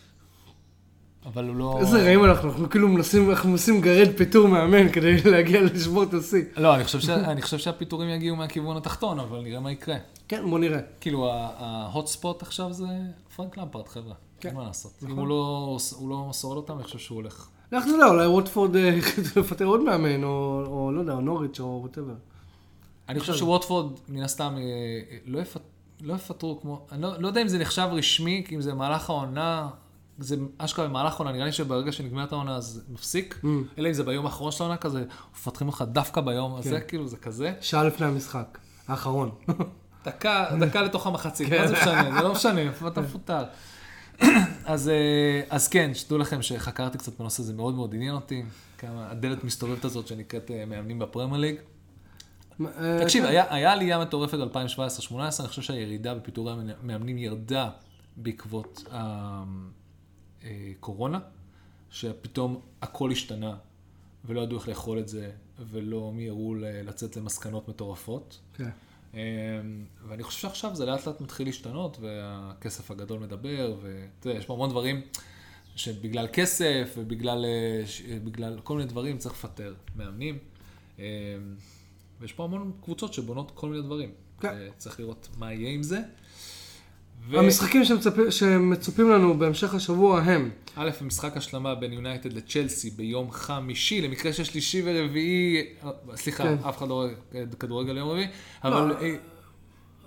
[1.27, 1.79] אבל הוא לא...
[1.81, 6.14] איזה רעים אנחנו, אנחנו כאילו מנסים, אנחנו מנסים לגרד פיטור מאמן כדי להגיע לשבור את
[6.14, 6.43] השיא.
[6.57, 7.09] לא, אני חושב, ש...
[7.09, 9.97] אני חושב שהפיטורים יגיעו מהכיוון התחתון, אבל נראה מה יקרה.
[10.29, 10.81] כן, בוא נראה.
[11.01, 12.87] כאילו, ההוט ספוט עכשיו זה
[13.37, 14.14] פרנק למפרט, חבר'ה.
[14.41, 14.49] כן.
[14.49, 14.93] אין מה לעשות.
[14.97, 15.11] נכון.
[15.11, 17.49] אם הוא לא, הוא לא שורד אותם, אני חושב שהוא הולך.
[17.73, 22.14] לך תדע, אולי ווטפורד אה, יחליטו לפטר עוד מאמן, או לא יודע, נוריץ' או ווטאבר.
[23.09, 25.61] אני חושב שווטפורד, מן הסתם, אה, לא, יפט...
[26.03, 26.87] לא יפטרו כמו...
[26.93, 29.69] אני לא, לא יודע אם זה נחשב רשמי, כי אם זה מהלך העונה,
[30.19, 33.39] זה אשכרה במהלך העונה, נראה לי שברגע שנגמרת העונה אז מפסיק.
[33.43, 33.47] Mm.
[33.79, 36.89] אלא אם זה ביום האחרון של העונה כזה, מפתחים אותך דווקא ביום הזה, כן.
[36.89, 37.53] כאילו, זה כזה.
[37.61, 39.31] שעה לפני המשחק, האחרון.
[40.07, 41.61] דקה, דקה לתוך המחצית, כן.
[41.61, 42.15] מה זה משנה?
[42.15, 43.45] זה לא משנה, אתה מפוטר.
[44.65, 48.43] אז, אה, אז כן, שתדעו לכם שחקרתי קצת בנושא, זה מאוד מאוד עניין אותי.
[48.79, 51.57] כמה הדלת מסתובבת הזאת שנקראת אה, מאמנים בפרמייר ליג.
[52.67, 53.31] אה, תקשיב, כן.
[53.31, 57.71] היה, היה עלייה מטורפת ב-2017-2018, אני חושב שהירידה בפיטורי המאמנים ירדה
[58.17, 58.85] בעקבות
[60.43, 61.19] הקורונה,
[61.91, 63.57] שפתאום הכל השתנה,
[64.25, 65.31] ולא ידעו איך לאכול את זה,
[65.71, 68.39] ולא מיהרו לצאת למסקנות מטורפות.
[68.55, 68.71] כן.
[69.15, 69.19] אמ,
[70.09, 74.55] ואני חושב שעכשיו זה לאט לאט מתחיל להשתנות, והכסף הגדול מדבר, ואתה יודע, יש פה
[74.55, 75.01] המון דברים
[75.77, 80.39] שבגלל כסף ובגלל אה, כל מיני דברים צריך לפטר מאמנים.
[82.23, 84.09] אמ, ויש פה המון קבוצות שבונות כל מיני דברים.
[84.41, 84.55] כן.
[84.79, 85.99] צריך לראות מה יהיה עם זה.
[87.29, 93.31] ו- המשחקים שמצפ- שמצופים לנו בהמשך השבוע הם, א', משחק השלמה בין יונייטד לצ'לסי ביום
[93.31, 96.57] חמישי, למקרה של שלישי ורביעי, אה, סליחה, כן.
[96.68, 97.09] אף אחד לא רואה
[97.59, 98.27] כדורגל יום רביעי,
[98.64, 99.14] אבל לא, אה,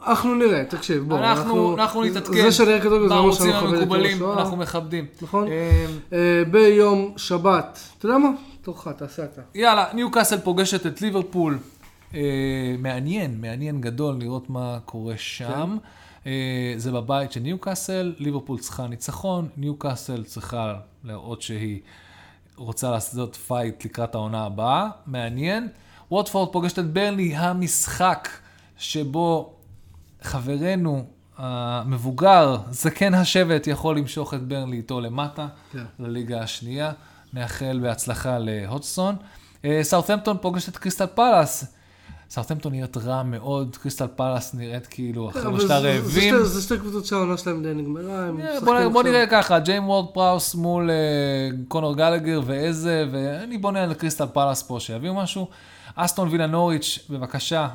[0.08, 4.24] אנחנו נראה, תקשיב, בוא, אנחנו, אנחנו נתעדכן זה שנראה כדורגל זה לא שאנחנו מכבדים המקובלים.
[4.24, 5.06] אנחנו מכבדים.
[5.22, 5.48] נכון?
[5.48, 8.30] אה, אה, ביום שבת, אתה יודע מה?
[8.62, 9.42] תורך, תעשה אתה.
[9.56, 11.58] יאללה, ניו קאסל פוגשת את ליברפול.
[12.16, 15.78] אה, מעניין, מעניין גדול לראות מה קורה שם.
[16.28, 21.80] אה, זה בבית של ניו קאסל, ליברפול צריכה ניצחון, ניו קאסל צריכה להראות שהיא
[22.56, 25.68] רוצה לעשות fight לקראת העונה הבאה, מעניין.
[26.12, 28.30] ווטפורד פוגשת את ברנלי, המשחק
[28.78, 29.54] שבו
[30.22, 31.06] חברנו
[31.38, 35.84] המבוגר, זקן השבט, יכול למשוך את ברנלי איתו למטה, כן.
[36.00, 36.92] לליגה השנייה.
[37.34, 39.16] נאחל בהצלחה להודסון.
[39.66, 41.75] אה, סאות'מפטון פוגשת את קריסטל פלאס.
[42.30, 45.88] סאות'מפטון נראית רע מאוד, קריסטל פלאס נראית כאילו אבל שלה זה- זה
[46.20, 46.44] רעבים.
[46.44, 49.04] זה שתי קבוצות שהעונה שלהם די נגמרה, הם אה, משחקים בוא.
[49.04, 50.96] נראה ככה, ג'יימס וורד פראוס מול אה,
[51.68, 55.48] קונור גלגר ואיזה, ואני בונה על קריסטל פלאס פה, שיביאו משהו.
[55.96, 57.68] אסטון וילה נוריץ', בבקשה,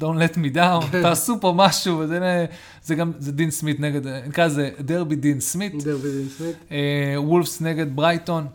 [0.00, 2.46] don't let me down, תעשו פה משהו, וזה
[2.82, 5.84] זה גם, זה דין סמית נגד, נקרא לזה דרבי דין סמית.
[5.84, 6.56] דרבי דין סמית.
[6.70, 6.76] אה,
[7.16, 8.46] וולפס נגד ברייטון.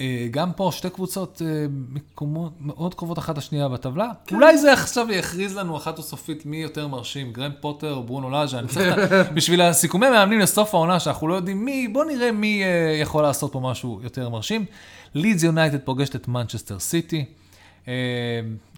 [0.00, 4.08] אה, גם פה שתי קבוצות אה, מקומות מאוד קרובות אחת לשנייה בטבלה.
[4.32, 8.58] אולי זה עכשיו יכריז לנו אחת וסופית מי יותר מרשים, גרהאם פוטר או ברונו לאז'ה.
[8.58, 8.94] אני ה-
[9.34, 12.68] בשביל הסיכומי מאמנים לסוף העונה, שאנחנו לא יודעים מי, בוא נראה מי אה,
[13.00, 14.64] יכול לעשות פה משהו יותר מרשים.
[15.14, 17.24] לידס יונייטד פוגשת את מנצ'סטר סיטי.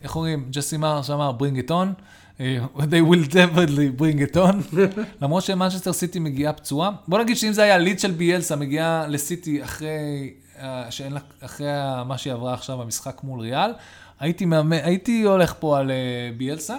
[0.02, 0.44] איך אומרים?
[0.50, 1.86] ג'סי מרש אמר bring it on.
[2.78, 4.76] they will definitely bring it on.
[5.22, 6.90] למרות שמנצ'סטר סיטי מגיעה פצועה.
[7.08, 10.30] בוא נגיד שאם זה היה לידס של ביאלסה מגיעה לסיטי אחרי
[10.90, 11.66] שאין לה, אחרי
[12.06, 13.70] מה שהיא עברה עכשיו במשחק מול ריאל,
[14.20, 15.96] הייתי, מאמן, הייתי הולך פה על אה,
[16.36, 16.76] ביאלסה,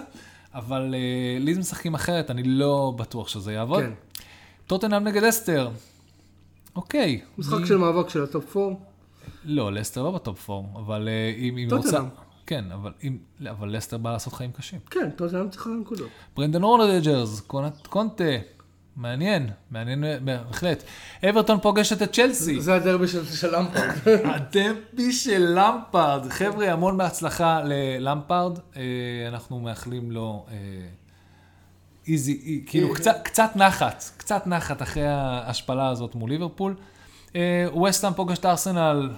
[0.54, 3.82] אבל אה, לידס משחקים אחרת, אני לא בטוח שזה יעבוד.
[3.82, 3.90] כן.
[4.66, 5.70] טוטנאם נגד לסטר.
[6.76, 7.20] אוקיי.
[7.38, 8.74] משחק מי- של מאבק של הטופ 4.
[9.44, 11.68] לא, לסטר לא בטופ 4, אבל אה, אם היא.
[11.70, 11.98] רוצה...
[12.46, 13.18] כן, אבל, אם,
[13.50, 14.78] אבל לסטר בא לעשות חיים קשים.
[14.90, 16.08] כן, טוטנאם צריכה נקודות.
[16.36, 17.40] ברנדן רוג'רס,
[17.88, 18.24] קונטה,
[18.98, 20.82] מעניין, מעניין בהחלט.
[21.28, 22.60] אברטון פוגשת את צ'לסי.
[22.60, 23.90] זה הדרבי של של למפרד.
[24.34, 26.26] הדרבי של למפרד.
[26.30, 28.58] חבר'ה, המון בהצלחה ללמפרד.
[28.76, 28.82] אה,
[29.28, 30.56] אנחנו מאחלים לו אה,
[32.08, 36.76] easy, כאילו קצת, קצת נחת, קצת נחת אחרי ההשפלה הזאת מול ליברפול.
[37.72, 39.10] ווסטהאם פוגשת ארסנל,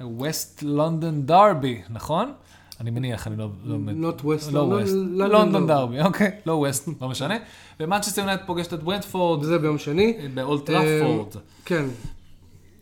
[0.00, 2.32] West London derby, נכון?
[2.80, 3.48] אני מניח, אני לא...
[3.64, 3.76] לא
[4.10, 5.66] Not West לא West, London.
[5.66, 7.34] derby, אוקיי, לא West, לא משנה.
[7.80, 10.28] ומנצ'סטר יונייטד פוגשת את ברנדפורד וזה ביום שני.
[10.34, 11.28] באולד טראפורד.
[11.64, 11.84] כן.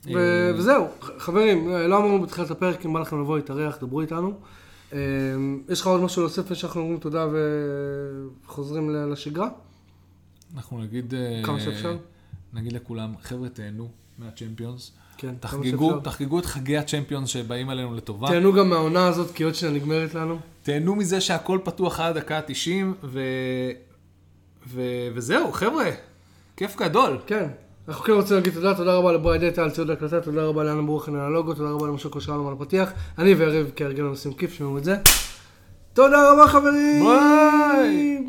[0.09, 0.87] אה, וזהו,
[1.19, 4.33] חברים, לא אמרנו בתחילת הפרק, אם בא לכם לבוא להתארח, דברו איתנו.
[4.93, 4.99] אה,
[5.69, 7.27] יש לך עוד משהו להוסיף לפני שאנחנו אומרים תודה
[8.47, 9.49] וחוזרים לשגרה?
[10.57, 11.15] אנחנו נגיד...
[11.15, 11.97] אה, כמה שאפשר.
[12.53, 13.89] נגיד לכולם, חבר'ה, תהנו
[14.19, 14.93] מהצ'מפיונס.
[15.17, 16.01] כן, תחגגו.
[16.01, 18.29] תחגגו את חגי הצ'מפיונס שבאים עלינו לטובה.
[18.29, 20.39] תהנו גם מהעונה הזאת, כי עוד שנייה נגמרת לנו.
[20.63, 22.71] תהנו מזה שהכל פתוח עד הדקה ה-90,
[23.05, 23.21] ו...
[24.69, 24.83] ו...
[25.15, 25.91] וזהו, חבר'ה,
[26.57, 27.19] כיף גדול.
[27.27, 27.49] כן.
[27.89, 31.15] אנחנו כן רוצים להגיד תודה, תודה רבה לבריידי טל, ציוד הקלטה, תודה רבה לאנה ברוכן
[31.15, 32.93] על הלוגו, תודה רבה למשהו קושרנו על הפתיח.
[33.19, 34.97] אני ויריב כהרגלנו עושים כיף, שמעו את זה.
[35.93, 37.05] תודה רבה חברים!
[37.05, 38.25] ביי!